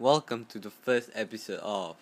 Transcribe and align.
Welcome 0.00 0.46
to 0.46 0.58
the 0.58 0.70
first 0.70 1.10
episode 1.14 1.60
of. 1.60 1.94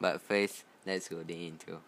But 0.00 0.20
first, 0.20 0.64
let's 0.84 1.06
go 1.06 1.22
the 1.22 1.46
intro. 1.46 1.78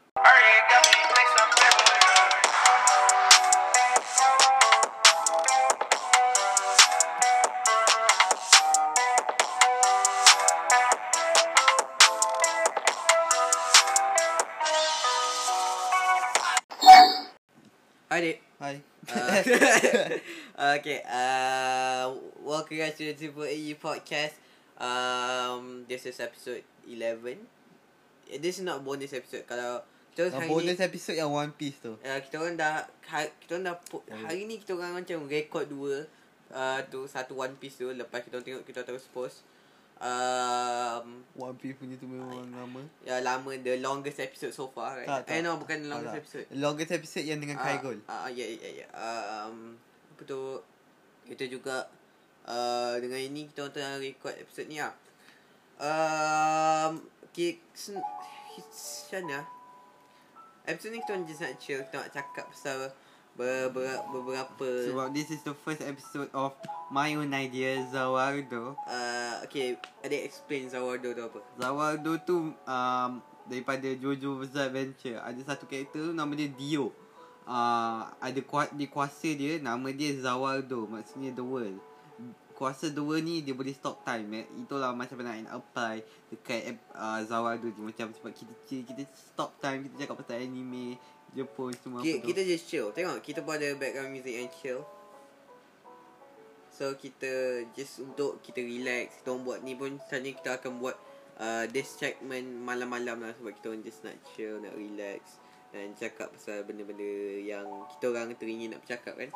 Hi, 18.08 18.20
Dik. 18.20 18.42
Hai. 18.60 18.80
Uh, 19.12 20.18
okay, 20.72 21.04
uh, 21.04 22.12
welcome 22.40 22.76
guys 22.76 22.94
to 22.94 23.04
the 23.04 23.14
Triple 23.14 23.44
AU 23.44 23.76
podcast. 23.76 24.36
Um, 24.76 25.84
this 25.86 26.04
is 26.04 26.18
episode 26.18 26.64
11. 26.88 27.38
Eh, 28.26 28.38
This 28.38 28.58
is 28.58 28.64
not 28.64 28.80
bonus 28.80 29.12
episode. 29.12 29.44
Kalau 29.44 29.84
kita 30.10 30.30
Yang 30.30 30.34
hari 30.36 30.48
bonus 30.48 30.78
ni, 30.78 30.84
episode 30.84 31.16
yang 31.16 31.30
One 31.30 31.52
Piece 31.52 31.78
tu. 31.78 31.92
uh, 31.94 32.18
kita 32.20 32.34
orang 32.38 32.56
dah, 32.56 32.74
ha, 32.86 33.16
kita 33.36 33.50
orang 33.52 33.64
dah, 33.66 33.76
Oh. 33.92 34.02
hari 34.22 34.46
ni 34.46 34.56
kita 34.56 34.72
orang 34.72 34.96
macam 34.96 35.26
record 35.26 35.66
dua. 35.68 36.06
Uh, 36.48 36.78
tu 36.86 37.04
satu 37.04 37.34
One 37.34 37.54
Piece 37.54 37.76
tu 37.76 37.90
lepas 37.90 38.22
kita 38.22 38.38
orang 38.38 38.46
tengok 38.46 38.62
kita 38.62 38.80
terus 38.80 39.10
post 39.10 39.42
um, 39.98 41.18
One 41.34 41.56
Piece 41.56 41.74
punya 41.74 41.96
tu 41.96 42.06
memang 42.06 42.46
lama. 42.46 42.78
ya 43.02 43.18
lama 43.18 43.50
the 43.58 43.80
longest 43.80 44.22
episode 44.22 44.54
so 44.54 44.70
far 44.70 44.94
right 44.94 45.08
Tak, 45.08 45.26
tak. 45.26 45.34
eh 45.34 45.40
no 45.40 45.58
bukan 45.58 45.82
the 45.82 45.88
longest 45.88 46.06
Tak, 46.06 46.14
tak. 46.14 46.22
episode 46.22 46.46
Longest 46.54 46.90
episode 46.94 47.26
yang 47.26 47.40
dengan 47.42 47.58
Kai 47.58 47.82
Gold. 47.82 48.06
Ah, 48.06 48.24
uh, 48.24 48.28
ya 48.28 48.46
ya 48.46 48.70
ya. 48.76 48.86
Um, 48.94 49.74
apa 50.14 50.22
tu? 50.22 50.62
Kita 51.26 51.44
juga 51.50 51.90
uh, 52.46 52.94
dengan 53.02 53.18
ini 53.18 53.50
kita 53.50 53.66
orang 53.66 53.74
tengah 53.74 53.94
record 53.98 54.34
episod 54.38 54.64
ni 54.70 54.78
lah. 54.78 54.94
Um, 55.74 57.02
okay, 57.26 57.58
sen, 57.74 57.98
macam 57.98 59.20
mana? 59.26 59.40
Episod 60.70 60.94
ni 60.94 61.02
kita 61.02 61.10
orang 61.18 61.26
just 61.26 61.42
nak 61.42 61.54
chill, 61.58 61.82
kita 61.82 61.96
nak 61.98 62.12
cakap 62.14 62.46
pasal 62.46 62.94
beberapa, 63.34 64.06
beberapa 64.14 64.68
Sebab 64.86 65.10
this 65.10 65.34
is 65.34 65.42
the 65.42 65.52
first 65.66 65.82
episode 65.82 66.30
of 66.30 66.54
My 66.94 67.10
Own 67.18 67.34
Idea 67.34 67.82
Zawardo. 67.90 68.78
uh, 68.86 69.42
okay, 69.42 69.74
ada 70.06 70.14
explain 70.14 70.70
Zawardo 70.70 71.10
tu 71.10 71.22
apa? 71.26 71.42
Zawardo 71.58 72.12
tu 72.22 72.54
um, 72.54 73.10
daripada 73.50 73.90
Jojo 73.98 74.40
Bizarre 74.40 74.70
Adventure. 74.70 75.18
Ada 75.20 75.40
satu 75.52 75.66
karakter 75.66 76.14
nama 76.14 76.30
dia 76.38 76.48
Dio. 76.48 76.94
Uh, 77.44 78.08
ada 78.24 78.40
kuat 78.40 78.72
dia 78.72 78.88
kuasa 78.88 79.28
dia 79.36 79.60
nama 79.60 79.92
dia 79.92 80.16
Zawardo 80.16 80.88
maksudnya 80.88 81.30
the 81.36 81.44
world. 81.44 81.76
Kuasa 82.54 82.88
the 82.88 83.02
world 83.02 83.26
ni 83.26 83.44
dia 83.44 83.52
boleh 83.52 83.74
stop 83.76 84.00
time 84.06 84.28
eh. 84.32 84.46
Itulah 84.56 84.96
macam 84.96 85.20
mana 85.20 85.36
nak 85.44 85.60
apply 85.60 86.00
dekat 86.32 86.80
uh, 86.96 87.20
Zawardo 87.28 87.68
ni 87.68 87.80
macam 87.84 88.08
sebab 88.16 88.32
kita 88.32 88.52
kita 88.64 89.02
stop 89.12 89.52
time 89.60 89.84
kita 89.84 90.06
cakap 90.06 90.24
pasal 90.24 90.40
anime 90.40 90.96
Jepun 91.34 91.74
semua 91.82 91.98
Kita, 91.98 92.14
apa 92.14 92.22
tu. 92.22 92.26
kita 92.30 92.40
just 92.46 92.64
chill. 92.70 92.88
Tengok, 92.94 93.18
kita 93.18 93.42
pun 93.42 93.58
ada 93.58 93.74
background 93.74 94.14
music 94.14 94.38
yang 94.38 94.50
chill. 94.62 94.86
So 96.74 96.98
kita 96.98 97.62
just 97.70 98.02
untuk 98.02 98.42
kita 98.42 98.58
relax 98.58 99.22
Kita 99.22 99.30
orang 99.30 99.46
buat 99.46 99.58
ni 99.62 99.78
pun 99.78 99.94
Sebenarnya 100.02 100.32
kita 100.34 100.50
akan 100.58 100.82
buat 100.82 100.96
uh, 101.38 101.64
This 101.70 101.94
segment 101.94 102.50
malam-malam 102.66 103.22
lah 103.22 103.30
Sebab 103.38 103.54
kita 103.54 103.70
orang 103.70 103.86
just 103.86 104.02
nak 104.02 104.18
chill 104.34 104.58
Nak 104.58 104.74
relax 104.74 105.38
Dan 105.74 105.90
cakap 105.98 106.30
pasal 106.30 106.62
benda-benda 106.62 107.42
Yang 107.42 107.66
kita 107.90 108.14
orang 108.14 108.30
teringin 108.38 108.70
nak 108.70 108.86
bercakap 108.86 109.18
kan? 109.18 109.30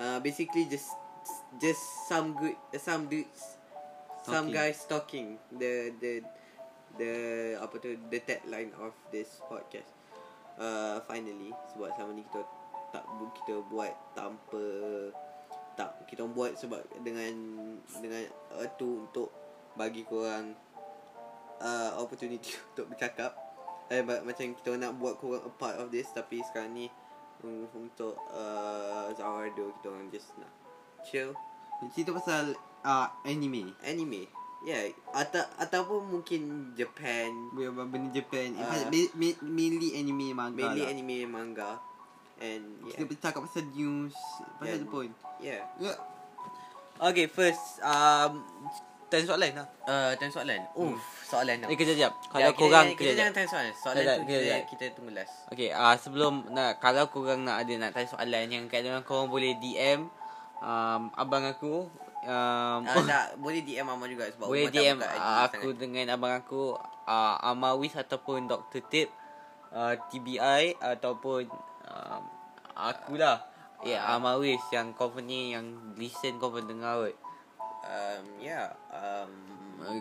Uh, 0.00 0.18
Basically 0.24 0.64
just 0.64 0.88
Just 1.60 2.08
some 2.08 2.32
good 2.32 2.56
uh, 2.72 2.80
Some 2.80 3.12
dudes 3.12 3.60
Some 4.24 4.48
Talking. 4.48 4.56
guys 4.56 4.78
talking 4.88 5.28
The 5.52 5.92
The 6.00 6.12
The 6.96 7.12
Apa 7.60 7.76
tu 7.76 8.00
The 8.08 8.20
tagline 8.24 8.72
of 8.80 8.96
this 9.12 9.44
podcast. 9.44 9.92
Uh, 10.56 11.04
Finally 11.04 11.52
Sebab 11.76 11.92
selama 11.92 12.16
ni 12.16 12.24
kita 12.24 12.40
Tak 12.96 13.04
Kita 13.44 13.60
buat 13.68 13.92
tanpa 14.16 14.64
tak 15.78 15.94
kita 16.10 16.26
buat 16.26 16.58
sebab 16.58 16.82
dengan 17.06 17.30
dengan 18.02 18.26
uh, 18.58 18.66
tu 18.74 19.06
untuk 19.06 19.30
bagi 19.78 20.02
korang 20.02 20.50
uh, 21.62 21.94
opportunity 22.02 22.50
untuk 22.74 22.90
bercakap 22.90 23.47
eh 23.88 24.04
ma- 24.04 24.22
macam 24.24 24.52
kita 24.52 24.76
nak 24.76 24.96
buat 25.00 25.16
korang 25.16 25.44
a 25.44 25.52
part 25.52 25.80
of 25.80 25.88
this 25.88 26.08
tapi 26.12 26.44
sekarang 26.44 26.76
ni 26.76 26.86
um, 27.44 27.64
untuk 27.72 28.16
uh, 28.32 29.08
Zawardo 29.16 29.72
kita 29.80 29.86
orang 29.88 30.08
just 30.12 30.32
nak 30.36 30.52
chill. 31.06 31.32
Cerita 31.94 32.10
pasal 32.12 32.52
uh, 32.84 33.08
anime. 33.24 33.72
anime. 33.86 34.26
Yeah 34.66 34.90
atau 35.14 35.46
ataupun 35.62 36.18
mungkin 36.18 36.74
Japan. 36.74 37.30
Benda 37.54 38.10
Japan. 38.10 38.58
Uh, 38.58 38.90
mainly 39.46 39.94
anime 39.94 40.34
manga 40.34 40.58
mainly 40.58 40.82
lah. 40.82 40.90
anime 40.90 41.18
manga. 41.30 41.70
And 42.38 42.86
Kita 42.86 43.02
yeah 43.02 43.08
bercakap 43.08 43.40
pasal 43.46 43.64
news. 43.74 44.14
Pasal 44.58 44.66
Yeah. 44.66 44.78
Jepun 44.82 45.08
yeah. 45.38 45.62
Ya. 45.78 45.94
Okay, 46.98 47.30
first 47.30 47.78
um 47.86 48.42
tanya 49.08 49.24
soalan 49.26 49.50
lah. 49.52 49.66
Uh, 49.82 50.10
tanya 50.14 50.30
soalan. 50.30 50.60
Uff, 50.74 51.00
soalan 51.22 51.56
tau. 51.58 51.68
Eh 51.68 51.76
kejap 51.76 51.94
kejap. 51.94 52.12
Kalau 52.26 52.38
Ya, 52.38 52.48
kita 52.48 52.58
korang 52.58 52.72
jangan- 52.84 52.92
kita 52.92 53.02
kejap. 53.02 53.18
jangan 53.18 53.32
tanya 53.32 53.48
soalan. 53.48 53.72
Soalan 53.74 53.96
Kejap, 53.98 54.14
tu 54.14 54.22
kejap, 54.22 54.38
kita, 54.38 54.44
kejap. 54.44 54.62
kita 54.70 54.84
tunggu 54.92 55.12
last. 55.12 55.34
Okey, 55.48 55.68
ah 55.70 55.80
uh, 55.82 55.94
sebelum 55.94 56.32
nak 56.50 56.70
kalau 56.78 57.04
korang 57.06 57.40
nak 57.42 57.56
ada 57.58 57.72
nak 57.76 57.90
tanya 57.90 58.08
soalan 58.08 58.44
yang 58.46 58.64
kadang 58.66 59.02
korang 59.02 59.26
boleh 59.26 59.52
DM 59.56 60.00
um, 60.58 61.02
abang 61.12 61.44
aku 61.44 61.88
um, 62.22 62.80
Ah, 62.80 63.02
tak, 63.02 63.26
boleh 63.42 63.60
DM 63.60 63.84
Mama 63.84 64.04
juga 64.04 64.26
sebab 64.26 64.46
boleh 64.46 64.68
DM 64.68 64.98
uh, 64.98 65.44
aku 65.44 65.68
sangat. 65.68 65.78
dengan 65.78 66.06
abang 66.10 66.34
aku 66.34 66.76
uh, 67.04 67.36
Amawis 67.42 67.94
ataupun 67.94 68.44
Dr. 68.44 68.82
Tip 68.84 69.08
uh, 69.70 69.96
TBI 70.06 70.76
ataupun 70.76 71.48
um, 71.86 72.22
akulah. 72.74 73.44
Ya, 73.78 73.94
yeah, 73.94 74.02
Ah. 74.04 74.18
Amawis 74.18 74.58
yang 74.68 74.90
company 74.92 75.54
yang 75.54 75.62
listen 75.94 76.36
kau 76.36 76.50
dengar 76.52 76.98
kot. 77.00 77.14
Um, 77.88 78.22
yeah. 78.36 78.68
Um, 78.92 79.30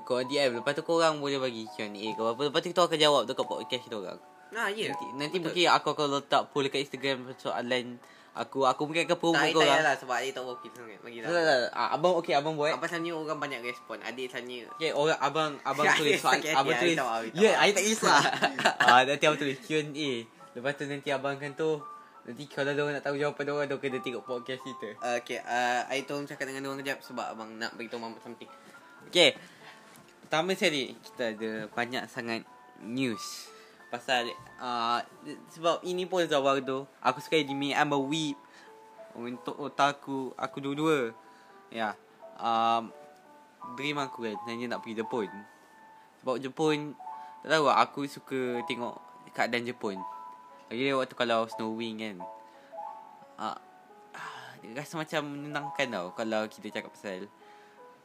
Korang 0.03 0.27
DM 0.27 0.59
Lepas 0.59 0.75
tu 0.75 0.83
korang 0.83 1.23
boleh 1.23 1.39
bagi 1.39 1.63
Q&A 1.71 2.11
ke 2.11 2.19
apa 2.19 2.41
Lepas 2.49 2.59
tu 2.65 2.75
kita 2.75 2.83
akan 2.83 2.99
jawab 2.99 3.21
Dekat 3.23 3.45
podcast 3.47 3.83
kita 3.87 3.95
orang 3.95 4.19
nah, 4.51 4.67
ya. 4.71 4.91
Nanti, 4.91 5.05
nanti 5.15 5.37
mungkin 5.43 5.67
aku 5.71 5.87
akan 5.91 6.07
letak 6.19 6.51
poll 6.51 6.67
dekat 6.67 6.87
Instagram 6.87 7.35
soalan 7.35 7.99
aku. 8.37 8.63
Aku 8.69 8.85
mungkin 8.85 9.03
akan 9.03 9.11
tak, 9.17 9.19
promote 9.19 9.41
tak 9.41 9.51
kau 9.51 9.59
orang. 9.59 9.73
payahlah 9.73 9.93
sebab 9.97 10.15
adik 10.21 10.31
tak 10.31 10.43
working 10.45 10.73
sangat. 10.73 10.99
Bagi 11.01 11.17
Tak, 11.19 11.31
tak, 11.33 11.43
tak. 11.43 11.69
Ah, 11.73 11.89
Abang 11.97 12.13
okey 12.21 12.33
abang 12.37 12.53
buat. 12.55 12.71
Apa 12.77 12.85
sebenarnya 12.85 13.13
orang 13.17 13.39
banyak 13.41 13.59
respon. 13.65 13.97
Adik 14.05 14.27
tanya. 14.29 14.59
Okay, 14.77 14.91
orang 14.93 15.19
abang 15.19 15.51
abang 15.65 15.85
tulis 15.99 16.21
soal 16.21 16.37
sakit 16.37 16.51
hati, 16.53 16.59
abang 16.61 16.75
tulis. 16.77 16.97
Ya, 17.35 17.51
I 17.59 17.71
tak 17.73 17.83
kisah. 17.83 18.21
ah, 18.87 19.01
nanti 19.03 19.23
abang 19.25 19.39
tulis 19.41 19.57
Q&A. 19.65 20.11
Lepas 20.55 20.71
tu 20.77 20.83
nanti 20.87 21.09
abang 21.11 21.35
kan 21.37 21.51
tu 21.57 21.81
nanti 22.27 22.43
kalau 22.51 22.75
dia 22.75 22.83
nak 22.83 23.03
tahu 23.07 23.15
jawapan 23.15 23.43
dia 23.47 23.53
orang 23.55 23.67
dia 23.71 23.77
kena 23.79 23.99
tengok 24.03 24.23
podcast 24.27 24.61
kita. 24.67 24.89
Okay, 25.23 25.39
uh, 25.39 25.87
I 25.87 26.03
tolong 26.03 26.27
cakap 26.27 26.51
dengan 26.51 26.67
orang 26.67 26.83
kejap 26.83 26.99
sebab 26.99 27.23
abang 27.31 27.55
nak 27.55 27.71
beritahu 27.79 28.03
Mama 28.03 28.19
something. 28.19 28.51
Okay. 29.07 29.39
Pertama 30.27 30.51
sekali 30.59 30.91
kita 30.99 31.31
ada 31.31 31.51
banyak 31.71 32.03
sangat 32.11 32.43
news 32.83 33.47
pasal 33.87 34.27
uh, 34.59 34.99
sebab 35.55 35.79
ini 35.87 36.03
pun 36.03 36.27
Zawardo. 36.27 36.83
Aku 36.99 37.23
suka 37.23 37.39
anime. 37.39 37.71
I'm 37.71 37.95
a 37.95 37.99
weeb. 37.99 38.35
Untuk 39.15 39.55
otaku 39.55 40.35
aku 40.35 40.59
dua-dua. 40.59 41.15
Ya. 41.71 41.95
Um, 42.37 42.91
dream 43.79 43.97
aku 43.97 44.27
kan 44.27 44.35
sebenarnya 44.43 44.75
nak 44.75 44.83
pergi 44.83 44.99
Jepun. 44.99 45.31
Sebab 46.21 46.35
Jepun 46.43 46.91
tak 47.47 47.49
tahu 47.55 47.71
aku 47.71 48.01
suka 48.11 48.59
tengok 48.67 48.99
keadaan 49.31 49.63
Jepun. 49.63 49.97
Lagi 50.67 50.91
waktu 50.91 51.15
kalau 51.15 51.47
snowing 51.47 51.95
kan. 51.99 52.17
Ah, 53.37 53.55
uh, 54.15 54.51
rasa 54.75 54.99
macam 54.99 55.21
menenangkan 55.29 55.87
tau 55.87 56.07
kalau 56.17 56.49
kita 56.49 56.73
cakap 56.73 56.91
pasal 56.91 57.29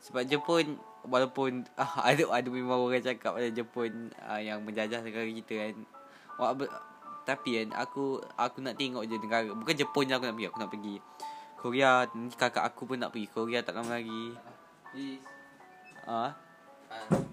sebab 0.02 0.22
Jepun 0.26 0.76
walaupun 1.06 1.66
ah, 1.78 2.02
ada 2.08 2.26
ada 2.30 2.48
memang 2.50 2.82
orang 2.82 3.02
cakap 3.02 3.38
pasal 3.38 3.50
Jepun 3.54 4.14
ah, 4.22 4.38
yang 4.38 4.62
menjajah 4.62 5.02
negara 5.02 5.26
kita 5.26 5.54
kan. 5.58 5.76
Wah, 6.38 6.52
ber, 6.54 6.68
tapi 7.22 7.62
kan 7.62 7.74
aku 7.78 8.18
aku 8.34 8.58
nak 8.62 8.74
tengok 8.78 9.06
je 9.06 9.14
negara 9.18 9.50
bukan 9.54 9.74
Jepun 9.78 10.10
je 10.10 10.14
aku 10.14 10.26
nak 10.26 10.34
pergi 10.34 10.48
aku 10.50 10.58
nak 10.58 10.70
pergi 10.74 10.96
Korea 11.62 11.90
nanti 12.10 12.34
kakak 12.34 12.66
aku 12.66 12.82
pun 12.90 12.98
nak 12.98 13.14
pergi 13.14 13.30
Korea 13.30 13.62
tak 13.62 13.78
lama 13.78 13.98
lagi. 13.98 14.34
Ah, 16.06 16.34
Uh, 16.92 17.24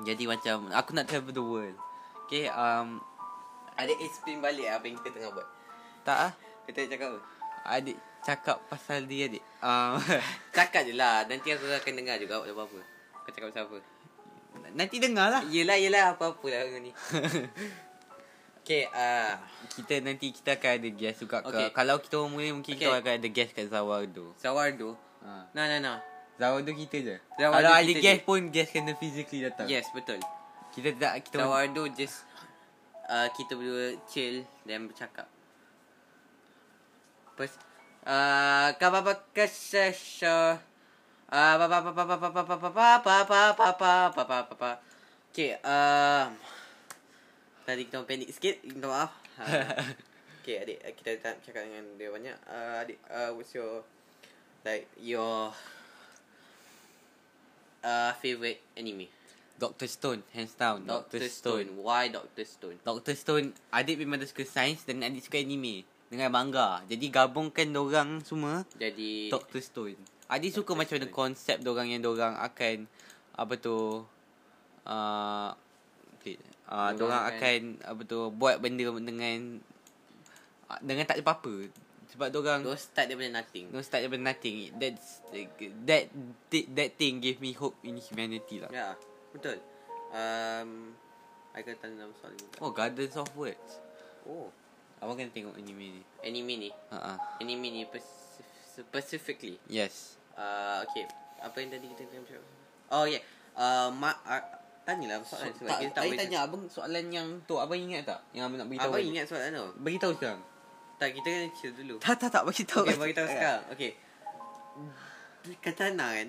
jadi 0.00 0.24
macam 0.24 0.72
aku 0.72 0.96
nak 0.96 1.04
travel 1.04 1.34
the 1.34 1.44
world. 1.44 1.76
Okay, 2.24 2.48
um 2.48 3.04
adik 3.78 3.98
explain 4.02 4.42
balik 4.42 4.66
apa 4.68 4.84
yang 4.84 4.96
kita 4.98 5.08
tengah 5.14 5.30
buat. 5.32 5.48
tak 6.02 6.18
ah. 6.18 6.32
Kita 6.66 6.84
cakap 6.90 7.08
apa? 7.14 7.20
Adik 7.68 7.96
cakap 8.22 8.58
pasal 8.68 9.06
dia 9.06 9.30
adik. 9.30 9.44
Um, 9.62 9.96
Cakap 10.56 10.84
je 10.84 10.94
lah. 10.94 11.24
Nanti 11.24 11.54
aku 11.54 11.64
akan 11.64 11.92
dengar 11.96 12.18
juga 12.18 12.42
apa-apa. 12.42 12.80
Kau 13.24 13.30
cakap 13.32 13.48
pasal 13.54 13.64
apa? 13.70 13.78
nanti 14.74 14.98
dengar 15.00 15.30
lah. 15.30 15.42
Yelah, 15.48 15.78
yelah. 15.78 16.12
Apa-apa 16.12 16.46
lah 16.50 16.66
ni. 16.82 16.92
Okay, 18.68 18.84
uh, 18.84 19.32
Kita 19.80 19.96
nanti 20.04 20.28
kita 20.28 20.60
akan 20.60 20.70
ada 20.76 20.90
guest 20.92 21.24
juga 21.24 21.40
ke. 21.40 21.56
Okay. 21.56 21.68
Kalau 21.72 21.96
kita 22.04 22.20
orang 22.20 22.36
mula 22.36 22.52
mungkin 22.52 22.76
Okay. 22.76 22.84
kita 22.84 23.00
akan 23.00 23.12
ada 23.16 23.28
guest 23.32 23.50
kat 23.56 23.64
Zawardo. 23.72 24.36
Zawardo. 24.36 24.92
Ha. 25.24 25.48
Nah, 25.56 25.64
nah, 25.72 25.80
nah. 25.80 25.98
Zawardo 26.36 26.76
kita 26.76 27.00
je. 27.00 27.16
Zawardo 27.40 27.64
Kalau 27.64 27.72
ada 27.72 27.92
guest 27.96 28.20
je. 28.20 28.28
pun 28.28 28.40
guest 28.52 28.70
kena 28.76 28.92
physically 29.00 29.40
datang. 29.40 29.72
Yes, 29.72 29.88
betul. 29.96 30.20
Kita 30.76 30.92
tak 31.00 31.24
kita 31.24 31.48
Zawardo 31.48 31.88
just 31.96 32.27
uh, 33.08 33.28
kita 33.32 33.56
berdua 33.56 33.96
chill 34.06 34.44
dan 34.68 34.86
bercakap. 34.86 35.26
Pers 37.34 37.56
uh, 38.04 38.76
kababa 38.76 39.16
kasasha 39.32 40.60
uh, 41.32 41.54
pa 41.58 41.66
pa 41.66 41.78
pa 41.82 41.90
pa 41.92 42.04
pa 42.04 42.16
pa 42.16 42.28
pa 42.30 42.42
pa 42.44 42.56
pa 42.60 42.68
pa 42.68 43.16
pa 43.24 43.48
pa 43.56 43.68
pa 43.72 44.00
pa 44.12 44.24
pa 44.24 44.38
pa 44.46 44.56
pa 44.56 44.72
Okay, 45.28 45.54
um, 45.60 46.34
tadi 47.62 47.84
kita 47.84 48.02
panik 48.08 48.32
sikit, 48.32 48.58
minta 48.64 48.88
maaf. 48.88 49.12
Uh, 49.38 49.94
okay, 50.40 50.66
adik, 50.66 50.82
uh, 50.82 50.92
kita 50.96 51.20
tak 51.20 51.38
cakap 51.44 51.68
dengan 51.68 51.84
dia 51.94 52.08
banyak. 52.10 52.36
Uh, 52.48 52.82
adik, 52.82 52.98
uh, 53.06 53.30
what's 53.36 53.52
your 53.54 53.84
like 54.66 54.88
your 54.98 55.52
uh, 57.84 58.10
favorite 58.18 58.64
anime? 58.74 59.06
Dr. 59.58 59.90
Stone 59.90 60.22
hands 60.30 60.54
down. 60.54 60.86
Doctor 60.86 61.18
Stone. 61.26 61.82
Why 61.82 62.06
Doctor 62.08 62.46
Stone? 62.46 62.78
Dr. 62.86 63.14
Stone 63.18 63.46
adik 63.74 63.98
memang 63.98 64.22
suka 64.22 64.46
sains 64.46 64.86
dan 64.86 65.02
adik 65.02 65.26
suka 65.26 65.42
anime 65.42 65.82
dengan 66.06 66.30
manga. 66.30 66.80
Jadi 66.86 67.10
gabungkan 67.10 67.68
orang 67.74 68.22
semua 68.22 68.62
Jadi 68.78 69.28
Dr. 69.28 69.58
Stone. 69.58 69.98
Adik 70.30 70.54
suka 70.54 70.72
Dr. 70.72 70.78
macam 70.78 70.94
mana 70.94 71.06
Stone. 71.10 71.18
konsep 71.18 71.56
orang 71.66 71.88
yang 71.90 72.06
orang 72.06 72.38
akan 72.38 72.76
apa 73.34 73.54
tu 73.58 74.06
uh, 74.86 75.50
okay, 76.18 76.38
uh, 76.70 76.90
Dorang 76.94 77.10
orang 77.10 77.22
akan- 77.34 77.76
apa 77.82 78.00
tu 78.06 78.18
buat 78.30 78.62
benda 78.62 78.86
dengan 79.02 79.58
uh, 80.70 80.80
dengan 80.80 81.02
tak 81.02 81.18
ada 81.18 81.24
apa-apa. 81.26 81.66
Sebab 82.08 82.32
orang 82.40 82.64
Go 82.64 82.72
start 82.72 83.12
daripada 83.12 83.28
nothing. 83.28 83.68
no 83.68 83.84
start 83.84 84.00
daripada 84.06 84.32
nothing. 84.32 84.72
That's 84.80 85.20
that 85.84 86.08
that, 86.48 86.64
that 86.72 86.90
thing 86.96 87.20
gave 87.20 87.36
me 87.42 87.52
hope 87.52 87.76
in 87.84 88.00
humanity 88.00 88.64
lah. 88.64 88.72
Ya, 88.72 88.88
betul. 89.30 89.58
Um, 90.08 90.96
I 91.52 91.60
kena 91.60 91.76
tanya 91.78 92.06
nama 92.06 92.12
soalan 92.16 92.38
ni. 92.38 92.48
Oh, 92.60 92.70
Gardens 92.70 93.16
of 93.16 93.28
Words. 93.34 93.70
Oh, 94.24 94.48
Abang 94.98 95.14
kena 95.14 95.30
tengok 95.30 95.54
anime 95.54 96.00
ni. 96.00 96.02
anime 96.20 96.54
ni. 96.58 96.70
Ah. 96.90 97.18
Anime 97.38 97.68
ni 97.70 97.80
specifically. 98.74 99.58
Yes. 99.66 100.18
Uh, 100.34 100.82
okay. 100.86 101.06
Apa 101.38 101.58
yang 101.58 101.70
tadi 101.70 101.86
kita 101.90 102.02
tanya 102.06 102.24
cakap? 102.26 102.44
Oh, 102.90 103.04
yeah. 103.06 103.22
Uh, 103.58 103.90
ma- 103.90 104.18
uh, 104.22 104.42
tanyalah 104.86 105.20
soalan 105.20 105.52
sebab 105.52 105.68
kita 105.76 105.92
tak 105.92 105.94
tak 105.94 106.04
boleh. 106.08 106.18
tanya 106.18 106.38
abang 106.46 106.62
soalan 106.70 107.04
yang 107.12 107.28
tu 107.44 107.60
abang 107.60 107.76
ingat 107.76 108.06
tak? 108.08 108.20
Yang 108.32 108.44
abang 108.48 108.58
nak 108.58 108.68
beritahu. 108.70 108.92
Apa 108.94 108.98
ingat 109.02 109.24
soalan 109.28 109.50
tu? 109.52 109.66
Bagi 109.82 109.98
tahu 110.00 110.12
sekarang. 110.16 110.40
Tak, 110.98 111.08
kita 111.14 111.28
kena 111.30 111.48
chill 111.54 111.72
dulu. 111.78 111.94
Tak 112.02 112.16
tak 112.18 112.30
tak 112.34 112.42
bagi 112.42 112.64
tahu. 112.66 112.82
Okay, 112.86 112.96
bagi 112.98 113.14
tahu 113.14 113.28
sekarang. 113.34 113.62
Okay. 113.70 113.92
Katana 115.62 116.06
kan, 116.18 116.28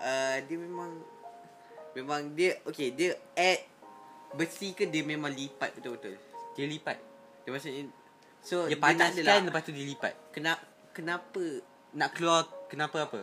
uh, 0.00 0.36
dia 0.40 0.56
memang 0.56 0.90
memang 1.96 2.20
dia 2.30 2.60
okay 2.62 2.92
dia 2.92 3.16
add 3.32 3.64
besi 4.32 4.70
ke 4.70 4.84
dia 4.84 5.00
memang 5.00 5.32
lipat 5.32 5.72
betul-betul. 5.72 6.12
Dia 6.52 6.66
lipat. 6.66 6.98
Dia 7.42 7.50
maksudnya 7.50 7.88
so 8.38 8.66
Dia 8.66 8.76
panaskan 8.76 9.16
adalah 9.16 9.40
lepas 9.42 9.62
tu 9.62 9.72
dia 9.72 9.86
lipat. 9.86 10.12
Kenapa 10.30 10.60
kenapa 10.92 11.42
Nak 11.92 12.10
keluar 12.12 12.44
kenapa 12.66 12.96
apa? 13.02 13.20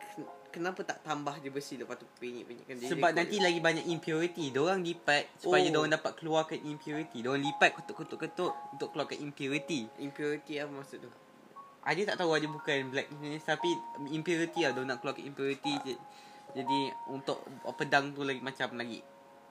ken- 0.00 0.30
kenapa 0.50 0.80
tak 0.82 1.02
tambah 1.02 1.36
je 1.36 1.48
besi 1.48 1.76
lepas 1.76 1.94
tu 1.94 2.08
penyek-penyekkan 2.16 2.74
dia 2.74 2.88
Sebab 2.88 3.10
dia 3.10 3.18
nanti 3.18 3.36
kuat. 3.36 3.44
lagi 3.44 3.60
banyak 3.60 3.84
impurity. 3.86 4.44
Diorang 4.48 4.80
lipat 4.80 5.22
supaya 5.36 5.60
Oh. 5.62 5.70
diorang 5.70 5.92
dapat 5.92 6.12
keluarkan 6.16 6.58
impurity. 6.62 7.20
Diorang 7.20 7.42
lipat 7.42 7.76
ketuk-ketuk-ketuk 7.76 8.52
untuk 8.72 8.88
keluarkan 8.90 9.20
impurity. 9.20 9.84
impurity 9.98 10.56
apa 10.56 10.72
maksud 10.72 10.98
tu? 11.00 11.10
Ada 11.82 12.02
tak 12.04 12.16
tahu 12.18 12.32
ada 12.32 12.46
bukan 12.46 12.78
blackness 12.88 13.44
tapi 13.44 13.70
impurity 14.08 14.60
lah 14.60 14.72
diorang 14.72 14.90
nak 14.90 14.98
keluarkan 14.98 15.22
impurity. 15.22 15.72
Je- 15.84 16.00
Jadi 16.52 16.92
untuk 17.10 17.42
pedang 17.74 18.12
tu 18.12 18.22
lagi 18.22 18.40
macam 18.40 18.76
lagi 18.76 19.00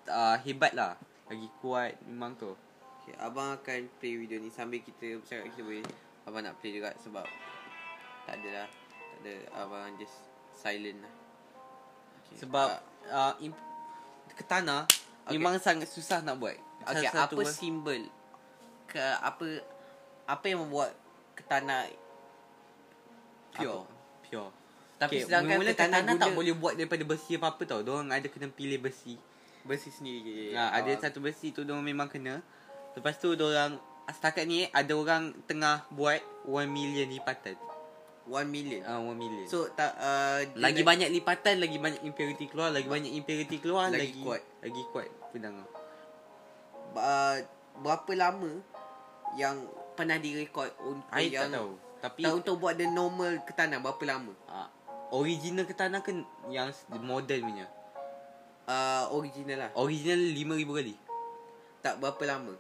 uh, 0.08 0.38
hebat 0.46 0.72
lah. 0.78 0.96
Lagi 1.28 1.48
kuat 1.60 1.98
memang 2.06 2.38
tu. 2.38 2.54
Okay, 3.04 3.14
abang 3.22 3.54
akan 3.54 3.86
play 4.02 4.18
video 4.18 4.42
ni 4.42 4.50
sambil 4.50 4.82
kita 4.82 5.22
bercakap 5.22 5.46
kita 5.54 5.62
boleh 5.62 5.86
abang 6.26 6.42
nak 6.42 6.58
play 6.58 6.74
juga 6.74 6.94
sebab 6.98 7.26
tak 8.26 8.42
ada 8.42 8.64
lah. 8.64 8.68
Tak 9.14 9.18
ada 9.22 9.34
abang 9.62 9.94
just 9.98 10.16
silent 10.56 11.06
lah. 11.06 11.14
Okay. 12.26 12.36
Sebab 12.42 12.68
Ah, 13.06 13.38
uh, 13.38 13.46
imp- 13.46 13.66
katana 14.34 14.90
Okay. 15.26 15.42
memang 15.42 15.58
sangat 15.58 15.90
susah 15.90 16.22
nak 16.22 16.38
buat. 16.38 16.54
okay, 16.86 17.10
apa 17.10 17.42
simbol 17.50 17.98
ke 18.86 19.02
apa 19.02 19.62
apa 20.30 20.46
yang 20.46 20.66
membuat 20.66 20.94
katana 21.34 21.90
pure? 23.54 23.86
Apa? 23.86 23.94
Pure. 24.26 24.50
Tapi 24.96 25.16
okay, 25.18 25.26
sedangkan 25.28 25.58
mula 25.60 25.72
katana 25.72 25.96
katana 26.00 26.12
tak 26.16 26.20
guna- 26.26 26.38
boleh 26.38 26.56
buat 26.56 26.74
daripada 26.74 27.04
besi 27.04 27.32
apa-apa 27.36 27.64
tau. 27.66 27.80
Diorang 27.84 28.08
ada 28.08 28.28
kena 28.28 28.48
pilih 28.48 28.80
besi. 28.80 29.20
Besi 29.62 29.90
sendiri. 29.90 30.56
Ha, 30.56 30.72
ada 30.74 30.92
satu 30.96 31.20
besi 31.20 31.52
tu 31.52 31.68
diorang 31.68 31.84
memang 31.84 32.08
kena. 32.08 32.40
Lepas 32.96 33.20
tu 33.20 33.36
diorang 33.36 33.76
setakat 34.08 34.46
ni 34.46 34.70
ada 34.70 34.94
orang 34.94 35.36
tengah 35.44 35.84
buat 35.90 36.22
1 36.46 36.70
million 36.70 37.06
lipatan. 37.06 37.58
1 38.26 38.48
million. 38.48 38.82
Ah, 38.88 38.98
1 38.98 39.12
million. 39.14 39.46
So 39.46 39.68
tak 39.70 39.94
uh, 39.98 40.40
dia 40.48 40.64
lagi 40.64 40.82
nak- 40.82 40.90
banyak 40.90 41.10
lipatan, 41.12 41.56
lagi 41.60 41.78
banyak 41.78 42.02
impurity 42.02 42.46
keluar, 42.48 42.72
lagi 42.72 42.88
banyak 42.88 43.12
impurity 43.12 43.58
keluar, 43.60 43.92
Lagi 43.92 44.16
lagi, 44.16 44.22
kuat. 44.22 44.42
Lagi 44.64 44.84
kuat 44.90 45.10
pedang 45.30 45.60
uh, 46.96 47.36
berapa 47.76 48.12
lama 48.16 48.52
yang 49.36 49.60
pernah 49.94 50.16
direkod 50.16 50.72
untuk 50.80 51.12
I 51.12 51.28
yang 51.28 51.52
tak 51.52 51.60
tahu. 51.60 51.72
Tapi 52.00 52.22
tak 52.22 52.34
untuk 52.34 52.56
buat 52.60 52.76
the 52.78 52.88
normal 52.88 53.42
katana 53.44 53.82
berapa 53.82 54.04
lama? 54.06 54.32
ah, 54.48 54.70
original 55.14 55.66
katana 55.68 56.02
kan 56.02 56.26
yang 56.50 56.70
modern 57.04 57.42
punya. 57.46 57.66
Uh, 58.66 59.06
original 59.14 59.68
lah. 59.68 59.72
Original 59.78 60.22
5000 60.34 60.78
kali. 60.82 60.96
Tak 61.86 62.02
berapa 62.02 62.24
lama? 62.26 62.54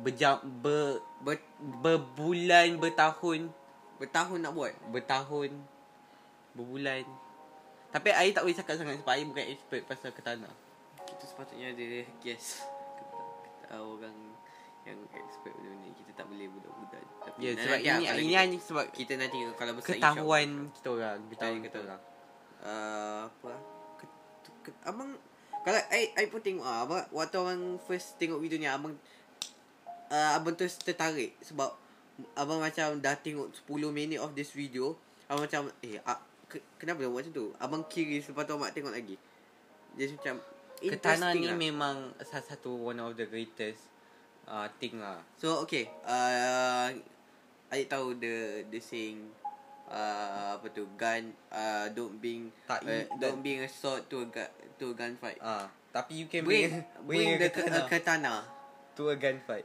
Berjam 0.00 0.40
ber, 0.40 1.04
Ber, 1.20 1.36
berbulan, 1.60 2.80
bertahun, 2.80 3.52
bertahun 4.00 4.38
nak 4.40 4.56
buat. 4.56 4.72
bertahun, 4.88 5.52
berbulan. 6.56 7.04
Tapi 7.92 8.08
I 8.08 8.32
tak 8.32 8.48
boleh 8.48 8.56
cakap 8.56 8.80
sangat 8.80 9.04
sebab 9.04 9.12
I 9.12 9.28
bukan 9.28 9.44
expert 9.52 9.84
pasal 9.84 10.16
katana. 10.16 10.48
Kita 11.04 11.24
sepatutnya 11.28 11.76
ada 11.76 12.08
guest 12.24 12.64
uh, 13.68 13.84
orang 13.84 14.31
yang 14.82 14.98
expert 15.14 15.54
benda 15.54 15.72
ni. 15.78 15.90
Kita 15.94 16.10
tak 16.22 16.26
boleh 16.26 16.46
budak-budak. 16.50 17.02
Tapi 17.22 17.36
Ya, 17.38 17.50
nanti 17.54 17.62
sebab 17.62 17.78
lah 17.78 17.80
ini 17.82 18.04
kalau 18.04 18.20
ini 18.20 18.26
kita, 18.28 18.42
hanya 18.42 18.58
sebab 18.58 18.84
kita 18.90 19.12
nanti 19.18 19.38
kalau 19.54 19.72
besar 19.78 19.88
ketahuan 19.94 20.48
kita 20.74 20.88
orang, 20.90 21.18
Ketahuan 21.18 21.18
ketahuan 21.30 21.58
kita 21.62 21.68
kita 21.70 21.78
orang. 21.86 22.00
uh, 22.62 23.20
apa 23.26 23.52
ke, 23.98 24.04
ke, 24.66 24.70
abang 24.86 25.10
kalau 25.62 25.78
I, 25.94 26.10
I 26.18 26.26
pun 26.26 26.42
tengok 26.42 26.66
ah 26.66 26.82
abang 26.82 27.02
waktu 27.14 27.36
abang 27.38 27.62
first 27.86 28.18
tengok 28.18 28.42
video 28.42 28.58
ni 28.58 28.66
abang 28.66 28.94
uh, 30.10 30.30
abang 30.34 30.54
terus 30.58 30.74
tertarik 30.78 31.38
sebab 31.38 31.70
abang 32.34 32.58
macam 32.58 32.98
dah 32.98 33.14
tengok 33.14 33.54
10 33.66 33.70
minit 33.94 34.18
of 34.18 34.34
this 34.34 34.50
video 34.50 34.98
abang 35.30 35.46
macam 35.46 35.70
eh 35.86 36.02
ah, 36.02 36.18
ke, 36.50 36.58
kenapa 36.76 37.06
dia 37.06 37.08
buat 37.10 37.22
macam 37.22 37.32
tu 37.32 37.46
abang 37.62 37.82
curious 37.86 38.26
lepas 38.26 38.44
tu 38.44 38.54
abang 38.58 38.70
tengok 38.74 38.92
lagi 38.92 39.16
dia 39.94 40.10
macam 40.10 40.36
interesting 40.82 41.46
ni 41.46 41.48
lah. 41.48 41.58
memang 41.58 41.96
salah 42.26 42.46
satu 42.46 42.74
one 42.74 42.98
of 42.98 43.14
the 43.14 43.26
greatest 43.30 43.91
uh, 44.44 44.66
thing 44.76 44.98
lah. 44.98 45.20
So 45.34 45.62
okay 45.62 45.86
uh, 46.02 46.90
Adik 47.68 47.88
tahu 47.88 48.12
the 48.16 48.34
the 48.68 48.76
saying 48.76 49.32
uh, 49.88 50.56
apa 50.56 50.66
tu 50.68 50.84
gun 50.94 51.32
uh, 51.48 51.88
don't 51.90 52.16
bring 52.16 52.52
Tak, 52.64 52.84
uh, 52.84 52.92
i- 52.92 53.08
don't 53.16 53.40
bring 53.40 53.60
a 53.60 53.68
sword 53.68 54.04
to 54.06 54.22
a 54.22 54.28
gun, 54.28 54.48
to 54.76 54.92
a 54.92 54.94
gunfight. 54.94 55.40
Ah, 55.40 55.64
tapi 55.88 56.20
you 56.20 56.26
can 56.26 56.44
bring 56.44 56.68
bring, 57.02 57.32
bring 57.32 57.40
the 57.40 57.48
katana. 57.48 57.80
katana 57.88 58.34
to 58.92 59.08
a 59.08 59.16
gunfight. 59.16 59.64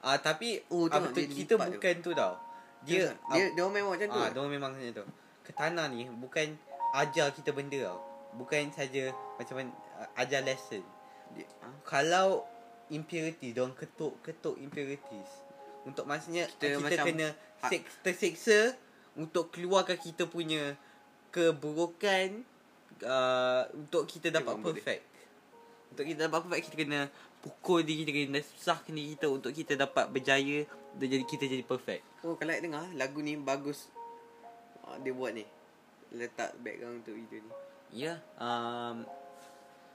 Ah, 0.00 0.16
tapi 0.16 0.64
Oh, 0.66 0.88
apa 0.88 1.08
tu 1.08 1.20
dia 1.20 1.28
kita 1.28 1.54
lipat 1.54 1.66
tu. 1.68 1.72
bukan 1.76 1.94
tu 2.00 2.10
tau. 2.12 2.34
Dia 2.82 3.04
dia 3.30 3.44
dia 3.52 3.62
orang 3.62 3.74
memang 3.76 3.90
macam 3.94 4.08
tu. 4.08 4.18
ah, 4.18 4.28
dia 4.28 4.40
memang 4.42 4.70
macam 4.72 4.90
tu. 4.90 5.04
Katana 5.42 5.82
ni 5.86 6.08
bukan 6.08 6.46
ajar 6.94 7.28
kita 7.30 7.52
benda 7.52 7.78
tau. 7.84 8.00
Bukan 8.32 8.72
saja 8.72 9.08
macam 9.36 9.54
mana 9.54 9.70
uh, 9.94 10.08
ajar 10.16 10.40
lesson. 10.40 10.80
Dia, 11.32 11.44
ah, 11.60 11.68
Kalau 11.84 12.48
impurity, 12.92 13.50
dia 13.50 13.64
orang 13.64 13.74
ketuk-ketuk 13.74 14.60
impurities. 14.60 15.30
Untuk 15.82 16.04
maksudnya 16.04 16.46
Kita 16.46 16.56
kita, 16.60 16.76
kita 16.76 16.84
macam- 16.84 17.06
kena 17.08 17.28
ha- 17.64 17.70
sek, 17.72 17.82
terseksa 18.04 18.58
untuk 19.16 19.50
keluarkan 19.50 19.96
kita 19.96 20.24
punya 20.24 20.76
keburukan 21.32 22.44
uh, 23.02 23.64
untuk 23.72 24.04
kita 24.04 24.28
dapat 24.30 24.54
Memang 24.54 24.64
boleh. 24.68 24.78
perfect. 24.78 25.04
Untuk 25.92 26.04
kita 26.06 26.18
dapat 26.28 26.38
perfect 26.44 26.64
kita 26.70 26.76
kena 26.78 27.00
pukul 27.42 27.82
diri 27.82 28.06
kita 28.06 28.12
kena 28.14 28.40
susahkan 28.40 28.92
diri 28.94 29.18
kita 29.18 29.26
untuk 29.26 29.50
kita 29.50 29.74
dapat 29.74 30.06
berjaya 30.08 30.62
dan 30.94 31.06
jadi 31.08 31.24
kita 31.26 31.44
jadi 31.48 31.64
perfect. 31.66 32.04
oh 32.22 32.38
kalau 32.38 32.54
dengar 32.54 32.86
lagu 32.94 33.18
ni 33.18 33.34
bagus. 33.34 33.90
Ah, 34.84 35.00
dia 35.00 35.10
buat 35.10 35.32
ni. 35.32 35.42
Letak 36.12 36.54
background 36.60 37.02
untuk 37.02 37.16
video 37.16 37.40
ni. 37.40 37.50
Ya. 37.90 38.16
Yeah. 38.16 38.18
Um, 38.38 39.08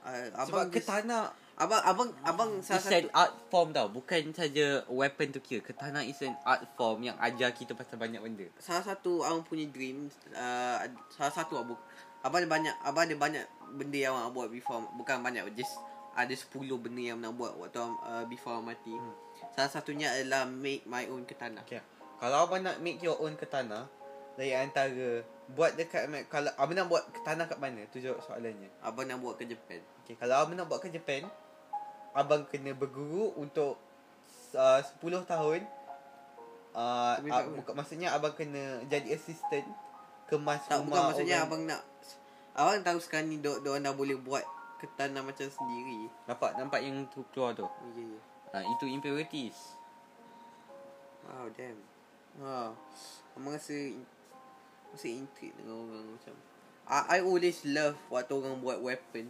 Uh, 0.07 0.31
sebab 0.47 0.71
just, 0.71 0.87
katana 0.87 1.35
Abang 1.57 1.81
abang 1.81 2.09
abang 2.21 2.51
salah 2.61 2.77
It's 2.77 2.93
an 2.93 3.09
satu 3.09 3.09
art 3.17 3.33
form 3.49 3.73
tau 3.73 3.89
Bukan 3.89 4.29
saja 4.29 4.85
weapon 4.93 5.33
tu 5.33 5.41
kira 5.41 5.65
Katana 5.65 6.05
is 6.05 6.21
an 6.21 6.37
art 6.45 6.61
form 6.77 7.01
Yang 7.01 7.17
ajar 7.17 7.49
kita 7.49 7.73
pasal 7.73 7.97
banyak 7.97 8.21
benda 8.21 8.45
salah 8.61 8.85
satu 8.85 9.25
abang 9.25 9.41
punya 9.41 9.65
dream 9.73 10.05
uh, 10.37 10.85
salah 11.09 11.33
satu 11.33 11.57
abang 11.57 11.79
abang 12.21 12.45
ada 12.45 12.49
banyak 12.49 12.75
abang 12.85 13.09
ada 13.09 13.15
banyak 13.17 13.45
benda 13.73 13.97
yang 13.97 14.13
abang 14.13 14.45
buat 14.45 14.49
before 14.53 14.85
bukan 14.97 15.21
banyak 15.25 15.49
just 15.57 15.81
ada 16.17 16.33
10 16.33 16.49
benda 16.81 17.01
yang 17.13 17.17
nak 17.21 17.37
buat 17.37 17.53
waktu 17.61 17.77
uh, 17.77 18.25
before 18.25 18.57
mati. 18.57 18.89
Hmm. 18.89 19.13
Salah 19.53 19.69
satunya 19.69 20.09
adalah 20.09 20.49
make 20.49 20.81
my 20.89 21.05
own 21.13 21.29
katana. 21.29 21.61
Okay. 21.61 21.77
Kalau 22.17 22.49
abang 22.49 22.65
nak 22.65 22.81
make 22.81 22.97
your 23.05 23.13
own 23.21 23.37
katana 23.37 23.85
Dari 24.33 24.53
antara 24.57 25.21
Buat 25.53 25.77
dekat 25.77 26.09
Kalau 26.33 26.49
abang 26.57 26.73
nak 26.73 26.89
buat 26.89 27.05
katana 27.13 27.45
kat 27.45 27.61
mana 27.61 27.85
Tu 27.93 28.01
jawab 28.01 28.25
soalannya 28.25 28.73
Abang 28.81 29.05
nak 29.05 29.21
buat 29.21 29.37
ke 29.37 29.45
Japan. 29.45 29.81
okay. 30.01 30.17
Kalau 30.17 30.33
abang 30.41 30.57
nak 30.57 30.65
buat 30.65 30.81
ke 30.81 30.89
Japan 30.89 31.29
Abang 32.13 32.47
kena 32.47 32.71
berguru 32.71 33.33
untuk 33.35 33.75
uh, 34.53 34.79
10 34.79 34.99
tahun 35.25 35.61
uh, 36.73 37.15
uh, 37.19 37.43
bukan, 37.57 37.73
Maksudnya 37.75 38.13
abang 38.13 38.33
kena 38.33 38.81
jadi 38.85 39.13
assistant 39.13 39.67
Kemas 40.27 40.63
Tak 40.65 40.83
bukan 40.83 40.91
rumah 40.91 41.03
maksudnya 41.11 41.37
orang. 41.39 41.47
abang 41.47 41.61
nak 41.65 41.81
abang 42.57 42.81
tahu 42.81 42.99
sekarang 42.99 43.29
ni 43.29 43.37
dok 43.37 43.61
dok 43.61 43.77
dah 43.77 43.93
boleh 43.93 44.17
buat 44.17 44.41
katana 44.77 45.21
macam 45.21 45.45
sendiri. 45.45 46.05
Nampak 46.25 46.53
nampak 46.57 46.81
yang 46.81 47.05
tu 47.09 47.21
keluar 47.33 47.53
tu 47.53 47.65
Ya 47.95 48.03
ya. 48.03 48.19
ha, 48.51 48.57
Itu 48.65 48.85
impurities 48.85 49.77
Wow 51.23 51.47
damn. 51.53 51.79
Ha. 52.39 52.71
Abang 53.35 53.53
rasa 53.53 53.75
rasa 54.89 55.07
intrigued 55.07 55.53
dengan 55.59 55.83
orang 55.85 56.07
macam 56.11 56.33
I, 56.87 57.19
I 57.19 57.25
always 57.25 57.67
love 57.67 57.99
waktu 58.07 58.31
orang 58.31 58.63
buat 58.63 58.79
weapon. 58.79 59.27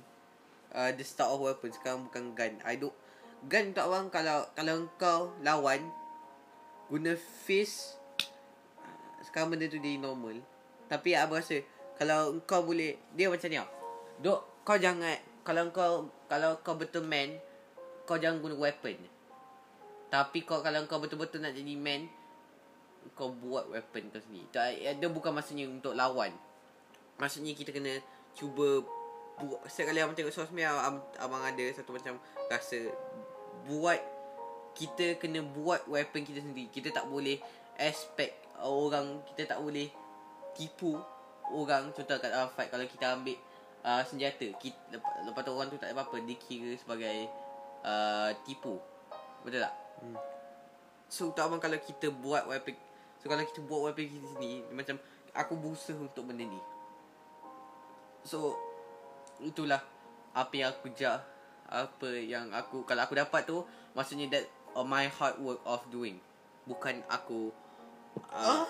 Uh, 0.77 0.93
the 0.93 1.01
start 1.01 1.33
of 1.33 1.41
weapon 1.41 1.73
sekarang 1.73 2.05
bukan 2.05 2.37
gun. 2.37 2.53
I 2.61 2.77
don't 2.77 2.93
gun 3.49 3.73
untuk 3.73 3.81
abang 3.89 4.13
kalau 4.13 4.45
kalau 4.53 4.85
kau 5.01 5.33
lawan 5.41 5.81
guna 6.85 7.17
fist 7.17 7.97
uh, 8.85 9.17
sekarang 9.25 9.57
benda 9.57 9.65
tu 9.65 9.81
jadi 9.81 9.97
normal. 9.97 10.37
Tapi 10.85 11.17
abang 11.17 11.41
rasa 11.41 11.65
kalau 11.97 12.37
kau 12.45 12.61
boleh 12.61 12.93
dia 13.17 13.25
macam 13.25 13.49
ni 13.49 13.57
tau. 13.57 13.69
Dok 14.21 14.39
kau 14.61 14.77
jangan 14.77 15.17
kalau 15.41 15.73
kau 15.73 16.13
kalau 16.29 16.61
kau 16.61 16.77
betul 16.77 17.09
man 17.09 17.41
kau 18.05 18.21
jangan 18.21 18.37
guna 18.37 18.53
weapon. 18.61 19.01
Tapi 20.13 20.45
kau 20.45 20.61
kalau 20.61 20.85
kau 20.85 21.01
betul-betul 21.01 21.41
nak 21.41 21.57
jadi 21.57 21.73
man 21.73 22.05
kau 23.17 23.33
buat 23.33 23.65
weapon 23.73 24.13
kau 24.13 24.21
sendiri. 24.21 24.45
Tak, 24.53 24.77
dia 24.77 25.09
bukan 25.09 25.33
maksudnya 25.33 25.65
untuk 25.65 25.97
lawan. 25.97 26.29
Maksudnya 27.17 27.57
kita 27.57 27.73
kena 27.73 27.97
cuba 28.37 28.85
buat 29.37 29.61
setiap 29.69 29.93
kali 29.93 30.01
abang 30.01 30.17
tengok 30.17 30.33
sosmed 30.33 30.65
abang, 30.65 30.97
abang 31.21 31.43
ada 31.45 31.65
satu 31.73 31.93
macam 31.93 32.17
rasa 32.49 32.89
buat 33.69 33.99
kita 34.73 35.17
kena 35.21 35.41
buat 35.41 35.85
weapon 35.89 36.25
kita 36.25 36.41
sendiri. 36.41 36.69
Kita 36.69 36.89
tak 36.93 37.05
boleh 37.09 37.37
expect 37.77 38.45
orang 38.61 39.21
kita 39.33 39.57
tak 39.57 39.59
boleh 39.61 39.89
tipu 40.57 40.97
orang 41.53 41.93
contoh 41.93 42.17
kat 42.17 42.33
dalam 42.33 42.49
fight 42.49 42.73
kalau 42.73 42.85
kita 42.89 43.13
ambil 43.13 43.37
uh, 43.85 44.01
senjata 44.03 44.49
kita, 44.57 44.97
lepas, 44.97 45.13
lepas 45.29 45.41
tu 45.45 45.51
orang 45.53 45.69
tu 45.69 45.77
tak 45.77 45.93
ada 45.93 46.01
apa-apa 46.01 46.17
dikira 46.25 46.73
sebagai 46.77 47.29
uh, 47.85 48.33
tipu. 48.41 48.81
Betul 49.45 49.61
tak? 49.61 49.73
Hmm. 50.01 50.17
So 51.07 51.31
untuk 51.31 51.43
abang 51.45 51.61
kalau 51.63 51.79
kita 51.79 52.11
buat 52.11 52.45
weapon 52.51 52.75
So 53.23 53.31
kalau 53.31 53.43
kita 53.47 53.63
buat 53.63 53.91
weapon 53.91 54.11
kita 54.11 54.27
sendiri 54.35 54.67
Macam 54.75 54.99
aku 55.31 55.55
berusaha 55.55 55.95
untuk 55.95 56.27
benda 56.27 56.43
ni 56.43 56.59
So 58.27 58.59
Itulah 59.41 59.81
Apa 60.33 60.53
yang 60.57 60.69
aku 60.73 60.89
jah 60.93 61.21
Apa 61.69 62.09
yang 62.17 62.49
aku 62.53 62.81
Kalau 62.87 63.01
aku 63.05 63.13
dapat 63.13 63.45
tu 63.45 63.61
Maksudnya 63.93 64.29
that 64.33 64.45
uh, 64.77 64.85
My 64.85 65.09
hard 65.09 65.41
work 65.41 65.61
of 65.65 65.81
doing. 65.89 66.21
Bukan 66.67 67.01
aku 67.09 67.49
uh, 68.29 68.65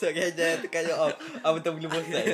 Sorry 0.00 0.20
aja 0.30 0.60
tekan 0.62 0.86
you 0.86 0.94
off 0.94 1.14
Abang 1.42 1.62
tak 1.64 1.74
boleh 1.74 1.90
bosan 1.90 2.24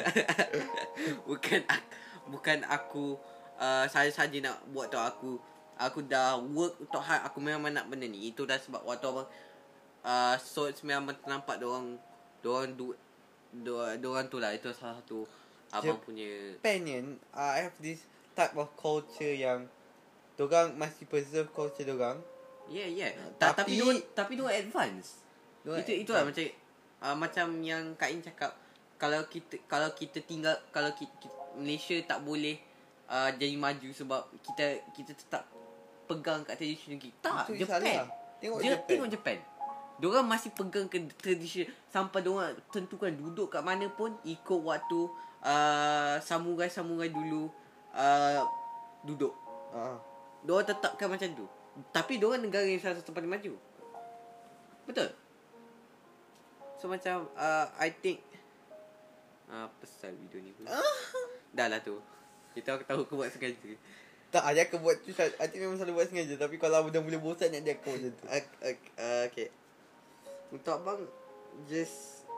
Bukan 1.29 1.61
aku 1.65 1.89
Bukan 2.33 2.59
aku 2.67 3.07
uh, 3.61 3.85
Saja-saja 3.89 4.39
nak 4.41 4.65
buat 4.73 4.89
tu 4.89 4.97
aku. 4.97 5.37
Aku 5.77 6.05
dah 6.07 6.39
work 6.41 6.79
untuk 6.81 7.03
hard 7.05 7.23
Aku 7.29 7.39
memang 7.43 7.73
nak 7.73 7.89
benda 7.89 8.09
ni. 8.09 8.33
Itu 8.33 8.49
dah 8.49 8.57
sebab 8.57 8.83
waktu 8.85 9.07
abang 9.09 9.29
uh, 10.05 10.35
So 10.41 10.73
memang 10.83 11.17
ternampak 11.21 11.61
Diorang 11.61 12.01
Diorang 12.41 12.73
du 13.55 13.69
Diorang, 13.69 13.97
diorang 13.97 14.27
tu 14.27 14.37
lah. 14.37 14.51
Itu 14.51 14.73
salah 14.73 14.97
satu 14.97 15.29
Abang 15.71 15.97
Jep. 15.97 16.05
punya 16.05 16.31
Penyan 16.59 17.05
uh, 17.31 17.53
I 17.53 17.65
have 17.65 17.77
this 17.79 18.05
type 18.33 18.53
of 18.55 18.73
culture 18.75 19.31
yang 19.31 19.65
Diorang 20.33 20.73
masih 20.75 21.05
preserve 21.05 21.49
culture 21.51 21.81
diorang 21.83 22.21
Yeah 22.67 22.89
yeah. 22.89 23.13
Ta- 23.37 23.53
Tapi 23.53 23.53
Tapi- 23.53 23.57
Tapi 23.57 23.73
diorang, 23.75 23.99
Tapi 24.11 24.33
diorang 24.35 24.57
advance. 24.59 25.21
Diorang 25.61 25.81
Itu 25.81 25.93
itu 25.95 26.11
lah 26.11 26.25
macam 26.25 26.45
uh, 27.01 27.17
Macam 27.19 27.47
yang 27.61 27.85
Kak 27.95 28.09
In 28.09 28.21
cakap. 28.21 28.53
Kalau 28.97 29.21
kita 29.27 29.57
Kalau 29.63 29.89
kita 29.91 30.19
tinggal 30.21 30.57
Kalau 30.69 30.93
kita, 30.93 31.13
kita 31.19 31.33
Malaysia 31.55 31.97
tak 32.05 32.21
boleh 32.21 32.57
uh, 33.07 33.29
Jadi 33.31 33.55
maju 33.55 33.89
sebab 33.91 34.21
Kita 34.43 34.65
Kita 34.91 35.13
tetap 35.13 35.45
Pegang 36.05 36.41
kat 36.43 36.57
tradition 36.57 36.97
kita 36.97 37.17
Tak 37.23 37.49
Itu 37.51 37.65
Japan. 37.65 37.81
salah. 37.81 38.09
Tengok 38.39 38.59
Dia, 38.59 38.73
Japan. 38.73 38.89
Tengok 38.89 39.09
Japan 39.11 39.37
Diorang 40.03 40.27
masih 40.27 40.51
pegang 40.51 40.91
ke 40.91 40.99
tradition 41.15 41.71
Sampai 41.87 42.27
diorang 42.27 42.59
tentukan 42.75 43.15
duduk 43.15 43.55
kat 43.55 43.63
mana 43.63 43.87
pun 43.87 44.11
Ikut 44.27 44.61
waktu 44.67 45.07
uh, 45.47 46.19
Samurai-samurai 46.19 47.07
dulu 47.15 47.47
uh, 47.95 48.43
Duduk. 49.07 49.31
Uh, 49.71 49.95
Diorang 50.43 50.67
tetapkan 50.67 51.07
macam 51.07 51.31
tu. 51.39 51.47
Tapi 51.95 52.19
diorang 52.19 52.43
negara 52.43 52.67
yang 52.67 52.83
salah 52.83 52.99
satu 52.99 53.15
paling 53.15 53.31
maju. 53.31 53.55
Betul? 54.91 55.15
So 56.83 56.91
macam 56.91 57.31
uh, 57.39 57.71
I 57.79 57.95
think 57.95 58.19
uh, 59.47 59.71
Pasal 59.79 60.19
video 60.19 60.43
ni 60.43 60.51
pun 60.51 60.67
Dah 61.57 61.71
lah 61.71 61.79
tu. 61.79 62.03
Kita 62.59 62.75
aku 62.75 62.85
tahu 62.85 63.07
aku 63.07 63.15
buat 63.23 63.31
sengaja. 63.31 63.55
Tak 64.35 64.43
ada 64.51 64.61
aku 64.67 64.83
buat 64.83 64.99
tu 64.99 65.15
Hati 65.15 65.57
memang 65.63 65.79
selalu 65.79 66.03
buat 66.03 66.11
sengaja. 66.11 66.35
Tapi 66.35 66.59
kalau 66.59 66.91
dah 66.91 66.99
boleh 66.99 67.23
bosan 67.23 67.55
Nak 67.55 67.63
dia 67.63 67.79
aku 67.79 67.95
macam 67.95 68.11
tu. 68.11 68.25
Uh, 68.35 68.43
uh, 68.67 68.75
uh, 68.99 69.23
Okay 69.31 69.62
Untuk 70.53 70.73
abang 70.77 71.01
Just 71.67 72.29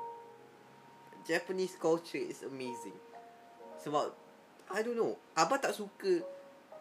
Japanese 1.26 1.75
culture 1.75 2.21
is 2.21 2.47
amazing. 2.47 2.94
Sebab 3.83 4.14
I 4.71 4.80
don't 4.80 4.97
know. 4.97 5.18
Abang 5.35 5.61
tak 5.61 5.75
suka 5.75 6.23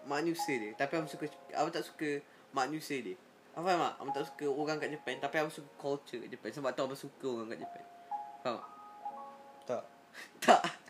Manusia 0.04 0.56
dia. 0.60 0.72
Tapi 0.78 1.00
abang 1.00 1.10
suka 1.10 1.28
Abang 1.58 1.74
tak 1.74 1.84
suka 1.84 2.22
Manusia 2.54 3.02
dia. 3.02 3.18
Abang 3.58 3.74
faham 3.74 3.82
tak? 3.82 3.94
Abang 4.00 4.14
tak 4.14 4.26
suka 4.30 4.46
orang 4.50 4.78
kat 4.78 4.90
Japan. 4.94 5.16
Tapi 5.20 5.36
abang 5.42 5.54
suka 5.54 5.70
culture 5.82 6.20
kat 6.22 6.30
Japan. 6.30 6.50
Sebab 6.54 6.70
tu 6.78 6.82
abang 6.86 7.00
suka 7.00 7.28
orang 7.28 7.50
kat 7.52 7.60
Japan. 7.66 7.84
Faham 8.46 8.58
tak? 8.62 8.70
Tak. 9.74 9.84
Tak 10.44 10.83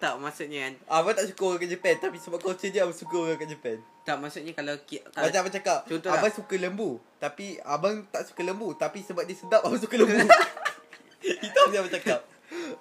Tak 0.00 0.16
maksudnya. 0.16 0.64
Kan 0.64 0.74
Abang 0.88 1.12
tak 1.12 1.28
suka 1.28 1.42
orang 1.44 1.60
kat 1.60 1.70
Japan 1.76 1.94
Tapi 2.00 2.16
sebab 2.16 2.40
culture 2.40 2.72
dia 2.72 2.88
Abang 2.88 2.96
suka 2.96 3.14
orang 3.20 3.36
kat 3.36 3.52
Japan. 3.52 3.76
Tak 4.08 4.16
maksudnya 4.16 4.52
kalau, 4.56 4.74
kalau 4.88 5.28
Macam 5.28 5.40
abang 5.44 5.54
cakap 5.54 5.78
Contoh 5.84 6.08
lah. 6.08 6.16
Abang 6.16 6.32
suka 6.32 6.54
lembu 6.56 6.90
Tapi 7.20 7.46
abang 7.60 7.96
tak 8.08 8.24
suka 8.24 8.40
lembu 8.40 8.72
Tapi 8.72 9.04
sebab 9.04 9.28
dia 9.28 9.36
sedap 9.36 9.60
Abang 9.60 9.76
suka 9.76 10.00
lembu. 10.00 10.24
Itu 11.44 11.58
apa 11.60 11.72
yang 11.76 11.84
abang 11.84 11.94
cakap. 12.00 12.20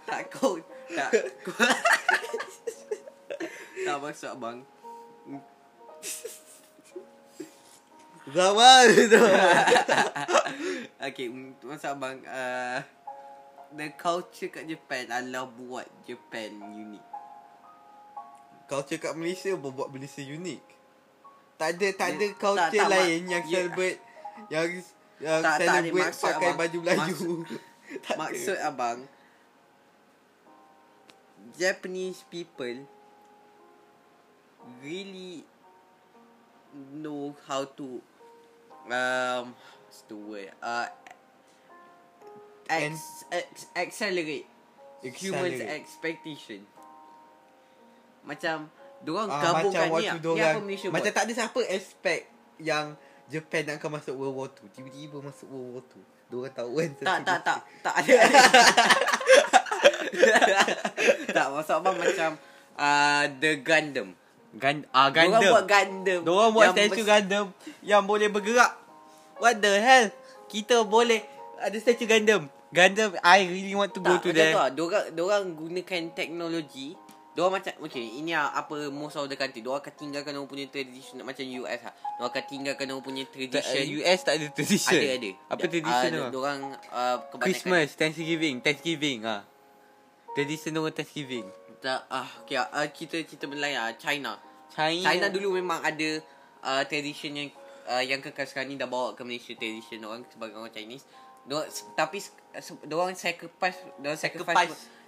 Tak 0.08 0.22
kau 0.32 0.56
Tak. 0.88 1.10
Kau, 1.44 1.54
Tak 3.86 3.96
maksud 4.00 4.30
abang. 4.32 4.64
Zaman 8.30 8.86
tu 9.10 9.24
Okay 11.12 11.28
Maksud 11.68 11.90
abang 11.90 12.16
uh, 12.24 12.80
The 13.74 13.92
culture 13.98 14.54
kat 14.54 14.70
Japan 14.70 15.10
Adalah 15.10 15.50
buat 15.50 15.88
Japan 16.06 16.54
unik 16.62 17.09
Culture 18.70 19.00
kat 19.00 19.14
Malaysia 19.14 19.52
Buat 19.54 19.90
Malaysia 19.90 20.22
unik 20.22 20.62
Tak 21.58 21.70
ada 21.74 21.88
Tak 21.92 22.08
ada 22.12 22.22
Dia- 22.24 22.38
culture 22.38 22.70
tak, 22.72 22.86
tak, 22.86 22.90
lain 22.94 23.20
mak- 23.20 23.32
Yang 23.32 23.44
ya. 23.44 23.52
celebrate 23.52 24.00
Yang 24.48 24.70
Yang 25.20 25.42
Tak, 25.42 25.56
tak, 25.58 25.68
celebrate 25.68 26.06
maksud 26.06 26.24
Pakai 26.24 26.38
abang- 26.46 26.58
baju 26.58 26.78
Melayu 26.80 27.28
Tak 28.06 28.14
ada. 28.14 28.20
Maksud 28.22 28.58
abang 28.60 29.00
Japanese 31.56 32.22
people 32.24 32.78
Really 34.80 35.44
Know 36.94 37.34
how 37.44 37.66
to 37.76 38.00
Um 38.86 39.58
What's 39.84 40.06
the 40.06 40.16
word 40.16 40.54
Uh 40.62 40.86
ex, 42.70 43.26
ex, 43.32 43.66
Accelerate 43.74 44.46
Humans 45.02 45.18
Accelerate. 45.58 45.70
expectation 45.74 46.60
Macam 48.30 48.70
Diorang 49.00 49.26
Ah, 49.28 49.42
gabungkan 49.42 49.88
macam 49.88 49.98
ni 49.98 50.06
lah. 50.06 50.14
Ni 50.14 50.20
dorang 50.22 50.46
apa 50.46 50.62
Malaysia 50.62 50.88
Macam 50.88 51.02
buat 51.02 51.16
tak 51.16 51.24
ada 51.26 51.34
siapa 51.34 51.60
expect 51.68 52.24
Yang 52.60 52.86
Japan 53.26 53.62
nak 53.64 53.76
akan 53.78 53.90
masuk 53.98 54.14
World 54.14 54.36
War 54.36 54.50
2 54.54 54.70
Tiba-tiba 54.70 55.18
masuk 55.20 55.48
World 55.48 55.70
War 55.72 55.84
2 55.90 56.30
Diorang 56.30 56.54
tahu 56.54 56.72
kan 56.76 56.90
Tak 57.00 57.18
tak 57.24 57.40
tak 57.42 57.60
Tak 57.82 57.94
ada 57.96 58.14
Tak 61.30 61.46
maksud 61.50 61.76
abang 61.76 61.96
macam 61.96 62.30
uh, 62.76 63.24
The 63.40 63.52
Gundam 63.60 64.10
Gan 64.52 64.82
ah 64.90 65.14
Diorang 65.14 65.30
Gundam. 65.38 65.52
buat 65.54 65.66
Gundam. 65.68 66.22
Diorang 66.26 66.52
buat 66.52 66.68
statue 66.74 67.06
bes- 67.06 67.06
Gundam 67.08 67.46
yang 67.86 68.02
boleh 68.02 68.28
bergerak. 68.28 68.74
What 69.38 69.62
the 69.62 69.78
hell? 69.78 70.10
Kita 70.50 70.82
boleh 70.84 71.22
ada 71.62 71.78
statue 71.78 72.10
Gundam. 72.10 72.50
Gundam 72.70 73.14
I 73.22 73.46
really 73.46 73.78
want 73.78 73.94
to 73.94 74.02
go 74.02 74.18
tak, 74.18 74.26
to 74.26 74.30
macam 74.30 74.42
there. 74.42 74.50
tu 74.50 74.58
lah. 74.58 74.70
Diorang, 74.74 75.06
diorang 75.14 75.44
gunakan 75.54 76.02
teknologi. 76.18 76.98
Diorang 77.40 77.56
macam, 77.56 77.72
okay, 77.88 78.04
ini 78.20 78.36
apa 78.36 78.92
most 78.92 79.16
of 79.16 79.32
the 79.32 79.40
country. 79.40 79.64
Diorang 79.64 79.80
akan 79.80 79.96
tinggalkan 79.96 80.36
diorang 80.36 80.52
punya 80.52 80.68
tradition 80.68 81.24
macam 81.24 81.48
US 81.64 81.80
lah. 81.88 81.96
Diorang 82.20 82.32
akan 82.36 82.44
tinggalkan 82.52 82.84
diorang 82.84 83.06
punya 83.08 83.24
Tak, 83.24 83.32
tradition. 83.32 83.80
uh, 83.80 83.96
US 84.04 84.20
tak 84.28 84.34
ada 84.36 84.46
tradition. 84.52 85.00
Ada, 85.00 85.10
ada. 85.16 85.32
Apa 85.48 85.64
Da- 85.64 85.72
tradition 85.72 86.10
ah, 86.12 86.20
tu? 86.20 86.24
Diorang 86.36 86.62
uh, 86.92 87.18
kebanyakan. 87.32 87.40
Christmas, 87.48 87.88
Thanksgiving, 87.96 88.56
Thanksgiving 88.60 89.20
ah. 89.24 89.42
Tradition 90.36 90.72
orang 90.76 90.92
Thanksgiving. 90.92 91.48
Tak, 91.80 92.02
ah, 92.12 92.28
okay, 92.44 92.60
uh, 92.60 92.88
kita 92.92 93.24
kita 93.24 93.48
Melayu 93.48 93.80
lah. 93.80 93.96
China. 93.96 94.36
China. 94.76 95.00
China 95.08 95.26
dulu 95.32 95.56
memang 95.56 95.80
ada 95.80 96.20
uh, 96.60 96.84
tradition 96.92 97.32
yang 97.32 97.48
uh, 97.88 98.04
yang 98.04 98.20
kekal 98.20 98.44
sekarang 98.44 98.68
ni 98.68 98.76
dah 98.76 98.92
bawa 98.92 99.16
ke 99.16 99.24
Malaysia 99.24 99.56
tradition 99.56 100.04
orang 100.04 100.28
sebagai 100.28 100.60
orang 100.60 100.76
Chinese. 100.76 101.08
Diorang, 101.48 101.72
tapi 101.96 102.20
se- 102.20 102.36
diorang 102.84 103.16
sacrifice 103.16 103.80
diorang 103.96 104.20
sacrifice 104.20 104.76
Sacrifice. 104.76 104.99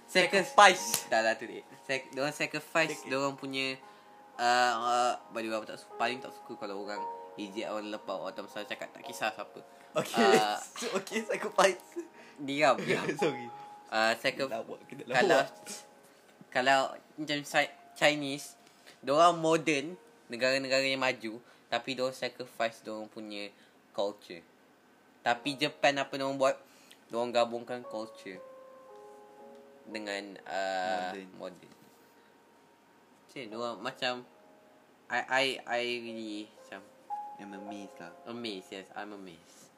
Dah 1.08 1.24
lah 1.24 1.32
tu 1.40 1.48
dia. 1.48 1.64
Sac- 1.88 2.12
diorang 2.12 2.36
sacrifice 2.36 3.00
diorang 3.08 3.32
punya 3.32 3.80
uh, 4.36 4.72
uh, 4.76 5.12
bagi 5.32 5.48
orang 5.48 5.64
tak 5.64 5.80
suka, 5.80 5.96
paling 5.96 6.20
tak 6.20 6.36
suka 6.36 6.52
kalau 6.60 6.84
orang 6.84 7.00
ejek 7.40 7.64
orang 7.72 7.88
lepau 7.88 8.28
atau 8.28 8.44
misalnya 8.44 8.68
cakap 8.76 8.92
tak 8.92 9.08
kisah 9.08 9.32
siapa. 9.32 9.60
Okay. 9.96 10.36
So, 10.76 10.92
okay, 11.00 11.24
sacrifice. 11.24 11.80
Diam, 12.36 12.76
diam. 12.84 13.08
Sorry. 13.24 13.48
Uh, 13.88 14.12
sacrifice 14.20 14.52
tak 14.52 15.16
kalau 15.16 15.40
kalau 16.60 16.80
macam 17.16 17.38
Chi- 17.40 17.76
Chinese, 17.96 18.60
diorang 19.00 19.40
modern, 19.40 19.96
negara-negara 20.28 20.84
yang 20.84 21.00
maju, 21.00 21.40
tapi 21.72 21.96
diorang 21.96 22.12
sacrifice 22.12 22.84
diorang 22.84 23.08
punya 23.08 23.48
culture. 23.96 24.44
Tapi 25.24 25.56
Japan 25.56 26.04
apa 26.04 26.20
diorang 26.20 26.36
buat? 26.36 26.60
Diorang 27.08 27.32
gabungkan 27.32 27.80
culture 27.88 28.51
dengan 29.86 30.22
uh, 30.44 31.12
Modern. 31.34 31.72
Cik, 33.28 33.48
diorang 33.48 33.80
macam 33.80 34.22
I 35.08 35.20
I 35.24 35.44
I 35.64 35.82
really 36.00 36.44
macam 36.48 36.80
I'm 37.36 37.52
amazed 37.56 37.96
lah. 37.98 38.12
amazed. 38.26 38.68
Yes, 38.70 38.86
I'm 38.92 39.12
amazed. 39.12 39.72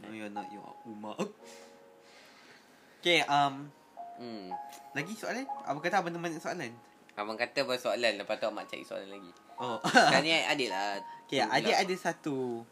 No, 0.00 0.10
you're 0.10 0.28
not 0.28 0.46
your 0.48 0.72
Umar. 0.84 1.16
Okay, 3.02 3.18
um, 3.26 3.66
Hmm. 4.14 4.54
lagi 4.94 5.10
soalan? 5.18 5.42
Apa 5.66 5.78
kata 5.82 5.98
abang 5.98 6.14
banyak 6.14 6.38
soalan? 6.38 6.70
Abang 7.18 7.34
kata 7.34 7.66
bersoalan 7.66 8.14
Lepas 8.14 8.38
tu 8.38 8.46
Mak 8.46 8.70
cari 8.70 8.86
soalan 8.86 9.10
lagi 9.10 9.32
Oh. 9.58 9.82
Sekarang 9.90 10.22
ni 10.22 10.30
adik 10.54 10.70
lah 10.70 11.02
okay, 11.26 11.42
adik 11.42 11.74
pula. 11.74 11.82
ada 11.82 11.94
satu 11.98 12.62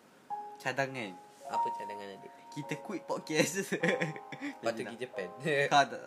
cadangan. 0.57 1.11
Apa 1.51 1.67
cadangan 1.75 2.15
adik 2.15 2.31
Kita 2.55 2.79
quit 2.79 3.03
podcast. 3.03 3.75
Lepas 3.75 4.71
tu 4.71 4.81
pergi 4.87 5.03
Japan 5.03 5.29
Kau 5.67 5.83
tak. 5.83 6.07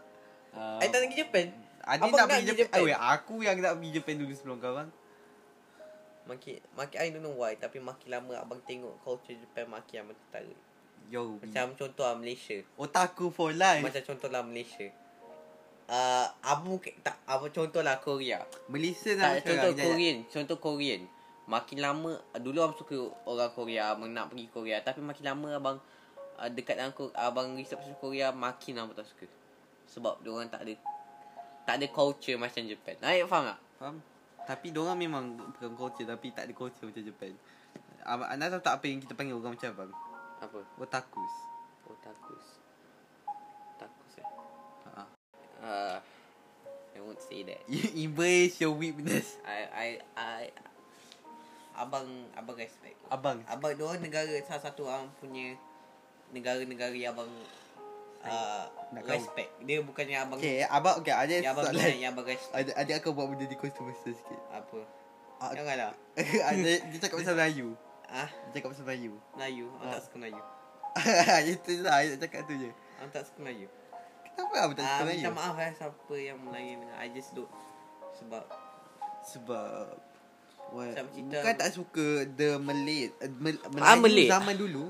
Uh, 0.53 0.77
I 0.77 0.85
tak 0.93 1.01
nak 1.01 1.09
pergi 1.09 1.19
Japan 1.25 1.45
Adik 1.83 1.99
Abang 1.99 2.13
nak 2.13 2.21
nak 2.23 2.27
pergi 2.29 2.47
Japan. 2.47 2.61
Japan? 2.63 2.79
Oh, 2.79 2.87
ya, 2.87 2.97
aku 3.01 3.35
yang 3.41 3.57
nak 3.59 3.73
pergi 3.75 3.91
Japan 3.97 4.15
dulu 4.21 4.33
sebelum 4.37 4.57
kau 4.61 4.73
bang. 4.77 4.89
Makin 6.23 6.59
Makin 6.79 6.97
I 7.01 7.07
don't 7.11 7.23
know 7.25 7.35
why 7.35 7.51
Tapi 7.59 7.77
makin 7.83 8.07
lama 8.07 8.33
abang 8.39 8.61
tengok 8.63 8.95
Culture 9.03 9.35
Japan 9.35 9.67
makin 9.67 10.07
amat 10.07 10.15
tertarik 10.15 10.59
Yo. 11.11 11.35
Macam 11.43 11.75
contoh 11.75 12.07
lah 12.07 12.15
Malaysia 12.15 12.63
otaku 12.79 13.27
for 13.27 13.51
life. 13.51 13.83
Macam 13.83 14.01
contoh 14.07 14.29
lah 14.31 14.39
Malaysia 14.39 14.87
uh, 15.91 16.55
mungkin 16.63 16.95
Tak 17.03 17.17
Apa 17.27 17.51
contoh 17.51 17.83
lah 17.83 17.99
Korea 17.99 18.39
Malaysia 18.71 19.11
Tak 19.19 19.43
sama 19.43 19.43
contoh 19.43 19.71
sekarang. 19.75 19.83
Korean 19.83 20.17
Contoh 20.31 20.57
Korean 20.63 21.01
Makin 21.43 21.77
lama 21.83 22.11
Dulu 22.39 22.57
abang 22.63 22.77
suka 22.79 22.95
orang 23.27 23.51
Korea 23.51 23.91
Abang 23.91 24.07
nak 24.07 24.31
pergi 24.31 24.47
Korea 24.47 24.79
Tapi 24.79 25.03
makin 25.03 25.27
lama 25.27 25.47
abang 25.59 25.77
uh, 26.39 26.47
Dekat 26.47 26.79
dengan 26.79 26.95
Abang 27.19 27.59
research 27.59 27.83
pasal 27.83 27.99
Korea 27.99 28.31
Makin 28.31 28.79
abang 28.79 28.95
tak 28.95 29.11
suka 29.11 29.27
Sebab 29.93 30.25
diorang 30.25 30.49
tak 30.49 30.65
ada 30.65 30.73
Tak 31.69 31.77
ada 31.77 31.87
culture 31.93 32.37
macam 32.41 32.65
Japan 32.65 32.97
Aik 33.05 33.29
faham 33.29 33.53
tak? 33.53 33.59
Faham? 33.77 33.97
Tapi 34.43 34.75
diorang 34.75 34.99
memang 34.99 35.39
bukan 35.39 35.71
culture 35.77 36.03
tapi 36.03 36.35
tak 36.35 36.51
ada 36.51 36.53
culture 36.55 36.83
macam 36.83 36.99
Japan. 36.99 37.31
Abang, 38.03 38.27
anda 38.27 38.51
tahu 38.51 38.63
tak 38.63 38.75
apa 38.83 38.85
yang 38.91 38.99
kita 38.99 39.15
panggil 39.15 39.39
orang 39.39 39.55
macam 39.55 39.69
abang? 39.71 39.91
Apa? 40.43 40.59
Otakus. 40.75 41.33
Otakus 41.87 42.45
Otakus 43.75 44.13
eh 44.19 44.27
Ha. 44.93 45.03
uh, 45.63 45.97
I 46.93 46.99
won't 46.99 47.23
say 47.23 47.47
that 47.47 47.63
You 47.71 47.87
embrace 48.03 48.59
your 48.59 48.75
weakness. 48.75 49.39
I 49.47 49.59
I 49.71 49.87
I 50.19 50.41
Abang 51.79 52.27
Abang 52.35 52.59
respect 52.59 52.99
Abang. 53.07 53.39
Abang 53.47 53.73
diorang 53.79 54.03
negara 54.03 54.29
Salah 54.43 54.63
satu 54.67 54.91
orang 54.91 55.07
punya 55.23 55.55
Negara-negara 56.35 56.93
yang 56.93 57.15
abang 57.15 57.31
uh, 58.25 58.63
nak. 58.89 59.01
Respect 59.05 59.49
Dia 59.61 59.77
bukannya 59.79 60.17
abang 60.17 60.37
Okay, 60.37 60.63
abang 60.63 60.95
okay, 60.97 61.11
ada 61.11 61.33
Yang 61.33 61.51
abang 61.51 61.65
soalan. 61.65 61.81
minat 61.81 61.97
Yang 61.97 62.11
abang 62.11 62.27
respect 62.27 62.67
Ada 62.73 62.91
aku 62.95 63.09
buat 63.11 63.27
benda 63.27 63.45
di 63.45 63.55
controversial 63.55 64.13
sikit. 64.13 64.39
Apa 64.49 64.79
Ah, 65.37 65.51
Janganlah 65.51 65.91
ada 66.49 66.71
dia 66.81 66.97
cakap 66.97 67.19
pasal 67.19 67.35
Melayu. 67.35 67.67
Ah, 68.05 68.29
Dia 68.45 68.51
cakap 68.55 68.69
pasal 68.71 68.85
Melayu. 68.85 69.13
Melayu 69.33 69.65
Aku 69.69 69.83
Ah. 69.83 69.91
tak 69.91 70.01
suka 70.01 70.15
Melayu 70.17 70.41
Itu 71.53 71.71
lah, 71.81 71.97
dia 72.01 72.17
cakap 72.17 72.41
tu 72.43 72.53
je. 72.55 72.69
Aku 72.97 73.09
tak 73.09 73.23
suka 73.23 73.39
Melayu 73.41 73.67
Kenapa 74.25 74.55
abang 74.57 74.73
tak 74.73 74.81
Ah, 74.81 74.89
suka 74.89 75.03
Melayu? 75.03 75.19
Minta 75.19 75.31
maaf 75.33 75.55
eh 75.57 75.71
Siapa 75.73 76.13
yang 76.15 76.37
Melayu 76.39 76.71
dengan 76.77 76.95
I 76.95 77.07
just 77.09 77.31
do 77.31 77.43
Sebab 78.13 78.43
Sebab 79.21 79.97
kita- 81.11 81.37
Bukan 81.37 81.55
tak 81.55 81.69
suka 81.69 82.05
The 82.29 82.57
Malay 82.57 83.11
uh, 83.13 83.29
Mel, 83.35 83.55
Melayu 83.67 83.83
Ah, 83.83 83.95
Malay. 83.95 84.25
zaman 84.27 84.55
dulu 84.55 84.83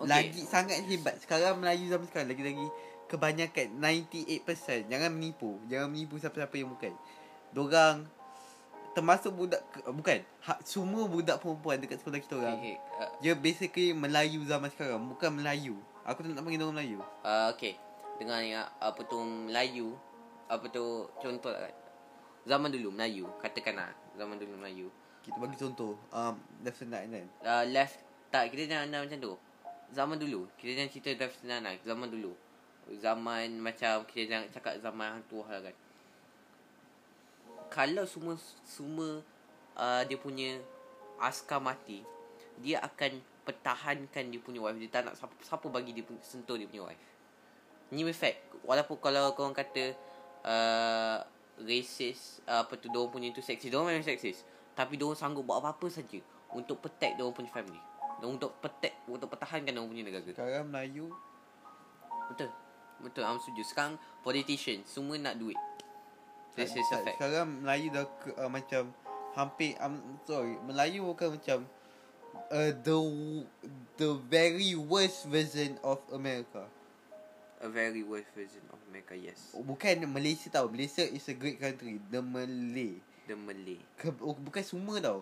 Okay. 0.00 0.08
Lagi 0.08 0.42
sangat 0.48 0.80
hebat. 0.88 1.20
Sekarang 1.20 1.60
Melayu 1.60 1.92
zaman 1.92 2.08
sekarang 2.08 2.32
Lagi-lagi 2.32 2.66
Kebanyakan 3.10 3.68
98% 3.76 4.88
Jangan 4.88 5.10
menipu. 5.12 5.60
Jangan 5.68 5.88
menipu 5.92 6.16
siapa-siapa 6.16 6.54
yang 6.56 6.72
bukan. 6.72 6.92
Dorang 7.52 8.08
Termasuk 8.96 9.36
budak 9.36 9.60
Bukan. 9.84 10.24
Ha, 10.48 10.56
Semua 10.64 11.04
budak 11.04 11.36
perempuan 11.44 11.76
Dekat 11.84 12.00
sekolah 12.00 12.16
kita 12.16 12.34
orang. 12.40 12.56
Okay, 12.56 12.80
okay. 12.80 13.04
Uh, 13.04 13.10
Dia 13.20 13.32
basically 13.36 13.92
Melayu 13.92 14.40
zaman 14.48 14.72
sekarang 14.72 15.04
Bukan 15.04 15.36
Melayu. 15.36 15.76
Aku 16.08 16.24
tak 16.24 16.32
nak 16.32 16.48
panggil 16.48 16.64
orang 16.64 16.80
Melayu. 16.80 16.98
Uh, 17.20 17.52
okay 17.52 17.76
Dengan 18.16 18.40
yang 18.40 18.66
Apa 18.80 19.04
tu 19.04 19.20
Melayu? 19.20 20.00
Apa 20.48 20.64
tu 20.72 21.12
Contoh 21.20 21.52
lah 21.52 21.68
kan 21.68 21.74
Zaman 22.48 22.72
dulu 22.72 22.88
Melayu 22.88 23.28
Katakanlah 23.44 23.92
Zaman 24.16 24.40
dulu 24.40 24.56
Melayu. 24.56 24.88
Kita 25.20 25.36
bagi 25.36 25.60
contoh. 25.60 26.00
Um, 26.08 26.40
Left 26.64 26.80
Senat 26.80 27.04
kan? 27.04 27.28
Uh, 27.44 27.64
Left 27.68 28.00
Tak 28.32 28.48
kita 28.48 28.64
jangan 28.64 29.04
macam 29.04 29.20
tu 29.20 29.49
Zaman 29.90 30.16
dulu. 30.22 30.46
Kita 30.54 30.70
jangan 30.78 30.90
cerita 30.90 31.10
left 31.18 31.42
senang 31.42 31.66
lah 31.66 31.74
Zaman 31.82 32.06
dulu. 32.06 32.32
Zaman 33.02 33.58
macam 33.58 34.06
Kita 34.06 34.24
jangan 34.26 34.46
cakap 34.54 34.74
zaman 34.78 35.06
hang 35.18 35.24
tua 35.26 35.46
lah 35.50 35.60
kan. 35.66 35.76
Kalau 37.70 38.04
semua 38.06 38.34
Semua 38.62 39.22
uh, 39.74 40.02
Dia 40.06 40.18
punya 40.18 40.58
Askar 41.18 41.58
mati 41.58 42.06
Dia 42.62 42.82
akan 42.82 43.18
Pertahankan 43.40 44.30
dia 44.30 44.38
punya 44.38 44.62
wife. 44.62 44.78
Dia 44.78 44.90
tak 44.92 45.10
nak 45.10 45.14
siapa, 45.18 45.34
siapa 45.42 45.66
bagi 45.72 45.90
dia 45.90 46.06
punya, 46.06 46.22
Sentuh 46.22 46.54
dia 46.54 46.70
punya 46.70 46.86
wife. 46.86 47.02
Ni 47.90 48.06
fact 48.14 48.38
Walaupun 48.62 48.96
kalau 49.02 49.34
korang 49.34 49.56
kata 49.56 49.96
uh, 50.46 51.18
Racist 51.58 52.46
uh, 52.46 52.62
Apa 52.62 52.78
tu 52.78 52.86
Diorang 52.86 53.10
punya 53.10 53.34
tu 53.34 53.42
seksis 53.42 53.66
Diorang 53.66 53.90
memang 53.90 54.06
seksis 54.06 54.46
Tapi 54.78 54.94
diorang 54.94 55.18
sanggup 55.18 55.42
buat 55.42 55.58
apa-apa 55.58 55.90
saja 55.90 56.22
Untuk 56.54 56.78
protect 56.78 57.18
diorang 57.18 57.34
punya 57.34 57.50
family 57.50 57.89
Untuk 58.26 58.56
protect 58.60 58.96
Untuk 59.08 59.28
pertahankan 59.32 59.72
diorang 59.72 59.90
punya 59.90 60.04
negara 60.04 60.24
Sekarang 60.24 60.68
Melayu 60.68 61.08
Betul 62.32 62.50
Betul 63.00 63.22
I'm 63.24 63.40
setuju 63.40 63.62
Sekarang 63.64 63.94
politician 64.20 64.84
Semua 64.84 65.16
nak 65.16 65.40
duit 65.40 65.56
This 66.58 66.76
is 66.76 66.88
a 66.92 67.00
fact 67.00 67.16
Sekarang 67.16 67.64
Melayu 67.64 67.88
dah 67.94 68.04
ke, 68.04 68.28
uh, 68.36 68.50
macam 68.50 68.92
hampir 69.34 69.78
um, 69.78 70.18
sorry 70.26 70.58
Melayu 70.66 71.06
bukan 71.06 71.38
macam 71.38 71.62
uh, 72.50 72.72
the 72.74 72.98
the 73.96 74.10
very 74.26 74.74
worst 74.74 75.26
version 75.30 75.78
of 75.86 76.02
America. 76.10 76.66
A 77.60 77.68
very 77.68 78.00
worst 78.00 78.32
version 78.32 78.64
of 78.72 78.80
America 78.88 79.12
Yes 79.12 79.52
Bukan 79.52 80.08
Malaysia 80.08 80.48
tau. 80.48 80.72
Malaysia 80.72 81.04
is 81.04 81.28
a 81.28 81.36
great 81.36 81.60
country. 81.60 82.00
The 82.08 82.24
Malay. 82.24 82.96
The 83.28 83.36
Malay 83.36 83.76
Ke, 84.00 84.16
oh, 84.24 84.32
bukan 84.32 84.64
semua 84.64 84.96
tau. 84.96 85.20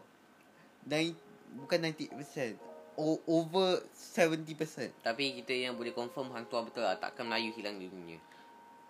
Nine, 0.86 1.18
bukan 1.58 1.90
90%. 1.90 2.67
O, 2.98 3.14
over 3.30 3.78
70%. 3.94 4.90
Tapi 5.06 5.38
kita 5.38 5.54
yang 5.54 5.78
boleh 5.78 5.94
confirm 5.94 6.34
Hang 6.34 6.50
tuan 6.50 6.66
betul 6.66 6.82
lah 6.82 6.98
Takkan 6.98 7.30
Melayu 7.30 7.54
hilang 7.54 7.78
di 7.78 7.86
dunia 7.86 8.18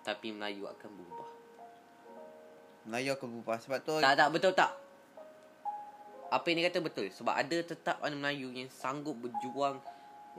Tapi 0.01 0.33
Melayu 0.33 0.65
akan 0.65 0.89
berubah 0.97 1.29
Melayu 2.89 3.13
akan 3.13 3.29
berubah. 3.37 3.61
Sebab 3.61 3.79
tu 3.85 4.01
Tak 4.01 4.17
tak 4.17 4.29
betul 4.33 4.57
tak 4.57 4.73
Apa 6.33 6.45
yang 6.49 6.65
dia 6.65 6.73
kata 6.73 6.81
betul 6.81 7.05
Sebab 7.13 7.37
ada 7.37 7.57
tetap 7.61 8.01
orang 8.01 8.17
Melayu 8.17 8.49
Yang 8.49 8.73
sanggup 8.73 9.13
berjuang 9.21 9.77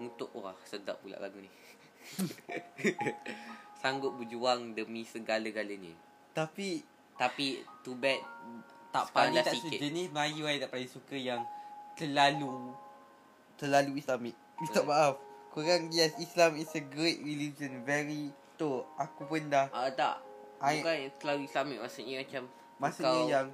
Untuk 0.01 0.34
Wah 0.34 0.58
sedap 0.65 0.97
pula 1.05 1.21
lagu 1.21 1.38
ni 1.38 1.51
Sanggup 3.86 4.17
berjuang 4.17 4.73
Demi 4.73 5.05
segala-galanya 5.05 5.93
tapi 6.34 6.82
Tapi 7.13 7.62
Too 7.86 7.93
bad 7.93 8.17
tak 8.89 9.13
Sekarang 9.13 9.29
paling 9.29 9.36
dah 9.38 9.45
tak 9.45 9.53
sikit. 9.53 9.77
sejenis 9.77 10.08
Melayu 10.10 10.43
I 10.49 10.58
tak 10.58 10.73
paling 10.73 10.89
suka 10.89 11.13
yang 11.13 11.45
terlalu 11.93 12.73
terlalu 13.59 13.99
Islamik. 13.99 14.35
Minta 14.57 14.79
Hmm. 14.79 14.87
maaf. 14.87 15.13
Korang 15.49 15.89
yes 15.89 16.15
Islam 16.15 16.55
is 16.55 16.71
a 16.71 16.81
great 16.81 17.19
religion 17.19 17.83
very 17.83 18.29
tu 18.53 18.69
aku 18.95 19.25
pun 19.25 19.43
dah 19.45 19.67
Ah 19.69 19.89
tak. 19.89 20.21
I- 20.59 20.79
Bukan 20.79 20.95
yang 20.95 21.13
terlalu 21.17 21.41
Islamik 21.43 21.77
maksudnya 21.79 22.15
macam 22.19 22.43
maksudnya 22.77 23.11
kau- 23.13 23.27
yang 23.27 23.47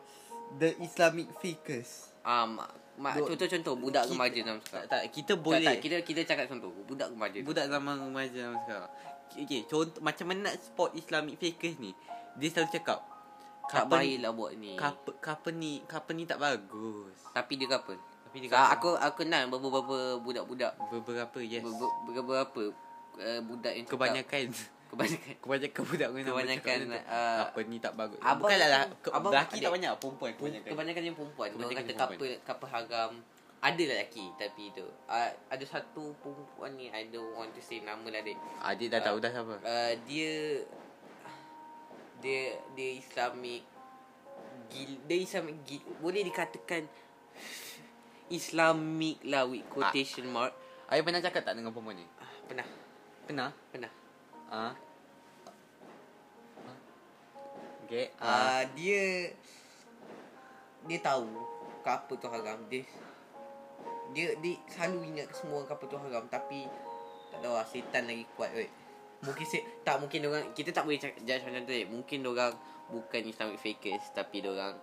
the 0.55 0.69
Islamic 0.79 1.27
fakers. 1.35 2.09
ah 2.21 2.43
mak, 2.43 2.69
mak 2.95 3.13
Duk- 3.15 3.29
contoh-contoh 3.31 3.75
budak 3.75 4.03
Kita- 4.03 4.11
remaja 4.11 4.39
Tak, 4.39 4.57
sekarang. 4.59 4.87
tak 4.87 5.01
kita 5.09 5.31
Tak, 5.31 5.39
boleh 5.39 5.61
tak, 5.63 5.77
kita 5.79 5.95
kita 6.01 6.21
cakap 6.25 6.45
contoh 6.47 6.69
budak 6.83 7.09
remaja. 7.09 7.37
budak 7.41 7.65
zaman 7.67 7.93
remaja 8.03 8.33
zaman 8.35 8.59
sekarang. 8.61 8.91
Okay, 9.35 9.61
contoh 9.65 9.99
macam 9.99 10.25
mana 10.27 10.39
nak 10.43 10.55
spot 10.59 10.89
Islamic 10.93 11.35
fakers 11.35 11.77
ni? 11.77 11.91
Dia 12.35 12.47
selalu 12.51 12.69
cakap 12.71 12.99
tak 13.67 13.85
baiklah 13.87 14.31
buat 14.31 14.51
ni. 14.53 14.73
couple 14.75 15.53
ni 15.53 15.81
couple 15.85 16.13
ni 16.13 16.25
tak 16.25 16.37
bagus. 16.37 17.17
Tapi 17.31 17.53
dia 17.55 17.67
couple. 17.67 17.97
Tapi 18.35 18.43
dia 18.43 18.51
So, 18.51 18.59
aku 18.59 18.89
aku 18.99 19.23
kenal 19.23 19.47
beberapa 19.47 20.19
budak-budak. 20.19 20.75
Beberapa 20.91 21.39
yes. 21.39 21.63
Ber- 21.63 21.71
ber- 21.79 21.95
beberapa 22.11 22.61
uh, 23.15 23.39
budak 23.47 23.71
yang 23.71 23.87
kebanyakan. 23.87 24.51
Kebanyakan. 24.91 25.33
Kebanyakan 25.43 25.81
budak 25.87 26.09
Kebanyakan, 26.11 26.77
cakap 26.83 27.07
uh, 27.07 27.47
apa 27.47 27.59
ni 27.63 27.77
tak 27.79 27.93
bagus. 27.95 28.19
abang- 28.19 28.43
Bukanlah 28.43 28.67
lah 28.67 28.83
ke, 28.99 29.07
abang 29.07 29.31
lelaki 29.31 29.57
tak 29.57 29.71
banyak 29.71 29.91
perempuan 29.95 30.31
kebanyakan. 30.35 30.67
kebanyakan 30.67 31.01
yang 31.01 31.15
perempuan. 31.15 31.47
Dia 31.47 31.55
Kebanyakan 31.55 31.83
kata 31.85 31.93
couple 31.95 32.31
couple 32.43 32.69
haram. 32.69 33.11
Ada 33.55 33.83
lelaki 33.87 34.25
tapi 34.35 34.63
tu 34.75 34.83
uh, 34.83 35.31
ada 35.47 35.63
satu 35.63 36.11
perempuan 36.19 36.75
ni 36.75 36.91
I 36.91 37.07
don't 37.07 37.31
want 37.33 37.55
to 37.55 37.63
say 37.63 37.79
nama 37.79 38.03
lah 38.03 38.19
dia 38.19 38.35
Adik 38.61 38.91
dah 38.91 38.99
tahu 38.99 39.17
dah 39.17 39.31
siapa. 39.31 39.55
uh, 39.57 39.93
dia 40.05 40.59
dia 42.19 42.41
dia 42.75 42.89
Islamic 42.95 43.63
gil, 44.67 44.91
dia 45.03 45.17
Islamic 45.17 45.55
gil, 45.63 45.81
boleh 45.97 46.21
dikatakan 46.21 46.83
Islamic 48.29 49.21
lah 49.25 49.45
with 49.45 49.65
quotation 49.69 50.29
mark 50.29 50.53
Ayah 50.85 51.01
pernah 51.01 51.21
cakap 51.21 51.41
tak 51.41 51.57
dengan 51.57 51.73
perempuan 51.73 51.97
ni? 51.97 52.05
Ah, 52.21 52.31
pernah 52.45 52.67
Pernah? 53.25 53.49
pernah 53.73 53.91
Ah. 54.49 54.73
Okay. 57.85 58.09
Ah. 58.17 58.61
uh, 58.61 58.63
dia 58.73 59.29
dia 60.85 60.99
tahu 61.01 61.25
couple 61.85 62.17
tu 62.17 62.29
haram 62.29 62.61
dia 62.69 62.81
dia 64.13 64.33
dia 64.41 64.55
selalu 64.69 65.13
ingat 65.13 65.29
semua 65.33 65.65
couple 65.65 65.89
tu 65.89 65.97
haram 65.97 66.25
tapi 66.29 66.65
tak 67.29 67.39
tahu 67.41 67.53
lah 67.57 67.65
setan 67.65 68.09
lagi 68.09 68.25
kuat 68.37 68.53
weh. 68.53 68.69
Mungkin 69.25 69.45
se 69.45 69.61
tak 69.81 69.97
mungkin 70.01 70.29
orang 70.29 70.53
kita 70.53 70.69
tak 70.73 70.85
boleh 70.85 71.01
cakap 71.01 71.21
judge 71.25 71.45
macam 71.45 71.61
tu 71.65 71.73
eh. 71.73 71.85
Mungkin 71.85 72.19
orang 72.25 72.53
bukan 72.89 73.21
Islamic 73.25 73.57
fakers 73.61 74.05
tapi 74.13 74.45
orang 74.45 74.77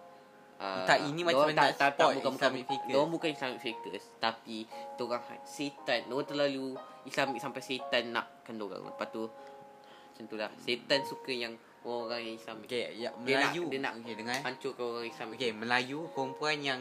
uh, 0.63 0.87
Tak, 0.87 0.99
ini 1.11 1.21
macam 1.27 1.51
mana 1.51 1.69
nak 1.69 1.75
spot 1.75 2.13
Islamic 2.15 2.65
fakers. 2.71 2.89
Diorang 2.89 3.11
bukan 3.11 3.29
Islamic 3.35 3.59
fakers 3.59 4.05
tapi 4.23 4.57
diorang 4.95 5.23
setan. 5.43 6.01
Diorang 6.07 6.29
terlalu 6.31 6.79
Islamic 7.03 7.43
sampai 7.43 7.61
setan 7.61 8.15
nakkan 8.15 8.55
diorang. 8.55 8.87
Lepas 8.87 9.11
tu 9.11 9.27
macam 9.27 10.25
tu 10.31 10.37
lah. 10.39 10.51
Setan 10.63 11.03
suka 11.03 11.33
yang 11.35 11.53
orang 11.83 12.23
yang 12.23 12.37
Islamic. 12.39 12.71
Okay, 12.71 12.95
ya 12.95 13.11
Dia 13.27 13.43
nak- 13.43 13.53
Melayu. 13.53 13.63
dia 13.67 13.81
nak 13.83 13.93
okay, 13.99 14.15
dengar. 14.15 14.35
eh. 14.39 14.43
Hancurkan 14.47 14.85
orang 14.87 15.07
Islamic. 15.11 15.37
Okay, 15.37 15.53
Melayu 15.53 15.99
perempuan 16.15 16.57
yang 16.63 16.81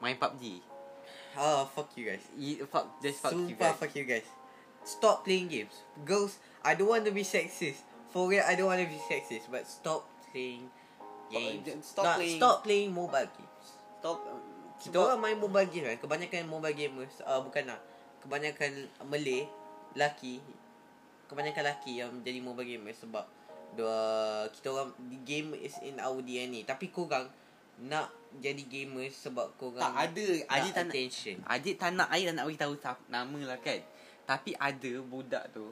main 0.00 0.16
PUBG. 0.16 0.44
Oh, 1.32 1.64
fuck 1.72 1.88
you 1.96 2.04
guys. 2.08 2.24
I, 2.36 2.60
fuck, 2.68 3.00
just 3.00 3.20
fuck 3.20 3.32
you 3.32 3.56
guys. 3.56 3.76
fuck 3.76 3.92
you 3.92 4.04
guys. 4.04 4.28
Stop 4.84 5.24
playing 5.24 5.48
games. 5.48 5.72
Girls, 6.04 6.36
I 6.60 6.74
don't 6.74 6.90
want 6.90 7.04
to 7.08 7.12
be 7.14 7.22
sexist. 7.24 7.86
For 8.12 8.28
real, 8.28 8.44
I 8.44 8.52
don't 8.58 8.68
want 8.68 8.82
to 8.82 8.88
be 8.88 9.00
sexist. 9.08 9.48
But 9.48 9.64
stop 9.64 10.04
playing 10.32 10.68
games. 10.68 10.81
Oh, 11.32 11.80
stop 11.80 12.04
Nah, 12.04 12.16
playing- 12.16 12.40
Stop 12.40 12.56
playing 12.62 12.90
mobile 12.92 13.28
games. 13.28 13.66
Stop. 13.98 14.16
Kita 14.82 14.96
orang 14.98 15.20
main 15.22 15.38
mobile 15.38 15.68
game 15.70 15.86
kan. 15.86 15.98
Kebanyakan 16.02 16.50
mobile 16.50 16.74
gamers, 16.74 17.14
uh, 17.22 17.38
bukan 17.38 17.70
lah. 17.70 17.80
Kebanyakan 18.18 18.72
Malay, 19.06 19.46
laki. 19.94 20.42
Kebanyakan 21.30 21.64
laki 21.64 22.02
yang 22.02 22.10
menjadi 22.10 22.40
mobile 22.42 22.66
gamers 22.66 22.98
sebab 22.98 23.24
dua 23.72 23.96
kita 24.52 24.68
orang 24.68 24.90
game 25.22 25.54
is 25.56 25.78
in 25.80 25.96
our 26.02 26.18
DNA. 26.20 26.66
Tapi 26.66 26.90
korang 26.90 27.30
nak 27.80 28.10
jadi 28.42 28.62
gamers 28.68 29.16
sebab 29.16 29.54
korang 29.56 29.80
Tak 29.80 30.12
ada. 30.12 30.26
Adik 30.50 30.72
tak 30.74 30.84
nak. 30.84 30.92
attention. 30.92 31.36
Adik 31.46 31.74
tak 31.78 31.90
nak. 31.94 32.08
Adik 32.10 32.26
tak 32.28 32.36
nak 32.36 32.46
beritahu 32.50 32.74
nama 33.08 33.38
lah 33.46 33.58
kan. 33.62 33.80
Tapi 34.26 34.50
ada 34.58 34.92
budak 35.00 35.44
tu. 35.54 35.70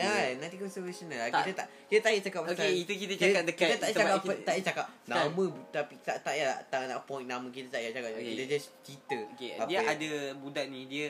Jangan 0.00 0.30
nanti 0.40 0.56
conservational 0.56 1.18
lah. 1.20 1.28
Kita 1.30 1.50
tak 1.52 1.66
kita 1.90 2.00
tak 2.00 2.10
payah 2.10 2.22
cakap 2.24 2.40
pasal 2.46 2.54
Okay, 2.56 2.72
itu 2.80 2.92
kita 2.96 3.14
cakap 3.20 3.42
dekat 3.44 3.68
Kita 3.68 3.76
tak 3.76 3.90
cakap 3.92 4.10
apa, 4.10 4.22
kita- 4.24 4.40
tak 4.40 4.52
payah 4.52 4.64
cakap 4.66 4.86
nama 5.10 5.46
tapi 5.70 5.94
tak 6.00 6.16
tak 6.24 6.32
payah 6.34 6.54
tak 6.72 6.80
nak 6.88 6.98
point 7.04 7.26
nama 7.28 7.46
kita 7.52 7.66
tak 7.68 7.80
payah 7.84 7.92
cakap. 7.92 8.10
Okay. 8.16 8.32
Kita 8.32 8.44
just 8.48 8.66
cerita. 8.82 9.18
Apa 9.60 9.68
dia 9.68 9.78
ada 9.84 10.10
budak 10.40 10.66
ni. 10.72 10.80
Dia... 10.88 11.06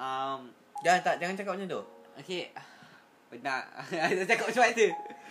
Um, 0.00 0.48
Jangan 0.80 1.00
tak 1.04 1.14
jangan 1.20 1.34
cakap 1.36 1.52
macam 1.60 1.68
tu. 1.68 1.82
okay. 2.16 2.44
Nak. 3.46 3.62
Cakap 4.26 4.44
macam 4.50 4.62
mana? 4.66 4.86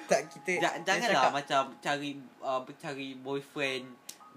Tak 0.09 0.21
kita 0.31 0.51
Ja, 0.57 0.71
kita 0.73 0.87
janganlah 0.87 1.29
macam 1.29 1.61
cari 1.83 2.17
uh, 2.41 2.61
cari 2.79 3.13
boyfriend 3.19 3.85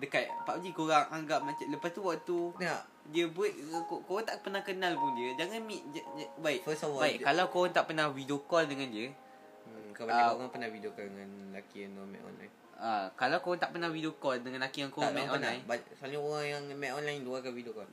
dekat 0.02 0.28
PUBG 0.44 0.74
korang 0.74 1.06
anggap 1.14 1.40
macam 1.46 1.64
lepas 1.70 1.94
tu 1.94 2.02
waktu 2.02 2.38
nak 2.58 2.91
dia 3.04 3.26
buat 3.26 3.50
kau, 3.82 3.98
kau 4.00 4.20
tak 4.20 4.38
pernah 4.40 4.60
kenal 4.60 4.94
pun 4.94 5.10
dia 5.12 5.34
jangan 5.36 5.58
meet 5.60 5.82
j, 5.88 5.98
j, 5.98 6.20
baik 6.38 6.60
First 6.62 6.84
of 6.84 6.92
all, 6.92 7.00
baik 7.00 7.18
dia- 7.18 7.26
kalau 7.26 7.44
kau 7.46 7.66
tak 7.66 7.84
pernah 7.84 8.06
video 8.08 8.38
call 8.40 8.64
dengan 8.64 8.88
dia 8.88 9.10
hmm, 9.10 9.90
kebanyakan 9.92 10.22
Ah. 10.24 10.36
orang 10.36 10.50
pernah 10.50 10.68
video 10.68 10.90
call 10.90 11.06
dengan 11.06 11.28
lelaki 11.48 11.76
yang 11.80 11.92
no 11.92 12.02
met 12.04 12.20
online. 12.20 12.52
uh, 12.76 13.06
kalau 13.12 13.38
kau 13.38 13.54
tak 13.54 13.70
pernah 13.70 13.88
video 13.88 14.12
call 14.14 14.38
dengan 14.38 14.58
lelaki 14.60 14.78
yang 14.80 14.90
kau 14.90 15.02
tak 15.02 15.12
meet 15.12 15.24
orang 15.24 15.34
pernah. 15.34 15.50
online 15.58 15.92
Selalunya 15.92 16.20
orang 16.20 16.44
yang 16.46 16.78
met 16.78 16.92
online 16.92 17.20
dua 17.20 17.36
akan 17.38 17.52
video 17.52 17.72
call. 17.72 17.90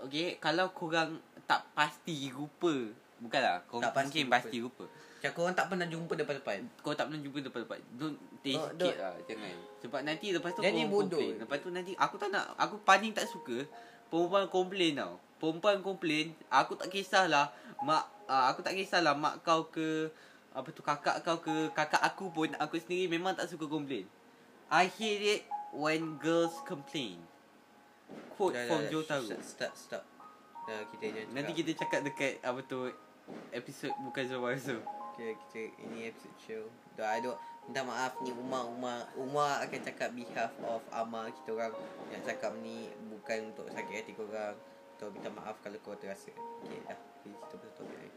okey 0.00 0.38
kalau 0.38 0.66
korang 0.70 1.10
tak 1.42 1.60
pasti 1.72 2.28
rupa 2.28 2.72
bukanlah 3.16 3.62
kau 3.64 3.78
Tak 3.78 3.92
pasti 3.92 4.04
mungkin 4.06 4.24
rupa. 4.24 4.34
pasti 4.36 4.56
rupa 4.60 4.84
Macam 5.14 5.32
korang 5.32 5.54
tak 5.54 5.66
pernah 5.66 5.86
jumpa 5.86 6.12
depan-depan. 6.14 6.58
kau 6.78 6.92
tak 6.92 7.04
pernah 7.08 7.20
jumpa 7.20 7.38
depan-depan 7.42 7.78
don't 7.94 8.16
Oh, 8.46 8.60
oh, 8.60 8.68
don't- 8.74 8.92
lah 8.94 9.16
jangan 9.24 9.52
sebab 9.80 10.00
nanti 10.02 10.26
lepas 10.30 10.52
tu 10.52 10.60
Jadi 10.60 10.80
kau 10.82 10.90
bodoh. 10.94 11.16
complain 11.16 11.34
lepas 11.38 11.58
tu 11.58 11.68
nanti 11.70 11.92
aku 11.94 12.14
tak 12.14 12.28
nak 12.28 12.44
aku 12.54 12.76
paling 12.82 13.10
tak 13.10 13.24
suka 13.24 13.64
perempuan 14.08 14.46
komplain 14.48 14.98
tau 14.98 15.14
perempuan 15.40 15.80
komplain 15.84 16.32
aku 16.48 16.76
tak 16.78 16.88
kisahlah 16.88 17.52
mak 17.84 18.04
uh, 18.28 18.48
aku 18.52 18.64
tak 18.64 18.76
kisahlah 18.76 19.12
mak 19.12 19.40
kau 19.44 19.68
ke 19.68 20.08
apa 20.54 20.68
tu 20.70 20.80
kakak 20.80 21.20
kau 21.26 21.38
ke 21.42 21.70
kakak 21.74 22.00
aku 22.00 22.30
pun 22.30 22.50
aku 22.62 22.78
sendiri 22.78 23.10
memang 23.10 23.34
tak 23.34 23.50
suka 23.50 23.66
komplain 23.66 24.06
I 24.70 24.86
hate 24.86 25.22
it 25.22 25.42
when 25.74 26.16
girls 26.22 26.54
complain 26.64 27.18
quote 28.38 28.54
Dah, 28.54 28.66
from 28.70 28.86
dah. 28.86 28.90
Joe 28.90 29.04
Taro 29.04 29.26
Stop, 29.26 29.42
stop, 29.42 29.72
stop. 29.74 30.04
Dah, 30.64 30.80
kita 30.94 31.12
jangan 31.12 31.28
nanti 31.36 31.52
cakap. 31.52 31.60
kita 31.60 31.70
cakap 31.76 32.00
dekat 32.06 32.32
apa 32.40 32.60
tu 32.64 32.78
episod 33.52 33.92
bukan 34.00 34.24
Zawar 34.30 34.56
so 34.56 34.78
kita, 35.14 35.30
kita 35.46 35.60
ini 35.86 36.10
episode 36.10 36.36
show. 36.42 36.62
Dah 36.98 37.14
ada 37.14 37.38
minta 37.64 37.80
maaf 37.80 38.12
ni 38.20 38.30
Umar 38.30 38.68
Umar 38.68 38.98
Umar 39.14 39.52
akan 39.60 39.80
cakap 39.82 40.12
behalf 40.12 40.52
of 40.62 40.84
Amar 40.90 41.32
kita 41.32 41.50
orang 41.50 41.72
yang 42.08 42.20
cakap 42.20 42.52
ni 42.58 42.76
bukan 43.08 43.50
untuk 43.50 43.66
sakit 43.68 43.94
hati 43.94 44.12
korang. 44.12 44.52
Kita 44.92 45.08
minta 45.08 45.28
maaf 45.28 45.56
kalau 45.58 45.80
kau 45.80 45.94
terasa. 45.94 46.30
Okey 46.60 46.78
dah. 46.82 46.98
Kita 47.24 47.54
pasal 47.54 47.70
topik 47.74 47.96
lain. 47.96 48.12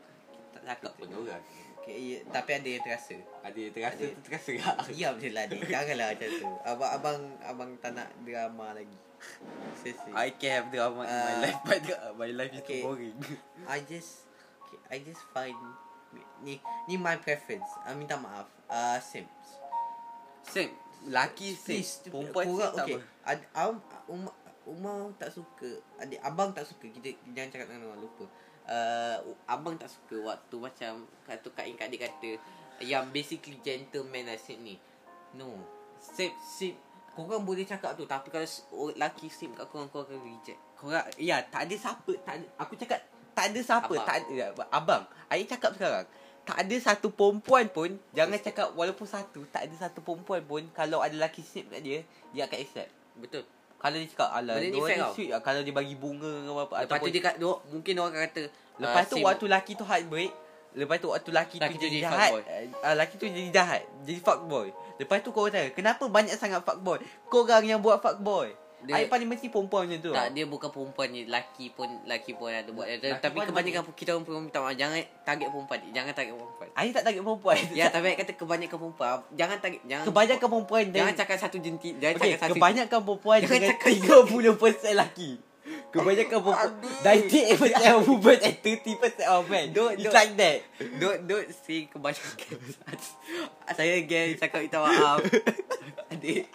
tak 0.49 0.63
cakap 0.65 0.91
pun 0.95 1.07
orang 1.13 1.43
Okey, 1.79 1.95
ya, 1.95 2.19
tapi 2.27 2.51
ada 2.51 2.67
yang 2.67 2.83
terasa. 2.83 3.15
ada 3.39 3.55
yang 3.55 3.71
terasa 3.71 4.03
Ada. 4.03 4.19
terasa 4.19 4.51
tak 4.51 4.75
Diam 4.91 5.15
je 5.15 5.29
lah 5.31 5.43
ni. 5.47 5.57
Janganlah 5.63 6.07
macam 6.11 6.29
tu. 6.29 6.49
Abang 6.61 6.91
abang 6.91 7.19
abang 7.41 7.69
tak 7.79 7.91
nak 7.93 8.09
drama 8.21 8.75
lagi. 8.75 8.97
Seriously. 9.77 10.11
I 10.11 10.35
can 10.35 10.51
have 10.51 10.67
drama 10.67 11.01
in 11.01 11.09
my 11.09 11.31
Ah. 11.31 11.39
life 11.41 11.59
but 11.63 11.79
my 12.15 12.29
life 12.29 12.51
is 12.51 12.61
Okay. 12.61 12.81
too 12.81 12.91
boring. 12.91 13.15
I 13.65 13.79
just 13.81 14.27
okay, 14.61 14.79
I 14.91 14.97
just 14.99 15.23
find 15.31 15.55
ni 16.43 16.59
ni 16.85 16.95
my 16.95 17.15
preference. 17.15 17.71
I 17.81 17.95
minta 17.95 18.19
maaf. 18.19 18.51
Uh 18.67 18.99
Sims. 18.99 19.47
Sim, 20.47 20.69
laki 21.11 21.55
Please, 21.59 22.03
perempuan 22.07 22.45
korang, 22.47 22.73
tak 22.75 22.85
okay. 22.87 22.99
Ad, 23.27 23.39
um, 23.55 23.75
Umar, 24.07 24.33
Umar 24.63 24.97
tak 25.19 25.31
suka. 25.31 25.79
Adik 25.99 26.19
abang 26.23 26.55
tak 26.55 26.63
suka. 26.67 26.87
Kita 26.87 27.11
jangan 27.35 27.49
cakap 27.51 27.67
dengan 27.71 27.91
orang 27.91 28.03
lupa. 28.03 28.25
uh, 28.67 29.17
abang 29.47 29.75
tak 29.79 29.87
suka 29.87 30.19
waktu 30.23 30.55
macam 30.59 31.07
kata 31.23 31.47
Kak 31.55 31.65
Kak 31.79 31.87
Adik 31.87 32.03
kata 32.03 32.29
yang 32.83 33.07
basically 33.11 33.59
gentleman 33.63 34.27
lah 34.27 34.39
Sim 34.39 34.63
ni. 34.63 34.75
No. 35.35 35.55
Sim, 35.99 36.31
Sim 36.39 36.75
korang 37.17 37.41
boleh 37.41 37.65
cakap 37.65 37.97
tu 37.97 38.05
tapi 38.05 38.29
kalau 38.29 38.45
laki 38.93 39.25
sim 39.33 39.49
kat 39.57 39.65
korang 39.73 39.89
korang 39.89 40.05
akan 40.05 40.21
reject. 40.21 40.59
korang, 40.77 41.01
ya 41.17 41.41
tak 41.49 41.65
ada 41.65 41.73
siapa, 41.73 42.13
tak 42.21 42.37
ada, 42.37 42.45
aku 42.61 42.77
cakap 42.77 43.01
tak 43.33 43.49
ada 43.49 43.59
siapa, 43.65 43.89
Abang. 43.89 44.05
tak 44.05 44.15
ada, 44.21 44.29
ya, 44.29 44.47
abang, 44.69 45.03
Air 45.33 45.45
cakap 45.49 45.73
sekarang, 45.73 46.05
tak 46.47 46.63
ada 46.63 46.75
satu 46.79 47.11
perempuan 47.11 47.67
pun, 47.67 47.91
jangan 48.15 48.39
cakap 48.39 48.71
walaupun 48.71 49.03
satu, 49.03 49.43
tak 49.51 49.67
ada 49.67 49.75
satu 49.75 49.99
perempuan 49.99 50.39
pun, 50.47 50.63
kalau 50.71 51.03
ada 51.03 51.11
laki 51.19 51.43
sim 51.43 51.67
kat 51.67 51.83
dia, 51.83 51.99
dia 52.31 52.47
akan 52.47 52.57
accept. 52.63 52.91
Betul. 53.19 53.43
Kalau 53.77 53.95
dia 53.99 54.07
cakap, 54.07 54.29
alah, 54.31 54.55
Benda 54.57 54.71
ni 54.71 54.79
dia 54.79 54.87
ni 54.87 55.03
tau. 55.03 55.13
sweet 55.13 55.29
lah, 55.29 55.41
kalau 55.43 55.61
dia 55.61 55.73
bagi 55.75 55.95
bunga 55.99 56.33
ke 56.33 56.49
apa, 56.55 56.75
Lepas 56.87 56.97
tu 56.97 57.11
dia 57.11 57.21
kat 57.21 57.35
dia, 57.37 57.53
mungkin 57.69 57.93
orang 57.99 58.13
akan 58.15 58.23
kata 58.25 58.43
Lepas 58.77 59.03
ah, 59.03 59.09
tu 59.09 59.15
waktu 59.21 59.45
laki 59.45 59.71
tu 59.77 59.85
heartbreak 59.85 60.31
Lepas 60.77 60.97
tu 60.97 61.07
waktu 61.13 61.31
laki, 61.33 61.55
Laki 61.61 61.77
tu 61.77 61.85
jadi 61.85 61.89
jadi 61.93 62.05
jahat 62.09 62.31
uh, 62.81 62.95
Laki 62.97 63.13
tu 63.21 63.25
jadi 63.29 63.49
jahat 63.53 63.81
Jadi 64.01 64.17
fuckboy 64.17 64.73
Lepas 64.97 65.21
tu 65.21 65.29
kau 65.29 65.45
tanya 65.45 65.69
Kenapa 65.77 66.09
banyak 66.09 66.33
sangat 66.37 66.65
fuckboy 66.65 66.97
Korang 67.29 67.65
yang 67.69 67.77
buat 67.77 68.01
fuckboy 68.01 68.49
Dia- 68.87 68.97
Dia, 68.97 69.07
paling 69.07 69.27
mesti 69.27 69.47
perempuan 69.47 69.83
macam 69.83 69.99
tu. 69.99 70.11
Tak 70.11 70.27
dia 70.31 70.45
bukan 70.45 70.69
perempuan 70.69 71.07
ni 71.09 71.21
Laki 71.23 71.65
pun 71.69 71.85
Laki 72.03 72.31
pun 72.33 72.47
ada 72.47 72.65
buat. 72.67 72.87
Laki 72.87 73.19
Tapi 73.19 73.37
kebanyakan 73.43 73.81
kita 73.91 74.09
orang 74.11 74.23
perempuan 74.23 74.43
minta 74.47 74.59
maaf 74.59 74.73
Jangan 74.73 74.97
target 75.21 75.47
perempuan 75.49 75.79
Jangan 75.89 76.13
target 76.13 76.33
perempuan. 76.33 76.67
Air 76.73 76.91
tak 76.91 77.03
target 77.03 77.21
perempuan. 77.21 77.57
Ya 77.73 77.85
tapi 77.87 78.05
I 78.07 78.15
kata 78.15 78.31
kebanyakan 78.33 78.77
perempuan. 78.79 79.09
Jangan 79.33 79.57
target 79.59 79.81
Jangan 79.83 80.05
Kebanyakan 80.07 80.47
perempuan 80.49 80.83
Jangan 80.89 81.13
cakap 81.13 81.37
satu 81.37 81.57
jentik 81.59 81.93
Jangan 81.97 82.15
Okay, 82.15 82.23
cakap 82.29 82.39
satu 82.41 82.53
kebanyakan 82.55 82.99
perempuan 83.03 83.37
Jangan 83.39 83.59
cakap- 83.67 83.91
30% 83.91 84.95
laki. 84.95 85.29
Kebanyakan 85.87 86.39
perempuan 86.39 86.71
98% 87.03 87.89
of 87.89 88.01
women 88.05 88.37
and 88.39 88.55
30% 88.59 89.25
of 89.25 89.41
men. 89.47 89.65
Don't- 89.71 89.93
It's 89.93 90.03
don't- 90.03 90.13
like 90.13 90.33
that. 90.35 90.57
Don't 90.95 91.19
don't 91.23 91.47
say 91.49 91.87
kebanyakan 91.87 92.59
Saya 93.69 93.93
again 93.97 94.35
cakap 94.35 94.63
minta 94.63 94.79
maaf. 94.79 95.19
Adik. 96.09 96.47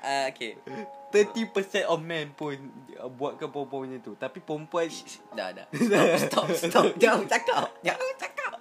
Uh, 0.00 0.26
Okay. 0.32 0.56
30% 1.08 1.84
of 1.84 1.98
men 2.00 2.32
pun 2.32 2.56
uh, 2.96 3.08
buatkan 3.08 3.48
perempuan 3.48 3.88
macam 3.88 4.00
tu. 4.02 4.12
Tapi 4.14 4.38
perempuan 4.40 4.88
Dah 5.32 5.48
dah. 5.52 5.66
Stop 6.24 6.48
stop 6.52 6.54
stop. 6.54 6.86
Jangan 6.96 7.24
cakap 7.24 7.72
Jangan 7.80 8.12
cakap 8.16 8.52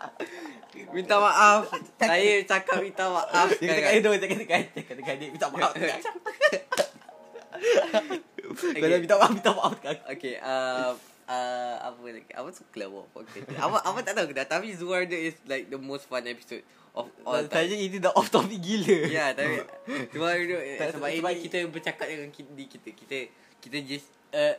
Minta 0.88 1.18
maaf. 1.18 1.68
Saya 1.98 2.44
cakap 2.44 2.80
minta 2.80 3.06
maaf 3.08 3.50
Jangan 3.58 3.92
hidung, 3.92 4.16
jangan 4.16 4.38
tekan 4.40 4.60
hidung, 4.72 5.04
jangan 5.04 5.20
hidung. 5.20 5.32
Minta 5.36 5.48
maaf. 5.52 5.72
Okay. 8.58 8.82
Kalau 8.82 8.98
minta 8.98 9.16
maaf, 9.22 9.32
minta 9.32 9.52
maaf. 9.54 9.74
Sekarang. 9.78 10.02
Okay 10.18 10.36
uh, 10.42 10.92
uh, 11.30 11.76
Apa 11.86 12.00
lagi? 12.10 12.32
Apa 12.34 12.50
suka 12.50 12.76
lah 12.82 12.88
buat 12.90 13.08
podcast? 13.14 13.46
Apa, 13.54 13.78
apa 13.84 13.98
tak 14.02 14.14
tahu. 14.18 14.34
Dah 14.34 14.48
Tapi 14.48 14.74
Zuardo 14.74 15.14
is 15.14 15.38
like 15.46 15.70
The 15.70 15.78
most 15.78 16.10
fun 16.10 16.26
episode 16.26 16.66
Of 16.98 17.14
all 17.30 17.46
time. 17.46 17.70
Saja 17.70 17.76
ini 17.78 18.02
dah 18.02 18.10
off 18.18 18.34
topic 18.34 18.58
gila. 18.58 18.98
Ya 19.06 19.30
tapi 19.38 19.62
Zuardo 20.10 20.58
Tak, 20.82 20.98
Sebab 20.98 21.10
sebab 21.14 21.30
ini 21.30 21.46
kita 21.46 21.58
bercakap 21.70 22.08
dengan 22.10 22.30
kita, 22.34 22.50
kita. 22.58 22.90
Kita 22.98 23.18
Kita 23.62 23.78
just 23.86 24.10
uh, 24.34 24.56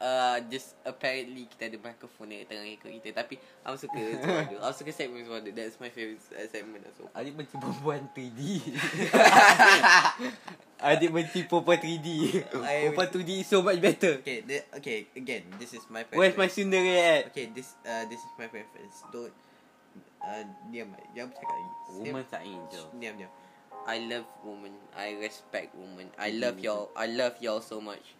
uh, 0.00 0.40
Just 0.48 0.72
apparently 0.88 1.44
Kita 1.52 1.68
ada 1.68 1.76
microphone 1.76 2.32
yang 2.32 2.48
tengah 2.48 2.64
ikut 2.64 2.90
kita. 3.02 3.12
Tapi 3.12 3.36
Aku 3.68 3.76
suka 3.76 4.00
Zuardo 4.24 4.56
Aku 4.64 4.74
suka 4.80 4.92
segment 4.96 5.28
Zuardo 5.28 5.52
That's 5.52 5.76
my 5.76 5.92
favourite 5.92 6.24
uh, 6.32 6.48
segment 6.48 6.88
also. 6.88 7.04
Adik 7.12 7.36
benci 7.36 7.60
perempuan 7.60 8.08
3D 8.16 8.40
Adik 10.82 11.14
benci 11.14 11.46
perempuan 11.46 11.78
3D 11.78 12.06
I- 12.10 12.90
Perempuan 12.90 13.08
2D 13.14 13.30
is 13.42 13.46
so 13.46 13.62
much 13.62 13.78
better. 13.78 14.18
Okay 14.18 14.42
the, 14.42 14.66
Okay 14.82 15.06
again 15.14 15.46
This 15.62 15.78
is 15.78 15.86
my 15.86 16.02
Where's 16.10 16.34
my 16.34 16.50
Sundari 16.50 16.98
at? 16.98 17.30
Okay 17.30 17.54
this 17.54 17.78
uh, 17.86 18.02
This 18.10 18.18
is 18.18 18.32
my 18.34 18.50
preference. 18.50 19.06
Don't 19.14 19.30
uh, 20.18 20.42
Diam 20.74 20.90
Jangan 21.14 21.30
bercakap 21.30 21.54
lagi. 21.54 21.70
Woman 22.02 22.24
are 22.26 22.42
angel 22.42 22.84
Diam 22.98 23.14
diam. 23.14 23.32
I 23.82 23.98
love 24.06 24.26
woman. 24.46 24.74
I 24.94 25.18
respect 25.18 25.74
woman. 25.74 26.06
I 26.14 26.30
love 26.38 26.62
y'all. 26.62 26.94
I 26.94 27.10
love 27.10 27.34
y'all 27.42 27.58
so 27.62 27.82
much. 27.82 28.14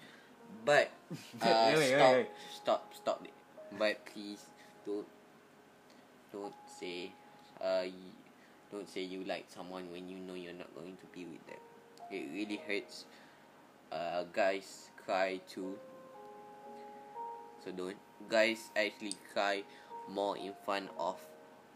But 0.66 0.90
uh, 1.42 1.74
Wait, 1.74 1.78
wait, 1.78 1.94
Stop 1.98 2.12
wait. 2.14 2.28
Stop 2.50 2.80
Stop 2.94 3.18
it. 3.26 3.34
But 3.74 4.06
please 4.06 4.42
Don't 4.86 5.06
Don't 6.30 6.54
say 6.66 7.10
uh, 7.58 7.86
Don't 8.70 8.86
say 8.86 9.02
you 9.02 9.26
like 9.26 9.50
someone 9.50 9.90
When 9.90 10.06
you 10.06 10.18
know 10.22 10.34
you're 10.38 10.54
not 10.54 10.70
going 10.78 10.94
to 10.98 11.06
be 11.10 11.26
with 11.26 11.42
them 11.50 11.61
It 12.12 12.28
really 12.28 12.60
hurts. 12.68 13.08
Uh, 13.88 14.28
Guys 14.30 14.92
cry 15.00 15.40
too. 15.48 15.80
So 17.64 17.72
don't. 17.72 17.96
Guys 18.28 18.70
actually 18.78 19.18
cry 19.32 19.66
More 20.10 20.36
in 20.36 20.52
front 20.62 20.92
of 21.00 21.18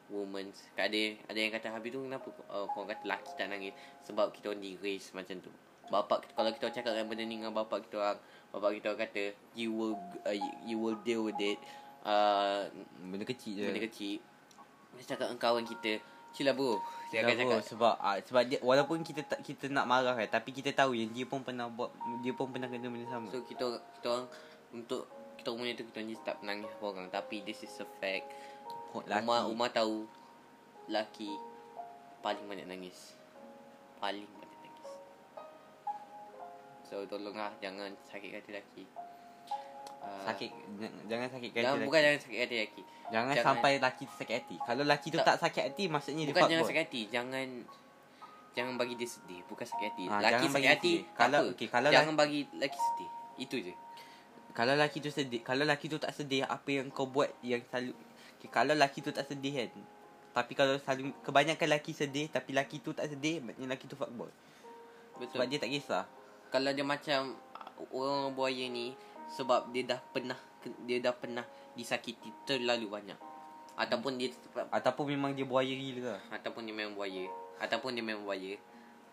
Women. 0.07 0.55
Ada 0.79 1.19
ada 1.27 1.39
yang 1.39 1.51
kata 1.51 1.75
Habis 1.75 1.91
tu 1.91 1.99
kenapa 2.07 2.31
uh, 2.47 2.71
Korang 2.71 2.87
kata 2.87 3.03
lelaki 3.03 3.33
tak 3.35 3.51
nangis? 3.51 3.75
Sebab 4.07 4.31
kita 4.31 4.55
orang 4.55 4.63
di 4.63 4.79
raise 4.79 5.11
macam 5.11 5.43
tu. 5.43 5.51
Bapak 5.91 6.27
kita, 6.27 6.33
Kalau 6.39 6.51
kita 6.55 6.67
cakap 6.71 6.93
dengan 6.95 7.07
benda 7.11 7.25
ni 7.27 7.39
Dengan 7.43 7.55
bapak 7.55 7.91
kita 7.91 7.99
orang 7.99 8.19
Bapak 8.55 8.71
kita 8.79 8.87
orang 8.95 9.03
kata 9.03 9.25
You 9.59 9.75
will 9.75 9.99
uh, 10.23 10.35
you, 10.35 10.51
you 10.63 10.77
will 10.79 10.99
deal 11.03 11.27
with 11.27 11.39
it. 11.43 11.59
Uh, 12.07 12.71
Benda 13.03 13.27
kecil 13.27 13.59
je. 13.59 13.67
Benda 13.67 13.83
kecil. 13.83 14.23
Dia 14.95 15.05
cakap 15.11 15.27
dengan 15.27 15.43
kawan 15.43 15.65
kita 15.67 15.99
Chill 16.37 16.45
lah 16.45 16.53
bro 16.53 16.77
Dia 17.09 17.25
akan 17.25 17.33
cakap 17.33 17.61
sebab 17.65 17.95
ah, 17.97 18.21
sebab 18.21 18.43
dia 18.45 18.61
walaupun 18.61 19.01
kita 19.01 19.25
tak 19.25 19.41
kita 19.41 19.73
nak 19.73 19.89
marah 19.89 20.13
kan 20.13 20.29
tapi 20.29 20.53
kita 20.53 20.77
tahu 20.77 20.93
yang 20.93 21.09
dia 21.17 21.25
pun 21.25 21.41
pernah 21.41 21.65
buat 21.73 21.89
dia 22.21 22.37
pun 22.37 22.53
pernah 22.53 22.69
kena 22.69 22.93
benda 22.93 23.09
sama. 23.09 23.33
So 23.33 23.41
kita 23.41 23.81
kita 23.97 24.07
orang 24.13 24.29
Untuk 24.77 25.09
Kita 25.41 25.49
orang 25.55 25.61
punya 25.65 25.73
tu 25.81 25.85
Kita 25.89 25.97
orang 25.97 26.11
just 26.13 26.25
tak 26.29 26.37
menangis 26.45 26.69
apa 26.69 26.85
orang. 26.85 27.07
Tapi 27.09 27.37
this 27.49 27.65
is 27.65 27.73
a 27.81 27.89
fact. 28.03 28.29
Laki. 29.09 29.25
Umar 29.25 29.41
Umar 29.49 29.69
tahu 29.73 30.05
Laki 30.93 31.33
Paling 32.21 32.45
banyak 32.45 32.69
nangis. 32.69 33.17
Paling 33.97 34.29
banyak 34.29 34.61
nangis. 34.61 34.91
So 36.85 37.09
tolonglah 37.09 37.57
Jangan 37.65 37.97
sakit 38.13 38.31
hati 38.37 38.53
laki 38.53 38.85
uh, 40.07 40.25
sakit 40.25 40.51
jangan 41.07 41.29
sakit 41.29 41.51
hati. 41.51 41.59
Jangan 41.59 41.75
laki. 41.75 41.87
bukan 41.87 42.01
jangan 42.01 42.21
sakit 42.21 42.39
hati 42.41 42.57
laki 42.57 42.83
jangan, 43.07 43.33
jangan- 43.33 43.47
sampai 43.49 43.73
laki 43.77 44.03
tu 44.03 44.15
sakit 44.17 44.35
hati. 44.37 44.57
Kalau 44.61 44.83
laki 44.83 45.07
tu 45.09 45.19
Tak. 45.19 45.27
tak, 45.27 45.37
sakit 45.43 45.63
hati 45.65 45.85
maksudnya 45.87 46.23
dia 46.23 46.33
Bukan 46.33 46.43
jangan 46.49 46.65
sakit 46.65 46.83
hati 46.83 47.03
Jangan 47.09 47.47
Jangan 48.51 48.75
bagi 48.75 48.95
dia 48.97 49.05
sedih 49.07 49.41
Bukan 49.45 49.63
sakit 49.63 49.87
hati 49.87 50.05
Ah, 50.09 50.19
Laki 50.19 50.47
sakit 50.49 50.71
hati 50.71 50.93
sedih. 50.97 51.13
Kalau- 51.13 51.43
apa. 51.45 51.53
okey, 51.53 51.69
kalau 51.69 51.91
Jangan 51.93 52.15
bagi 52.15 52.41
laki 52.53 52.79
sedih 52.81 53.11
Itu 53.37 53.57
je 53.61 53.75
Kalau 54.51 54.73
laki 54.73 54.99
tu 54.99 55.11
sedih, 55.13 55.41
kalau 55.41 55.63
laki 55.63 55.87
tu 55.87 56.01
tak 56.01 56.11
sedih 56.11 56.43
apa 56.43 56.65
yang 56.67 56.89
kau 56.89 57.05
buat 57.05 57.29
yang 57.43 57.61
selalu 57.67 57.93
okay, 58.35 58.49
kalau 58.49 58.73
laki 58.73 59.05
tu 59.05 59.13
tak 59.13 59.25
sedih 59.25 59.53
kan. 59.53 59.69
Tapi 60.33 60.53
kalau 60.53 60.77
selalu 60.77 61.13
kebanyakan 61.21 61.69
laki 61.71 61.93
sedih 61.93 62.27
tapi 62.27 62.53
laki 62.53 62.81
tu 62.81 62.91
tak 62.91 63.05
sedih 63.07 63.41
maknanya 63.41 63.73
laki 63.73 63.85
tu 63.85 63.95
fuckboy. 63.95 64.33
Betul 65.17 65.29
Sebab 65.31 65.47
dia 65.47 65.59
tak 65.59 65.69
kisah. 65.69 66.05
Kalau 66.49 66.73
dia 66.73 66.81
macam 66.83 67.37
uh, 67.53 67.73
Orang 67.93 68.33
buaya 68.33 68.65
ni 68.67 68.97
Sebab 69.33 69.75
dia 69.75 69.83
dah 69.87 70.01
pernah 70.01 70.39
Dia 70.87 70.99
dah 71.03 71.15
pernah 71.15 71.45
Disakiti 71.77 72.33
terlalu 72.49 72.89
banyak. 72.89 73.19
Ataupun 73.77 74.17
dia 74.17 74.33
Ataupun 74.73 75.13
memang 75.13 75.37
dia 75.37 75.45
buaya 75.45 75.69
gila 75.69 76.17
lah. 76.17 76.23
Ataupun 76.33 76.65
dia 76.65 76.73
memang 76.73 76.97
buaya. 76.97 77.29
Ataupun 77.61 77.93
dia 77.93 78.05
memang 78.05 78.25
buaya. 78.25 78.57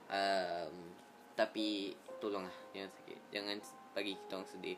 Um, 0.08 0.94
Tapi 1.36 1.98
Tolonglah 2.24 2.56
Jangan 2.72 2.90
sakit. 2.96 3.20
Jangan 3.36 3.58
bagi 3.92 4.14
kita 4.16 4.34
orang 4.40 4.50
sedih. 4.50 4.78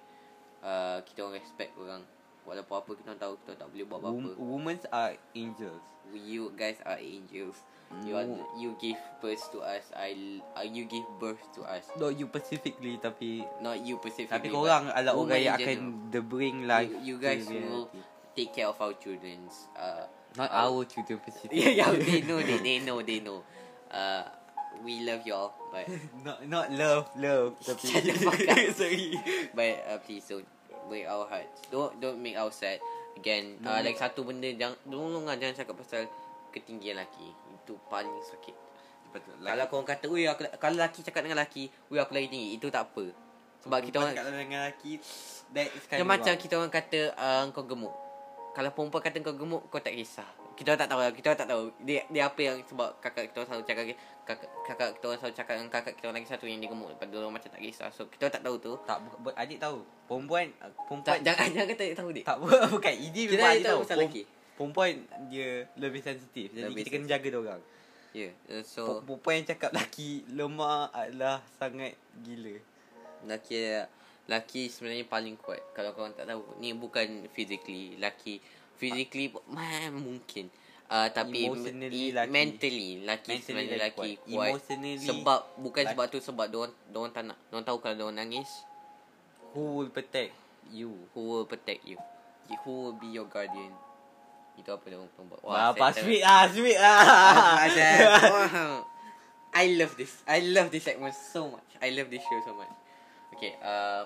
Uh, 0.65 0.97
Kita 1.05 1.19
orang 1.27 1.37
respect 1.37 1.71
orang 1.77 2.01
Walaupun 2.45 2.75
apa 2.77 2.91
kita 2.93 3.11
tahu 3.17 3.33
Kita 3.41 3.53
tak 3.57 3.67
boleh 3.67 3.85
buat 3.85 3.99
apa-apa 3.99 4.27
Wom- 4.31 4.37
Women 4.37 4.77
are 4.89 5.13
angels. 5.33 5.83
You 6.13 6.53
guys 6.53 6.77
are 6.85 6.97
angels 6.97 7.57
You 8.01 8.13
are, 8.13 8.25
you 8.55 8.73
give 8.77 8.97
birth 9.19 9.45
to 9.49 9.61
us 9.61 9.89
I 9.93 10.13
uh, 10.53 10.61
You 10.61 10.85
give 10.85 11.05
birth 11.17 11.41
to 11.53 11.65
us 11.65 11.85
Not 11.97 12.13
you 12.13 12.25
specifically 12.27 12.97
tapi 12.97 13.41
Not 13.59 13.81
you 13.81 13.97
specifically 13.97 14.29
tapi 14.29 14.49
korang 14.49 14.89
adalah 14.89 15.13
orang 15.13 15.37
yang 15.37 15.57
in 15.57 15.65
akan 15.65 15.79
the 16.09 16.21
bring 16.21 16.65
life. 16.65 16.89
you, 16.89 17.13
you 17.13 17.17
guys 17.17 17.45
will 17.45 17.89
take 18.33 18.51
care 18.51 18.67
of 18.67 18.75
our 18.77 18.91
children's 18.99 19.69
uh 19.73 20.05
not 20.35 20.51
uh, 20.51 20.67
our 20.67 20.83
children 20.83 21.17
specifically. 21.23 21.55
yeah 21.63 21.87
yeah 21.87 21.89
they 21.95 22.19
know 22.21 22.37
they, 22.43 22.59
they 22.59 22.77
know 22.83 22.99
they 22.99 23.19
know 23.23 23.39
uh 23.87 24.27
we 24.83 25.07
love 25.07 25.23
y'all 25.23 25.55
but 25.71 25.87
not 26.27 26.43
not 26.45 26.67
love 26.67 27.07
love 27.15 27.55
tapi 27.63 27.87
sorry. 28.75 29.15
but 29.55 29.71
uh, 29.87 29.97
please 30.03 30.27
don't 30.27 30.43
break 30.87 31.05
our 31.09 31.25
hearts 31.27 31.65
don't 31.73 31.93
don't 32.01 32.19
make 32.19 32.37
our 32.37 32.51
sad 32.51 32.79
again 33.15 33.57
uh, 33.63 33.79
like 33.81 33.97
satu 33.97 34.21
benda 34.23 34.49
jangan 34.53 34.77
tolong 34.85 35.25
jangan 35.37 35.55
cakap 35.55 35.75
pasal 35.79 36.03
ketinggian 36.51 36.99
laki 36.99 37.31
itu 37.31 37.73
paling 37.91 38.11
sakit 38.23 38.55
Betul. 39.15 39.39
kalau 39.47 39.65
korang 39.71 39.87
kata 39.87 40.05
Ui 40.11 40.27
aku 40.27 40.43
kalau 40.59 40.75
laki 40.75 40.99
cakap 40.99 41.23
dengan 41.23 41.39
laki 41.39 41.71
Ui 41.87 41.97
aku 41.99 42.11
lagi 42.11 42.27
tinggi 42.27 42.59
itu 42.59 42.67
tak 42.67 42.91
apa 42.91 43.25
sebab 43.65 43.81
kita 43.81 43.97
orang 43.97 44.13
kalau 44.13 44.29
dengan 44.29 44.69
lelaki 44.69 45.01
that 45.49 45.67
is 45.73 45.83
kind 45.89 45.97
of 45.97 46.05
macam 46.05 46.33
wrong. 46.37 46.41
kita 46.45 46.53
orang 46.61 46.69
kata 46.69 46.99
uh, 47.17 47.43
kau 47.49 47.65
gemuk. 47.65 47.93
Kalau 48.53 48.69
perempuan 48.71 49.01
kata 49.01 49.17
kau 49.25 49.35
gemuk, 49.35 49.61
kau 49.73 49.81
tak 49.81 49.97
kisah. 49.97 50.29
Kita 50.55 50.71
tak 50.79 50.87
tahu 50.87 50.99
lah. 51.03 51.11
Kita 51.11 51.35
tak 51.35 51.47
tahu. 51.51 51.67
Dia 51.83 52.07
dia 52.07 52.31
apa 52.31 52.39
yang 52.39 52.57
sebab 52.63 52.97
kakak 53.03 53.31
kita 53.31 53.43
selalu 53.43 53.63
cakap 53.67 53.83
kakak 54.25 54.49
kakak 54.63 54.89
kita 54.97 55.05
orang 55.05 55.19
selalu 55.19 55.35
cakap 55.35 55.53
dengan 55.59 55.71
kakak 55.71 55.93
kita 55.99 56.07
lagi 56.09 56.27
satu 56.27 56.45
yang 56.47 56.59
dia 56.63 56.69
gemuk. 56.71 56.89
Lepas 56.95 57.05
dia 57.11 57.17
orang 57.19 57.33
macam 57.35 57.49
tak 57.51 57.61
kisah. 57.61 57.89
So 57.91 58.07
kita 58.07 58.31
tak 58.31 58.41
tahu 58.41 58.55
tu. 58.57 58.73
tak 58.87 59.03
bu- 59.03 59.19
bu- 59.19 59.35
adik 59.35 59.59
tahu 59.59 59.83
perempuan 60.05 60.47
uh, 60.61 60.69
Tak, 60.69 60.73
perempuan 60.87 61.17
jangan 61.21 61.47
jangan 61.51 61.67
kata 61.73 61.83
tahu 61.97 62.09
dia. 62.13 62.23
tak 62.23 62.37
bukan 62.39 62.93
ini 62.95 63.21
Kita 63.25 63.33
memang 63.35 63.51
adik 63.51 63.65
tahu 63.65 63.81
lelaki. 63.83 64.23
perempuan 64.55 64.91
dia 65.27 65.49
lebih 65.75 66.01
sensitif 66.01 66.47
jadi 66.53 66.69
Lebih 66.71 66.83
kita 66.85 66.89
kena 66.93 67.07
jaga 67.09 67.27
dia 67.27 67.39
orang 67.41 67.61
Ya. 68.15 68.31
Yeah. 68.47 68.63
So 68.63 68.79
so, 68.79 68.91
perempuan 69.03 69.43
yang 69.43 69.47
cakap 69.51 69.75
lelaki 69.75 70.23
lemah 70.31 70.87
adalah 70.95 71.43
sangat 71.59 71.99
gila 72.23 72.55
laki 73.27 73.83
laki 74.25 74.71
sebenarnya 74.71 75.05
paling 75.05 75.35
kuat. 75.37 75.61
Kalau 75.77 75.93
kau 75.93 76.07
tak 76.09 76.25
tahu, 76.25 76.41
ni 76.57 76.73
bukan 76.73 77.29
physically. 77.33 77.97
Laki 78.01 78.41
physically 78.75 79.27
man 79.47 79.95
mungkin. 79.95 80.47
Uh, 80.85 81.09
tapi 81.09 81.49
Emotionally 81.49 82.09
i- 82.09 82.13
laki. 82.13 82.29
mentally 82.29 82.89
laki 83.01 83.29
Mentally 83.31 83.41
sebenarnya 83.41 83.77
laki 83.81 83.89
laki 83.89 84.11
kuat. 84.15 84.29
kuat. 84.29 84.47
Emotionally 84.53 85.01
sebab 85.01 85.39
bukan 85.57 85.81
laki- 85.81 85.91
sebab 85.91 86.05
tu 86.07 86.17
sebab 86.21 86.45
dia 86.45 86.59
orang 86.93 87.11
tak 87.11 87.23
nak. 87.25 87.37
Dia 87.43 87.61
tahu 87.61 87.77
kalau 87.79 87.95
dia 87.95 88.05
orang 88.05 88.19
nangis 88.21 88.49
who 89.51 89.75
will 89.75 89.89
protect 89.89 90.29
you 90.69 90.93
who 91.11 91.21
will 91.25 91.45
protect 91.45 91.81
you. 91.83 91.97
Who 92.61 92.73
will 92.85 92.95
be 92.95 93.09
your 93.09 93.25
guardian. 93.25 93.73
Itu 94.55 94.69
apa 94.69 94.85
dia 94.85 95.01
orang 95.01 95.09
buat. 95.25 95.41
Apa 95.41 95.89
saya 95.89 96.05
sweet 96.05 96.21
ah, 96.21 96.45
sweet 96.47 96.77
ah. 96.77 97.65
Wow. 98.45 98.75
I 99.55 99.73
love 99.73 99.97
this. 99.97 100.21
I 100.23 100.45
love 100.45 100.69
this 100.69 100.83
segment 100.83 101.15
so 101.15 101.49
much. 101.49 101.65
I 101.79 101.89
love 101.89 102.11
this 102.11 102.21
show 102.21 102.39
so 102.43 102.53
much. 102.53 102.69
Okay, 103.33 103.57
um, 103.57 104.05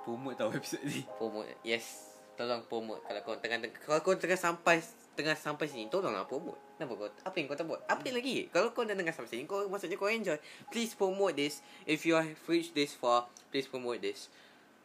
Promote 0.00 0.40
tau 0.40 0.48
episod 0.48 0.80
ni. 0.80 1.04
promote. 1.20 1.52
Yes. 1.60 2.07
Tolong 2.38 2.62
promote 2.70 3.02
kalau 3.02 3.20
kau 3.26 3.34
tengah 3.42 3.58
kalau 3.82 3.98
kau 3.98 4.14
tengah 4.14 4.38
sampai 4.38 4.78
tengah 5.18 5.34
sampai 5.34 5.66
sini 5.66 5.90
tolonglah 5.90 6.22
promote. 6.30 6.62
Kenapa 6.78 6.94
kau 6.94 7.10
apa 7.10 7.34
yang 7.34 7.46
kau 7.50 7.58
tak 7.58 7.66
buat? 7.66 7.82
Apa 7.90 8.06
lagi? 8.14 8.46
Kalau 8.54 8.70
kau 8.70 8.86
dah 8.86 8.94
tengah 8.94 9.10
sampai 9.10 9.30
sini 9.34 9.50
kau 9.50 9.66
maksudnya 9.66 9.98
kau 9.98 10.06
enjoy. 10.06 10.38
Please 10.70 10.94
promote 10.94 11.34
this. 11.34 11.58
If 11.82 12.06
you 12.06 12.14
have 12.14 12.38
reached 12.46 12.78
this 12.78 12.94
far, 12.94 13.26
please 13.50 13.66
promote 13.66 13.98
this. 13.98 14.30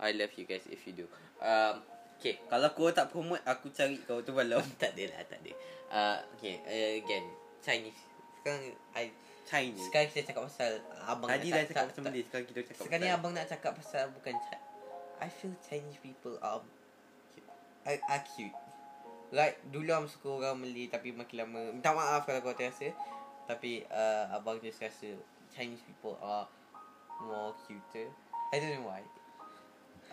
I 0.01 0.17
love 0.17 0.33
you 0.33 0.49
guys 0.49 0.65
if 0.65 0.81
you 0.89 0.97
do. 0.97 1.05
Um, 1.37 1.85
okay. 2.17 2.41
Kalau 2.49 2.73
kau 2.73 2.89
tak 2.89 3.13
promote, 3.13 3.45
aku 3.45 3.69
cari 3.69 4.01
kau 4.01 4.25
tu 4.25 4.33
malam. 4.33 4.65
tak 4.81 4.97
ada 4.97 5.13
lah, 5.13 5.21
tak 5.29 5.37
ada. 5.45 5.53
Uh, 5.93 6.17
okay, 6.33 6.57
uh, 6.65 6.91
again, 6.97 7.29
Chinese. 7.61 8.01
Sekarang 8.41 8.73
I 8.97 9.13
Chinese. 9.45 9.85
sekarang 9.91 10.07
kita 10.09 10.33
cakap 10.33 10.43
pasal 10.47 10.71
abang 11.03 11.27
Tadi 11.29 11.47
dah 11.51 11.63
cakap 11.67 11.85
pasal 11.91 12.01
Malay, 12.07 12.23
sekarang 12.23 12.45
kita 12.47 12.59
cakap 12.63 12.83
Sekarang 12.87 13.03
ni 13.03 13.11
abang 13.11 13.31
nak 13.35 13.45
cakap 13.45 13.71
pasal 13.75 14.09
bukan 14.15 14.33
I 15.21 15.29
feel 15.29 15.55
Chinese 15.63 15.99
people 16.03 16.35
are. 16.43 16.59
Are, 17.83 17.99
are 18.09 18.23
cute. 18.23 18.55
Like 19.33 19.59
dulu 19.73 19.89
I'm 19.91 20.07
suka 20.07 20.29
orang 20.29 20.61
Malay 20.61 20.87
tapi 20.87 21.11
makin 21.11 21.43
lama 21.43 21.59
minta 21.73 21.89
maaf 21.91 22.23
kalau 22.29 22.39
kau 22.45 22.53
terasa 22.53 22.93
tapi 23.49 23.83
uh, 23.91 24.29
abang 24.31 24.61
just 24.63 24.79
rasa 24.79 25.17
Chinese 25.51 25.83
people 25.83 26.15
are 26.21 26.47
more 27.25 27.51
cuter. 27.65 28.07
I 28.53 28.61
don't 28.61 28.79
know 28.79 28.87
why. 28.87 29.01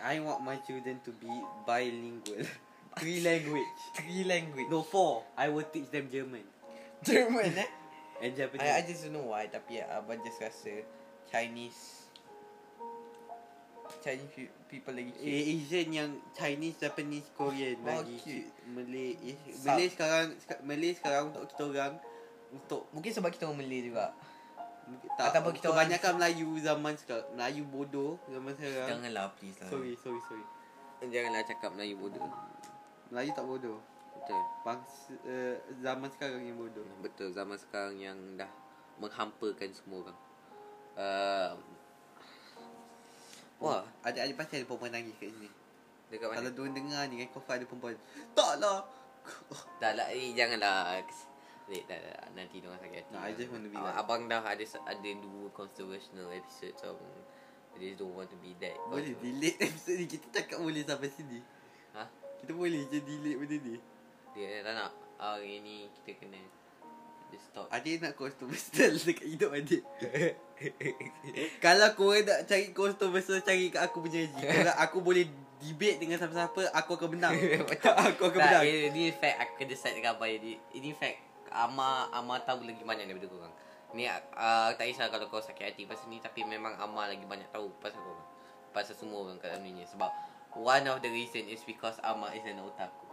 I 0.01 0.17
want 0.19 0.41
my 0.41 0.57
children 0.65 0.97
to 1.05 1.11
be 1.21 1.29
bilingual. 1.63 2.41
Three 2.99 3.21
language. 3.21 3.79
Three 3.95 4.25
language. 4.25 4.67
No, 4.67 4.81
four. 4.81 5.23
I 5.37 5.47
will 5.47 5.69
teach 5.69 5.87
them 5.93 6.09
German. 6.11 6.43
German 7.05 7.53
eh. 7.55 7.69
And 8.21 8.35
Japanese. 8.37 8.67
I, 8.67 8.77
I 8.77 8.81
just 8.85 9.05
don't 9.05 9.17
know 9.17 9.33
why 9.33 9.49
tapi 9.49 9.81
abang 9.81 10.21
just 10.21 10.37
rasa 10.41 10.85
Chinese 11.29 12.00
Chinese 14.01 14.31
pe- 14.31 14.53
people 14.67 14.91
lagi 14.91 15.11
cute. 15.11 15.23
Eh, 15.23 15.43
Asian 15.53 15.87
yang 15.89 16.09
Chinese, 16.31 16.77
Japanese, 16.77 17.27
Korean 17.31 17.77
Oh, 17.79 18.01
lagi 18.01 18.17
cute. 18.17 18.43
cute. 18.43 18.49
Malay, 18.67 19.09
eh, 19.23 19.35
Sub. 19.47 19.67
Malay 19.67 19.87
sekarang 19.87 20.25
seka- 20.35 20.61
Malay 20.61 20.91
sekarang 20.91 21.23
untuk 21.29 21.43
kita 21.47 21.63
orang 21.65 21.93
untuk 22.51 22.81
Mungkin 22.91 23.11
sebab 23.11 23.29
kita 23.29 23.45
orang 23.45 23.59
Malay 23.59 23.81
juga. 23.83 24.11
tak 25.15 25.31
Ataupun 25.31 25.53
kita 25.53 25.67
orang- 25.67 25.87
kebanyakan 25.87 26.11
Melayu 26.17 26.49
zaman 26.59 26.93
sekarang. 26.95 27.27
Melayu 27.31 27.63
bodoh 27.63 28.11
zaman 28.27 28.51
sekarang. 28.51 28.87
Janganlah 28.91 29.25
please 29.33 29.55
lah. 29.57 29.69
Sorry, 29.69 29.93
sorry, 29.95 30.19
sorry. 30.27 30.45
Janganlah 31.03 31.43
cakap 31.43 31.69
Melayu 31.71 31.95
bodoh. 31.97 32.27
Melayu 33.07 33.31
tak 33.31 33.45
bodoh. 33.45 33.79
Betul. 34.13 34.41
Bangsa 34.61 35.13
uh, 35.23 35.55
zaman 35.79 36.09
sekarang 36.09 36.41
yang 36.43 36.57
bodoh. 36.57 36.83
Betul 36.99 37.31
zaman 37.31 37.55
sekarang 37.55 37.95
yang 37.97 38.17
dah 38.35 38.49
menghampakan 38.97 39.69
semua 39.71 40.03
orang. 40.03 40.17
Uh, 40.93 41.51
wah, 43.61 43.85
Adik-adik 44.01 44.35
pasti 44.35 44.53
ada 44.57 44.65
perempuan 44.65 44.91
nangis 44.91 45.15
kat 45.15 45.29
sini. 45.29 45.49
dekat 46.09 46.27
mana? 46.27 46.35
Kalau 46.35 46.49
diorang 46.51 46.75
dengar 46.75 47.01
ni 47.07 47.15
kan 47.21 47.29
Kofar 47.31 47.55
ada 47.55 47.65
perempuan. 47.65 47.95
Tak 48.33 48.53
lah. 48.57 48.83
Tak 49.77 49.91
lah, 49.95 50.07
eh, 50.09 50.33
janganlah. 50.33 50.97
Wait, 51.69 51.87
tak, 51.87 52.01
tak, 52.01 52.35
nanti 52.35 52.59
dia 52.59 52.67
orang 52.67 52.81
sakit 52.81 52.97
hati. 52.99 53.11
No, 53.13 53.21
I 53.21 53.31
just 53.31 53.47
want 53.47 53.63
to 53.63 53.71
be 53.71 53.77
Ah, 53.77 53.85
like- 53.85 53.97
Abang 54.01 54.27
dah 54.27 54.43
ada 54.43 54.59
ada 54.59 55.09
dua 55.15 55.47
controversial 55.53 56.27
episode 56.27 56.75
so 56.75 56.99
I 57.71 57.79
just 57.79 57.95
don't 57.95 58.11
want 58.11 58.27
to 58.27 58.35
be 58.43 58.51
that. 58.59 58.75
Boleh 58.91 59.15
delete 59.15 59.55
episode 59.61 59.95
ni. 59.95 60.05
Kita 60.05 60.27
cakap 60.33 60.59
boleh 60.59 60.83
sampai 60.83 61.07
sini. 61.07 61.39
Ha? 61.95 62.03
Kita 62.43 62.51
boleh 62.51 62.83
je 62.89 62.99
delete 62.99 63.37
benda 63.39 63.55
ni. 63.55 63.75
Dia 64.35 64.59
tak 64.59 64.73
nak. 64.75 64.91
Hari 65.15 65.61
ni 65.61 65.87
kita 65.95 66.19
kena 66.19 66.41
just 67.31 67.47
stop. 67.47 67.71
Adik 67.71 68.03
nak 68.03 68.19
controversial 68.19 68.91
dekat 69.07 69.27
hidup 69.29 69.55
adik. 69.55 69.85
Kalau 71.63 71.87
korang 71.97 72.23
nak 72.25 72.45
cari 72.45 72.69
controversial, 72.73 73.41
cari 73.41 73.73
kat 73.73 73.81
aku 73.89 74.05
punya 74.05 74.25
je. 74.25 74.45
Kalau 74.45 74.73
aku 74.77 74.97
boleh 75.01 75.25
debate 75.61 75.97
dengan 76.01 76.17
siapa-siapa, 76.17 76.73
aku 76.73 76.91
akan 76.97 77.09
menang. 77.17 77.33
aku 78.09 78.21
akan 78.29 78.39
tak, 78.39 78.49
menang. 78.49 78.63
ini, 78.65 78.79
ini 78.89 79.01
fact 79.13 79.37
aku 79.41 79.53
kena 79.61 79.69
decide 79.73 79.95
dengan 79.97 80.17
abang 80.17 80.31
ini. 80.31 80.57
Ini 80.73 80.89
fact 80.97 81.17
Ama 81.51 82.09
Ama 82.15 82.39
tahu 82.47 82.63
lagi 82.63 82.81
banyak 82.81 83.05
daripada 83.05 83.27
korang. 83.29 83.53
Ni 83.91 84.07
uh, 84.07 84.71
tak 84.79 84.87
kisah 84.87 85.11
kalau 85.11 85.27
kau 85.27 85.43
sakit 85.43 85.75
hati 85.75 85.83
pasal 85.83 86.07
ni 86.07 86.23
tapi 86.23 86.47
memang 86.47 86.79
Ama 86.79 87.11
lagi 87.11 87.25
banyak 87.27 87.51
tahu 87.51 87.69
pasal 87.83 87.99
korang. 87.99 88.27
Pasal 88.71 88.95
semua 88.95 89.27
orang 89.27 89.35
kat 89.37 89.51
dalam 89.51 89.67
dunia 89.67 89.83
sebab 89.83 90.09
one 90.55 90.87
of 90.87 91.03
the 91.03 91.11
reason 91.11 91.43
is 91.51 91.61
because 91.67 91.99
Ama 92.01 92.31
is 92.31 92.43
an 92.47 92.63
otaku. 92.63 93.07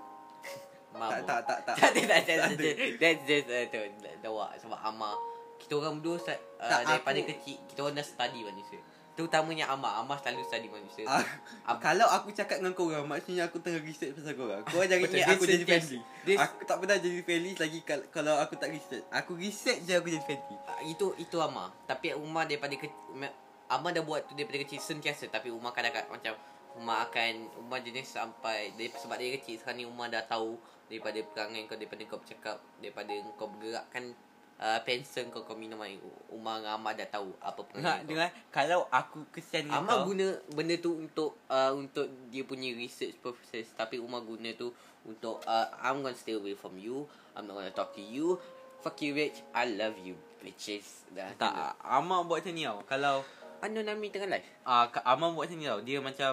Tak, 0.88 1.20
tak, 1.28 1.40
tak, 1.44 1.58
tak. 1.68 1.76
tak, 1.76 1.90
tak, 1.92 2.06
tak, 2.08 2.20
Tak 2.24 2.56
tak. 2.56 2.96
That's 2.96 3.22
just 3.28 3.46
uh, 3.52 3.64
tu, 3.68 3.78
dawak 4.24 4.56
sebab 4.56 4.78
Ama 4.80 5.12
kita 5.58 5.72
orang 5.74 5.98
berdua 5.98 6.16
uh, 6.16 6.38
Tak, 6.58 6.80
daripada 6.86 7.18
aku- 7.18 7.28
kecil 7.30 7.56
kita 7.66 7.78
orang 7.80 7.94
dah 7.94 8.06
study 8.06 8.40
manusia. 8.42 8.80
Terutamanya 9.12 9.66
Ama, 9.66 9.98
Ama 9.98 10.14
selalu 10.14 10.46
study 10.46 10.70
manusia. 10.70 11.02
Ah, 11.04 11.18
Ab- 11.66 11.82
kalau 11.82 12.06
aku 12.06 12.30
cakap 12.30 12.62
dengan 12.62 12.70
korang 12.70 13.02
Maksudnya 13.02 13.44
aku 13.44 13.58
tengah 13.58 13.82
research 13.82 14.14
pasal 14.14 14.32
korang. 14.32 14.62
Korang 14.64 14.86
jangan 14.86 15.02
Betul, 15.04 15.18
ingat 15.18 15.34
aku 15.34 15.44
jadi 15.44 15.64
friendly. 15.66 15.98
Dia- 16.22 16.38
Aku 16.40 16.58
tak 16.62 16.76
pernah 16.78 16.96
jadi 16.96 17.18
friendly 17.20 17.52
Lagi 17.58 17.78
kal- 17.82 18.06
kalau 18.08 18.38
aku 18.38 18.54
tak 18.54 18.70
research. 18.70 19.02
Aku 19.10 19.34
research 19.34 19.82
je 19.82 19.92
aku 19.92 20.06
jadi 20.06 20.22
friendly. 20.22 20.56
Ah, 20.64 20.78
itu 20.82 21.06
itu 21.18 21.36
Ama 21.36 21.74
tapi 21.84 22.14
Umar 22.14 22.46
daripada 22.46 22.70
ke, 22.72 22.86
me- 23.10 23.34
Ama 23.66 23.90
dah 23.90 24.00
buat 24.00 24.22
tu 24.22 24.32
daripada 24.32 24.62
kecil 24.62 24.78
sentiasa 24.78 25.26
tapi 25.26 25.50
Umar 25.50 25.70
kadang-kadang 25.72 26.08
macam 26.08 26.38
Umar 26.72 27.04
akan 27.04 27.32
Umar 27.58 27.82
jenis 27.82 28.06
sampai 28.08 28.70
dari, 28.72 28.86
sebab 28.88 29.18
dia 29.18 29.34
kecil 29.34 29.58
sekarang 29.58 29.76
ni 29.76 29.84
Umar 29.84 30.06
dah 30.06 30.22
tahu 30.22 30.54
daripada 30.86 31.18
perangai 31.26 31.66
kau 31.66 31.74
daripada 31.74 32.06
kau 32.06 32.16
bercakap 32.16 32.56
daripada 32.78 33.10
kau 33.34 33.50
bergerakkan 33.50 34.14
uh, 34.58 34.78
pensel 34.82 35.30
kau 35.30 35.46
kau 35.46 35.54
minum 35.54 35.78
air. 35.82 35.98
Umar 36.28 36.60
dengan 36.60 36.78
Amar 36.78 36.92
dah 36.98 37.08
tahu 37.08 37.30
apa 37.40 37.60
Nak 37.62 37.68
perangai 37.70 37.98
kau 37.98 38.08
dengar 38.10 38.30
Kalau 38.52 38.80
aku 38.90 39.18
kesian 39.32 39.66
dengan 39.66 39.82
Amar 39.82 40.02
kau 40.02 40.12
guna 40.12 40.26
benda 40.52 40.74
tu 40.78 40.90
untuk 40.98 41.30
uh, 41.48 41.72
untuk 41.74 42.06
dia 42.28 42.42
punya 42.44 42.74
research 42.74 43.16
purposes 43.22 43.70
tapi 43.74 43.96
Umar 43.96 44.22
guna 44.26 44.52
tu 44.54 44.70
untuk 45.06 45.40
uh, 45.46 45.66
I'm 45.80 46.04
gonna 46.04 46.18
stay 46.18 46.36
away 46.36 46.52
from 46.58 46.76
you. 46.76 47.08
I'm 47.32 47.48
not 47.48 47.56
gonna 47.56 47.72
talk 47.72 47.94
to 47.96 48.02
you. 48.02 48.36
Fuck 48.82 49.00
you 49.02 49.14
bitch. 49.14 49.40
I 49.54 49.66
love 49.70 49.96
you 50.02 50.18
bitches. 50.42 51.06
Dah 51.10 51.34
Tak 51.38 51.78
Amar 51.82 52.26
buat 52.26 52.42
macam 52.42 52.54
ni 52.54 52.66
tau. 52.66 52.78
Kalau 52.86 53.16
Anu 53.58 53.82
Nami 53.82 54.10
tengah 54.10 54.30
live. 54.30 54.46
Uh, 54.62 54.86
Amar 55.06 55.34
buat 55.34 55.48
macam 55.48 55.58
ni 55.58 55.66
tau. 55.66 55.80
Dia 55.82 55.98
macam 56.02 56.32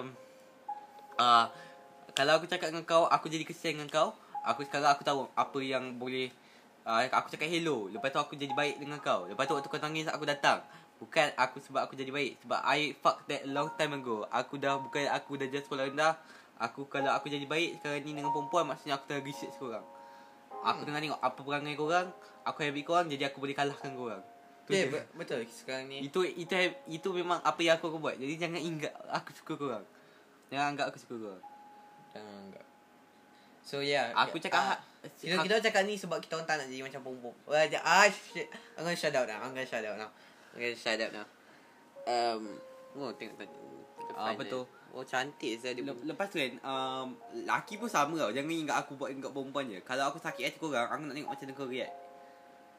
uh, 1.18 1.44
Kalau 2.16 2.32
aku 2.38 2.46
cakap 2.48 2.70
dengan 2.72 2.86
kau 2.86 3.04
Aku 3.10 3.26
jadi 3.26 3.42
kesian 3.42 3.80
dengan 3.80 3.90
kau. 3.90 4.08
Aku 4.46 4.62
sekarang 4.62 4.94
aku 4.94 5.02
tahu 5.02 5.26
Apa 5.34 5.58
yang 5.58 5.98
boleh 5.98 6.30
uh, 6.86 7.02
Aku 7.10 7.26
cakap 7.34 7.50
hello. 7.50 7.90
Lepas 7.90 8.14
tu 8.14 8.18
aku 8.22 8.38
jadi 8.38 8.54
baik 8.54 8.78
dengan 8.78 9.02
kau. 9.02 9.26
Lepas 9.26 9.50
tu 9.50 9.58
waktu 9.58 9.68
kau 9.68 9.82
nangis 9.82 10.06
Aku 10.06 10.22
datang. 10.22 10.62
Bukan 10.96 11.28
aku 11.36 11.60
sebab 11.60 11.90
aku 11.90 11.98
jadi 11.98 12.08
baik. 12.08 12.40
Sebab 12.46 12.60
I 12.62 12.94
fuck 13.02 13.26
that 13.26 13.44
long 13.50 13.74
time 13.74 13.98
ago. 13.98 14.24
Aku 14.30 14.56
dah 14.56 14.78
Bukan 14.78 15.10
aku 15.10 15.36
dah 15.36 15.50
just 15.50 15.66
sekolah 15.66 15.90
rendah. 15.90 16.14
Aku 16.56 16.88
kalau 16.88 17.12
aku 17.12 17.28
jadi 17.28 17.44
baik 17.44 17.84
Sekarang 17.84 18.00
ni 18.00 18.16
dengan 18.16 18.32
perempuan 18.32 18.64
Maksudnya 18.64 18.96
aku 18.96 19.04
tengah 19.12 19.24
research 19.26 19.52
korang. 19.60 19.84
Aku 20.64 20.88
tengah 20.88 21.04
tengok 21.04 21.20
Apa 21.20 21.40
perangai 21.44 21.76
korang. 21.76 22.08
Aku 22.46 22.58
happy 22.64 22.80
korang 22.86 23.06
Jadi 23.12 23.28
aku 23.28 23.42
boleh 23.42 23.52
kalahkan 23.52 23.92
korang. 23.92 24.22
Tu 24.66 24.74
yeah, 24.74 24.90
je. 24.90 25.00
betul 25.14 25.40
sekarang 25.46 25.86
ni? 25.86 26.02
Itu 26.02 26.26
itu 26.26 26.50
itu 26.90 27.08
memang 27.14 27.38
apa 27.38 27.60
yang 27.62 27.78
aku 27.78 27.86
akan 27.86 28.02
buat. 28.02 28.18
Jadi 28.18 28.34
jangan 28.34 28.58
ingat 28.58 28.90
aku 29.14 29.30
suka 29.30 29.54
korang. 29.54 29.84
Jangan 30.50 30.74
anggap 30.74 30.86
aku 30.90 30.98
suka 30.98 31.14
korang. 31.22 31.42
Jangan 32.10 32.32
anggap. 32.50 32.66
So 33.62 33.78
yeah. 33.78 34.10
Aku 34.18 34.42
cakap 34.42 34.58
uh, 34.58 34.78
kita, 35.14 35.36
kita 35.42 35.54
cakap 35.70 35.82
ni 35.86 35.94
sebab 35.94 36.18
kita 36.18 36.36
orang 36.36 36.48
tak 36.48 36.56
nak 36.58 36.66
jadi 36.66 36.82
macam 36.82 37.00
Wah, 37.46 37.64
j- 37.66 37.84
Ah 37.84 38.06
shit 38.08 38.46
I'm 38.74 38.82
gonna 38.82 38.98
shut 38.98 39.14
up 39.14 39.24
now 39.24 39.38
I'm 39.40 39.52
gonna 39.54 39.66
shut 39.66 39.84
up 39.84 39.94
now 39.94 40.10
I'm 40.52 40.58
gonna 40.58 40.74
shut 40.74 40.98
up 40.98 41.10
now. 41.12 41.26
Um 42.06 42.42
Oh 42.96 43.12
tengok 43.12 43.36
tengok 43.36 43.52
Ah, 44.16 44.32
betul. 44.32 44.64
Oh 44.96 45.04
cantik 45.04 45.60
saya 45.60 45.76
dia 45.76 45.84
Le- 45.84 46.08
lepas 46.08 46.24
tu 46.32 46.40
kan 46.40 46.56
um, 46.64 47.12
Laki 47.44 47.76
pun 47.76 47.84
sama 47.84 48.16
tau. 48.16 48.32
Jangan 48.32 48.48
ingat 48.48 48.76
aku 48.80 48.96
buat 48.96 49.12
ingat 49.12 49.28
perempuan 49.28 49.68
je. 49.68 49.78
Kalau 49.84 50.08
aku 50.08 50.16
sakit 50.16 50.42
hati 50.48 50.56
korang 50.56 50.88
Aku 50.88 51.04
nak 51.04 51.12
tengok 51.12 51.30
macam 51.36 51.44
mana 51.44 51.58
kau 51.60 51.68
react. 51.68 51.94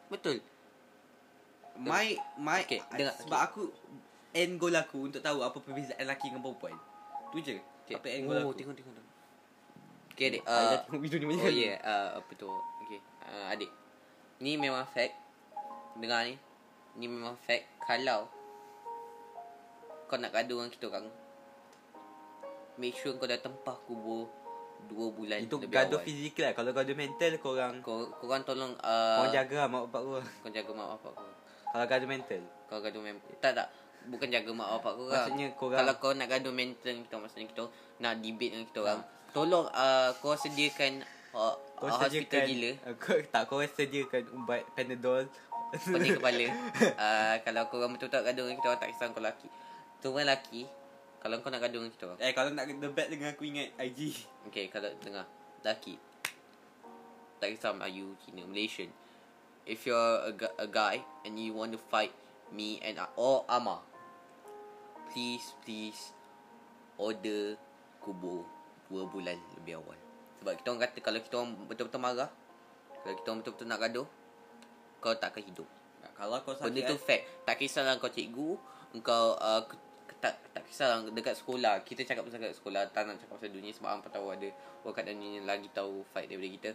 Betul. 0.10 0.38
My 1.78 2.18
my 2.42 2.66
Okay, 2.66 2.82
dengar, 2.98 3.14
Sebab 3.22 3.40
aku 3.40 3.62
End 4.34 4.58
goal 4.58 4.74
aku 4.74 5.14
Untuk 5.14 5.22
tahu 5.22 5.46
apa 5.46 5.58
perbezaan 5.62 6.02
lelaki 6.02 6.34
dengan 6.34 6.42
perempuan. 6.42 6.74
Tu 7.30 7.38
je. 7.46 7.56
Okay. 7.86 7.96
Apa 8.02 8.08
end 8.10 8.26
goal 8.26 8.42
Oh 8.42 8.50
aku. 8.50 8.58
tengok 8.58 8.74
tengok 8.74 8.94
tengok 8.98 9.07
Okay 10.18 10.34
adik 10.34 10.50
uh, 10.50 10.82
video 10.98 11.22
ni 11.22 11.38
Oh 11.38 11.46
yeah 11.46 11.78
uh, 11.78 12.18
Apa 12.18 12.32
tu? 12.34 12.50
Okay 12.82 12.98
uh, 13.22 13.54
Adik. 13.54 13.70
Ni 14.42 14.58
memang 14.58 14.82
fact 14.90 15.14
Dengar 15.94 16.26
ni. 16.26 16.42
Ni 16.98 17.06
memang 17.06 17.38
fact 17.38 17.70
Kalau 17.86 18.26
Kau 20.10 20.18
nak 20.18 20.34
gaduh 20.34 20.58
dengan 20.58 20.74
kita 20.74 20.90
orang 20.90 21.06
Make 22.82 22.98
sure 22.98 23.14
kau 23.14 23.30
dah 23.30 23.38
tempah 23.38 23.78
kubur 23.86 24.26
Dua 24.90 25.14
bulan 25.14 25.46
Itu 25.46 25.62
lebih 25.62 25.78
gaduh 25.78 26.02
awal. 26.02 26.10
fizikal 26.10 26.50
lah. 26.50 26.54
Kalau 26.58 26.72
gaduh 26.74 26.98
mental 26.98 27.32
korang 27.38 27.74
Kau 27.86 28.10
korang 28.18 28.42
tolong 28.42 28.74
uh, 28.82 29.22
Korang 29.22 29.38
jaga 29.38 29.56
lah 29.56 29.68
mak 29.70 29.82
bapak 29.86 30.02
korang. 30.02 30.28
Kau 30.42 30.50
jaga 30.50 30.72
mak 30.74 30.88
bapak 30.98 31.12
kau 31.14 31.30
Kalau 31.70 31.86
gaduh 31.86 32.10
mental. 32.10 32.42
Kau 32.66 32.80
gaduh 32.82 33.02
mem 33.06 33.18
Tak 33.38 33.54
tak. 33.54 33.70
Bukan 34.10 34.34
jaga 34.34 34.50
mak 34.50 34.70
bapak 34.82 34.92
kau 34.98 35.06
Maksudnya 35.06 35.46
korang- 35.54 35.78
Kalau 35.78 35.94
kau 36.02 36.14
nak 36.18 36.26
gaduh 36.26 36.54
mental 36.58 37.06
kita 37.06 37.16
Maksudnya 37.22 37.46
kita 37.54 37.64
Nak 38.02 38.14
debate 38.18 38.50
dengan 38.58 38.66
kita 38.66 38.82
orang 38.82 39.02
Tolong 39.38 39.70
uh, 39.70 40.10
kau 40.18 40.34
sediakan 40.34 41.06
uh, 41.38 41.54
Kau 41.78 41.86
hospital 41.94 42.10
sediakan 42.10 42.42
gila. 42.50 42.72
Kau 43.06 43.18
tak 43.22 43.44
kau 43.46 43.62
sediakan 43.62 44.24
ubat 44.34 44.66
Panadol. 44.74 45.30
Pening 45.78 46.16
kepala. 46.18 46.46
Uh, 46.98 47.36
Kalau 47.46 47.70
korang 47.70 47.94
betul-betul 47.94 48.26
gaduh 48.26 48.44
dengan 48.50 48.58
kita 48.58 48.68
orang 48.74 48.82
Tak 48.82 48.90
kisah 48.90 49.06
kau 49.14 49.22
lelaki. 49.22 49.48
Tu 50.02 50.08
orang 50.10 50.26
lelaki 50.26 50.62
Kalau 51.22 51.36
kau 51.46 51.54
nak 51.54 51.62
gaduh 51.62 51.86
dengan 51.86 51.94
kita 51.94 52.04
orang. 52.10 52.20
Eh 52.26 52.32
kalau 52.34 52.50
nak 52.50 52.66
debat 52.66 53.08
dengan 53.14 53.30
aku 53.30 53.46
ingat 53.46 53.78
IG 53.78 54.26
Okay 54.50 54.74
kalau 54.74 54.90
tengah. 55.06 55.30
Lelaki. 55.62 56.02
Tak 57.38 57.54
kisah 57.54 57.78
Melayu 57.78 58.18
Cina 58.26 58.42
Malaysian. 58.42 58.90
If 59.70 59.86
you're 59.86 60.18
a, 60.26 60.34
gu- 60.34 60.58
a 60.58 60.66
guy 60.66 61.06
And 61.22 61.38
you 61.38 61.54
want 61.54 61.78
to 61.78 61.82
fight 61.94 62.10
Me 62.50 62.82
and 62.82 62.98
uh, 62.98 63.06
Or 63.14 63.46
Ama 63.46 63.86
Please 65.14 65.54
Please 65.62 66.16
Order 66.98 67.60
Kubur 68.02 68.57
Dua 68.88 69.04
bulan 69.06 69.36
lebih 69.60 69.84
awal. 69.84 70.00
Sebab 70.40 70.54
kita 70.54 70.68
orang 70.72 70.82
kata 70.88 70.98
Kalau 71.02 71.20
kita 71.20 71.34
orang 71.42 71.52
betul-betul 71.66 72.00
marah 72.00 72.30
Kalau 73.04 73.14
kita 73.18 73.28
orang 73.28 73.40
betul-betul 73.44 73.68
nak 73.68 73.80
gaduh 73.82 74.08
Kau 75.02 75.14
tak 75.18 75.34
akan 75.34 75.44
hidup. 75.44 75.68
Kalau 76.14 76.38
kau 76.42 76.54
Benda 76.58 76.82
sakit 76.82 76.90
tu 76.90 76.96
fact. 76.98 77.24
Tak 77.46 77.56
kisahlah 77.58 77.94
kau 77.98 78.10
cikgu 78.10 78.50
Engkau 78.96 79.36
uh, 79.38 79.62
tak, 80.18 80.34
tak 80.50 80.64
kisahlah 80.66 81.06
dekat 81.14 81.38
sekolah. 81.38 81.86
Kita 81.86 82.02
cakap 82.02 82.26
pasal 82.26 82.42
dekat 82.42 82.58
sekolah 82.58 82.82
Tak 82.90 83.02
nak 83.06 83.22
cakap 83.22 83.38
pasal 83.38 83.50
dunia 83.54 83.70
Sebab 83.74 83.90
hampa 83.92 84.08
tahu 84.10 84.34
ada 84.34 84.50
Orang 84.82 84.96
kat 84.96 85.06
dunia 85.10 85.30
yang 85.42 85.46
lagi 85.46 85.68
tahu 85.74 86.06
fight 86.10 86.30
daripada 86.32 86.50
kita. 86.54 86.70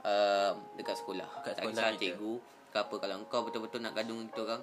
Uh, 0.00 0.52
Dekat 0.74 0.96
sekolah. 0.96 1.28
Dekat 1.42 1.54
Tak 1.54 1.62
sekolah 1.66 1.74
kisah 1.76 1.90
kita. 1.92 2.02
cikgu 2.16 2.32
ke 2.70 2.76
apa. 2.78 2.94
Kalau 2.96 3.14
engkau 3.20 3.40
betul-betul 3.44 3.80
nak 3.82 3.92
gaduh 3.92 4.14
dengan 4.16 4.26
kita 4.30 4.40
orang 4.46 4.62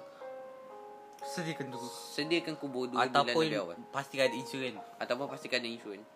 Sediakan 1.18 1.64
tu. 1.68 1.78
Sediakan 1.88 2.54
kubur 2.56 2.88
dua 2.88 3.06
bulan 3.06 3.12
Ataupun 3.12 3.42
lebih 3.44 3.60
awal. 3.60 3.76
pastikan 3.90 4.24
ada 4.28 4.36
insurans 4.38 4.78
Ataupun 4.98 5.26
pastikan 5.28 5.58
ada 5.60 5.68
insurans 5.68 6.06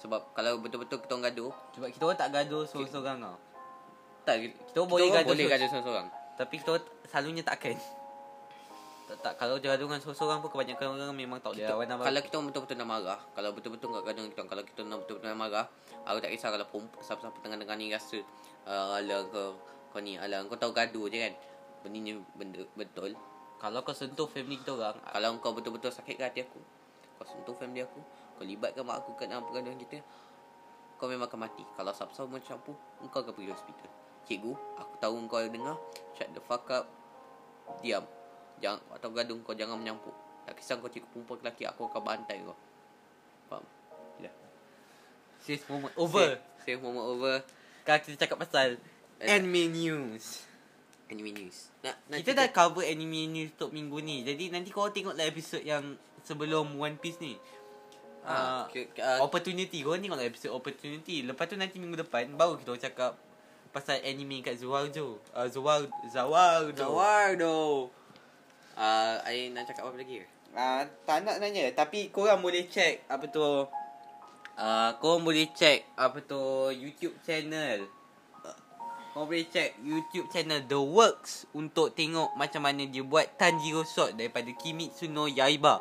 Sebab 0.00 0.32
kalau 0.32 0.56
betul-betul 0.64 0.98
kita 1.04 1.12
orang 1.12 1.24
gaduh. 1.28 1.52
Sebab 1.76 1.88
kita 1.92 2.02
orang 2.08 2.18
tak 2.18 2.30
gaduh 2.32 2.64
seorang-seorang 2.64 3.18
tau. 3.20 3.36
Tak 4.24 4.36
Kita 4.40 4.76
orang 4.84 4.90
boleh 4.90 5.08
gaduh 5.08 5.32
boleh 5.32 5.46
gaduh 5.48 5.68
seorang-seorang 5.68 6.06
Tapi 6.36 6.54
kita 6.60 6.68
orang 6.76 6.86
selalunya 7.08 7.44
takkan 7.44 7.76
tak, 9.10 9.18
tak, 9.26 9.34
kalau 9.42 9.58
gaduh 9.58 9.90
dengan 9.90 9.98
seorang-seorang 9.98 10.38
pun 10.38 10.54
kebanyakan 10.54 10.86
orang 10.94 11.10
memang 11.18 11.42
tak 11.42 11.50
boleh 11.50 11.66
kita, 11.66 11.74
lawan 11.74 11.88
apa. 11.90 12.02
kalau 12.06 12.20
kita 12.22 12.34
orang 12.38 12.46
betul-betul 12.46 12.76
nak 12.78 12.88
marah 12.94 13.20
Kalau 13.34 13.50
betul-betul 13.50 13.88
nak 13.90 14.02
gaduh 14.06 14.22
dengan 14.22 14.30
kita 14.30 14.42
Kalau 14.46 14.62
kita 14.62 14.80
nak 14.86 14.98
betul-betul 15.02 15.26
nak 15.26 15.38
marah 15.40 15.66
Aku 16.06 16.18
tak 16.22 16.30
kisah 16.30 16.48
kalau 16.54 16.66
perempuan 16.70 17.02
Siapa-siapa 17.02 17.38
tengah 17.42 17.58
dengar 17.58 17.76
ni 17.80 17.86
rasa 17.90 18.18
uh, 18.70 18.98
Alah 19.02 19.20
kau 19.34 19.50
Kau 19.90 19.98
ni 19.98 20.14
Alah 20.14 20.46
kau 20.46 20.54
tahu 20.54 20.70
gaduh 20.70 21.10
je 21.10 21.18
kan. 21.26 21.34
Benda 21.82 21.98
ni 21.98 22.12
benda 22.38 22.62
betul. 22.78 23.18
Kalau 23.58 23.80
kau 23.82 23.96
sentuh 23.96 24.28
family 24.30 24.60
kita 24.62 24.78
orang, 24.78 25.00
Kalau 25.00 25.28
kau 25.42 25.52
betul-betul 25.58 25.90
sakit 25.90 26.14
ke 26.14 26.22
hati 26.22 26.40
aku 26.46 26.60
Kau 27.18 27.26
sentuh 27.26 27.56
family 27.58 27.82
aku 27.82 27.98
Kau 28.40 28.48
libatkan 28.48 28.88
mak 28.88 29.04
aku 29.04 29.12
kat 29.20 29.28
dalam 29.28 29.44
pergaduhan 29.44 29.76
kita 29.76 30.00
Kau 30.96 31.12
memang 31.12 31.28
akan 31.28 31.44
mati. 31.44 31.60
Kalau 31.76 31.92
siapa-siapa 31.92 32.28
macam 32.32 32.48
campur 32.48 32.76
Engkau 33.04 33.20
akan 33.20 33.32
pergi 33.36 33.52
hospital. 33.52 33.90
Cikgu 34.24 34.52
Aku 34.80 34.94
tahu 34.96 35.14
kau 35.28 35.44
dengar. 35.44 35.76
Shut 36.16 36.32
the 36.32 36.40
fuck 36.40 36.64
up. 36.72 36.88
Diam. 37.84 38.08
Jangan 38.64 38.80
Atau 38.96 39.12
gaduh 39.12 39.36
kau 39.44 39.52
jangan 39.52 39.76
menyampuk. 39.76 40.16
Tak 40.48 40.56
kisah 40.56 40.80
kau 40.80 40.88
cikgu 40.88 41.04
perempuan 41.12 41.36
ke 41.36 41.42
lelaki 41.44 41.62
Aku 41.68 41.84
akan 41.92 42.00
bantai 42.00 42.40
kau. 42.40 42.56
Faham? 43.52 43.64
sis 45.40 45.64
moment 45.66 45.92
over. 45.96 46.36
Save, 46.36 46.76
save 46.76 46.80
moment 46.84 47.06
over. 47.08 47.40
Sekarang 47.82 48.00
kita 48.04 48.16
cakap 48.28 48.38
pasal 48.44 48.76
Eh, 49.20 49.36
anime 49.36 49.68
news. 49.68 50.48
Anime 51.12 51.36
news. 51.36 51.68
Nak, 51.84 51.96
nak 52.08 52.24
Kita 52.24 52.32
dah 52.32 52.48
cover 52.48 52.88
anime 52.88 53.28
news 53.28 53.52
untuk 53.52 53.76
minggu 53.76 54.00
ni. 54.00 54.24
Jadi 54.24 54.48
nanti 54.48 54.72
kau 54.72 54.88
tengoklah 54.88 55.28
episod 55.28 55.60
yang 55.60 55.96
sebelum 56.24 56.72
One 56.80 56.96
Piece 56.96 57.20
ni. 57.20 57.36
Ah, 58.20 58.68
Uh, 58.68 58.84
ah, 59.00 59.18
opportunity 59.24 59.80
Kau 59.80 59.96
tengoklah 59.96 60.28
episod 60.28 60.52
opportunity? 60.52 61.24
Lepas 61.24 61.48
tu 61.48 61.56
nanti 61.56 61.80
minggu 61.80 62.04
depan 62.04 62.28
Baru 62.36 62.60
kita 62.60 62.76
cakap 62.90 63.16
Pasal 63.70 64.02
anime 64.02 64.42
kat 64.42 64.58
Zuarjo. 64.58 65.22
Uh, 65.30 65.46
Zuar 65.46 65.86
Zawardo. 66.10 66.74
Zawardo. 66.74 67.58
Uh, 68.74 69.14
I 69.22 69.54
nak 69.54 69.70
cakap 69.70 69.86
apa 69.86 69.94
lagi? 69.94 70.20
Ke? 70.20 70.26
uh, 70.58 70.82
Tak 71.06 71.22
nak 71.22 71.38
nanya. 71.38 71.70
Tapi 71.70 72.10
korang 72.10 72.42
boleh 72.42 72.66
check 72.66 73.06
Apa 73.06 73.30
tu 73.30 73.40
uh, 73.40 74.90
Korang 74.98 75.22
boleh 75.22 75.54
check 75.54 75.86
Apa 75.94 76.18
tu 76.20 76.74
YouTube 76.74 77.14
channel. 77.22 77.86
Korang 79.14 79.26
boleh 79.30 79.46
check 79.46 79.78
YouTube 79.80 80.26
channel 80.34 80.66
The 80.66 80.76
Works 80.76 81.46
Untuk 81.54 81.94
tengok 81.94 82.34
macam 82.34 82.66
mana 82.66 82.82
dia 82.84 83.06
buat 83.06 83.38
Tanjiro 83.38 83.86
Sword 83.86 84.18
Daripada 84.18 84.50
Kimitsu 84.50 85.06
no 85.06 85.30
Yaiba 85.30 85.78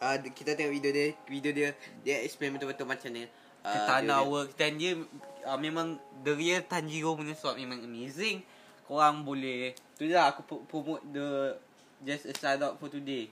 uh, 0.00 0.16
kita 0.32 0.56
tengok 0.56 0.72
video 0.74 0.90
dia 0.90 1.06
video 1.28 1.50
dia 1.52 1.68
dia 2.02 2.16
explain 2.24 2.56
betul-betul 2.56 2.88
macam 2.88 3.08
ni 3.12 3.24
uh, 3.24 3.68
Katana 3.68 4.24
Works 4.24 4.56
Dan 4.56 4.80
dia. 4.80 4.96
uh, 5.44 5.58
Memang 5.60 6.00
The 6.24 6.32
real 6.34 6.60
Tanjiro 6.64 7.16
punya 7.16 7.36
sword 7.36 7.60
Memang 7.60 7.80
amazing. 7.84 8.42
Korang 8.88 9.22
boleh 9.22 9.76
Tu 9.94 10.10
lah 10.10 10.32
aku 10.32 10.42
pro- 10.44 10.64
promote 10.66 11.04
the 11.12 11.54
Just 12.00 12.26
a 12.26 12.32
shout 12.32 12.64
out 12.64 12.80
for 12.80 12.88
today. 12.88 13.28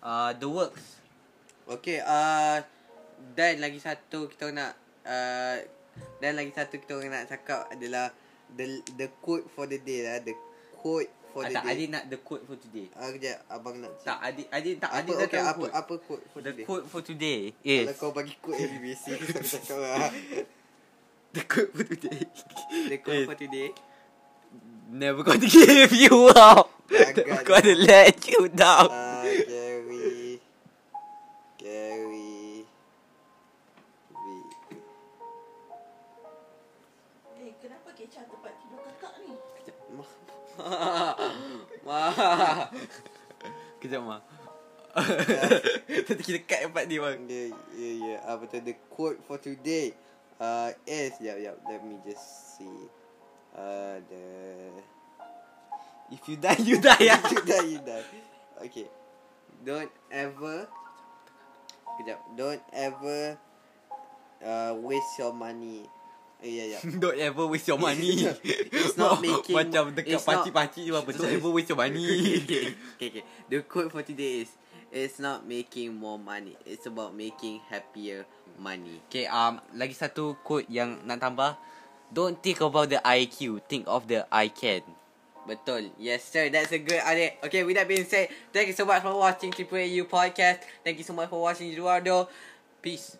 Uh, 0.00 0.32
The 0.32 0.48
Works. 0.48 1.04
Okay, 1.68 2.00
uh, 2.00 2.64
dan 3.36 3.60
lagi 3.60 3.76
satu 3.76 4.28
kita 4.30 4.48
nak 4.54 4.72
uh, 5.04 5.56
dan 6.20 6.32
lagi 6.36 6.52
satu 6.54 6.80
kita 6.80 6.96
nak 7.08 7.28
cakap 7.28 7.68
adalah 7.68 8.08
the 8.54 8.80
the 8.96 9.10
quote 9.20 9.44
for 9.50 9.66
the 9.66 9.76
day 9.76 10.06
lah, 10.06 10.22
the 10.22 10.32
quote 10.78 11.10
for 11.36 11.44
ah, 11.44 11.48
the 11.48 11.52
Tak 11.52 11.64
day. 11.68 11.72
adik 11.76 11.88
nak 11.92 12.04
the 12.08 12.16
quote 12.16 12.44
for 12.48 12.56
today. 12.56 12.88
Ah, 12.96 13.12
kejap, 13.12 13.36
abang 13.46 13.76
nak 13.76 13.92
Tak 14.00 14.18
adik 14.24 14.48
Adik 14.48 14.74
tak 14.80 14.88
apa, 14.88 14.98
adik 15.04 15.14
okay, 15.14 15.28
tahu 15.28 15.44
apa, 15.44 15.52
quote. 15.60 15.72
apa 15.76 15.94
quote 16.00 16.24
for 16.32 16.40
The 16.40 16.48
today? 16.48 16.64
quote 16.64 16.86
for 16.88 17.02
today 17.04 17.40
Kalau 17.52 17.92
is 17.92 18.00
kau 18.00 18.10
bagi 18.10 18.34
quote 18.40 18.56
yang 18.56 18.72
BBC 18.72 19.04
Aku 19.12 19.44
cakap 19.44 19.76
lah. 19.76 20.08
The 21.30 21.42
quote 21.44 21.70
for 21.70 21.84
today. 21.84 22.20
The 22.88 22.96
quote 23.04 23.20
is 23.20 23.28
for 23.28 23.36
today. 23.36 23.68
Never 24.88 25.20
gonna 25.20 25.44
give 25.44 25.92
you 26.08 26.32
up. 26.32 26.72
Agak 26.88 27.26
Never 27.28 27.44
gonna 27.44 27.74
let 27.76 28.16
you 28.24 28.48
down. 28.48 28.88
Uh, 28.88 29.20
Gary 29.44 30.40
Gary 31.60 32.64
V 34.08 34.24
Eh, 37.36 37.52
kenapa 37.60 37.88
kecoh 37.92 38.24
tempat 38.24 38.52
tidur 38.56 38.80
kakak 38.80 39.12
ni? 39.20 39.34
Wah 39.92 40.10
Kejap 43.80 44.02
mah 44.02 44.20
Nanti 46.08 46.22
kita 46.24 46.40
cut 46.48 46.60
tempat 46.68 46.84
ni 46.88 46.96
bang 46.96 47.20
Yeah, 47.28 47.52
yeah, 47.76 47.94
yeah. 48.00 48.18
Apa 48.24 48.48
tu 48.48 48.64
the 48.64 48.72
quote 48.88 49.20
for 49.28 49.36
today? 49.36 49.92
Uh, 50.40 50.72
is 50.88 51.12
yeah, 51.20 51.36
yeah. 51.36 51.56
Let 51.68 51.84
me 51.84 52.00
just 52.00 52.56
see. 52.56 52.76
Uh, 53.52 54.00
the 54.08 54.24
If 56.12 56.24
you 56.28 56.40
die 56.40 56.60
you 56.64 56.80
die 56.80 57.12
ya 57.12 57.20
you 57.28 57.40
die, 57.44 57.66
you 57.76 57.80
die. 57.84 58.08
Okay. 58.64 58.88
Don't 59.64 59.92
ever. 60.08 60.64
Kejap. 62.00 62.20
Don't 62.32 62.64
ever. 62.72 63.36
Uh, 64.40 64.72
waste 64.80 65.20
your 65.20 65.36
money. 65.36 65.88
Yeah, 66.44 66.76
yeah. 66.76 66.82
Don't 67.02 67.16
ever 67.18 67.48
waste 67.48 67.66
your 67.66 67.80
money 67.80 68.28
It's 68.76 68.94
not 69.00 69.18
making- 69.24 69.56
Macam 69.56 69.90
dekat 69.96 70.20
pakcik-pakcik 70.20 70.84
tu 70.84 70.94
apa 70.94 71.10
Don't 71.10 71.32
ever 71.32 71.50
waste 71.50 71.72
your 71.72 71.80
money 71.80 72.04
okay, 72.44 72.76
okay. 73.00 73.22
The 73.48 73.64
quote 73.64 73.88
for 73.90 74.04
today 74.04 74.44
is. 74.44 74.52
It's 74.92 75.18
not 75.18 75.42
making 75.44 75.92
more 75.98 76.16
money. 76.16 76.54
It's 76.62 76.86
about 76.86 77.10
making 77.12 77.58
happier 77.68 78.22
money. 78.56 79.02
Okay, 79.10 79.26
um, 79.26 79.58
lagi 79.74 79.92
satu 79.92 80.38
quote 80.40 80.70
yang 80.70 81.02
nak 81.04 81.18
tambah. 81.20 81.58
Don't 82.08 82.38
think 82.38 82.62
about 82.62 82.88
the 82.88 83.02
IQ, 83.02 83.60
think 83.66 83.84
of 83.90 84.06
the 84.06 84.24
I 84.30 84.46
can. 84.48 84.86
Betul. 85.44 85.90
Yes, 85.98 86.22
sir. 86.22 86.48
That's 86.54 86.70
a 86.70 86.78
good 86.78 87.02
idea. 87.02 87.34
Okay, 87.42 87.66
with 87.66 87.74
that 87.76 87.90
being 87.90 88.06
said, 88.06 88.30
thank 88.54 88.70
you 88.70 88.76
so 88.78 88.86
much 88.86 89.02
for 89.02 89.10
watching 89.14 89.50
Triple 89.50 89.78
AU 89.78 90.06
podcast. 90.06 90.62
Thank 90.86 91.02
you 91.02 91.06
so 91.06 91.12
much 91.12 91.28
for 91.28 91.42
watching 91.42 91.66
Eduardo. 91.70 92.30
Peace. 92.78 93.18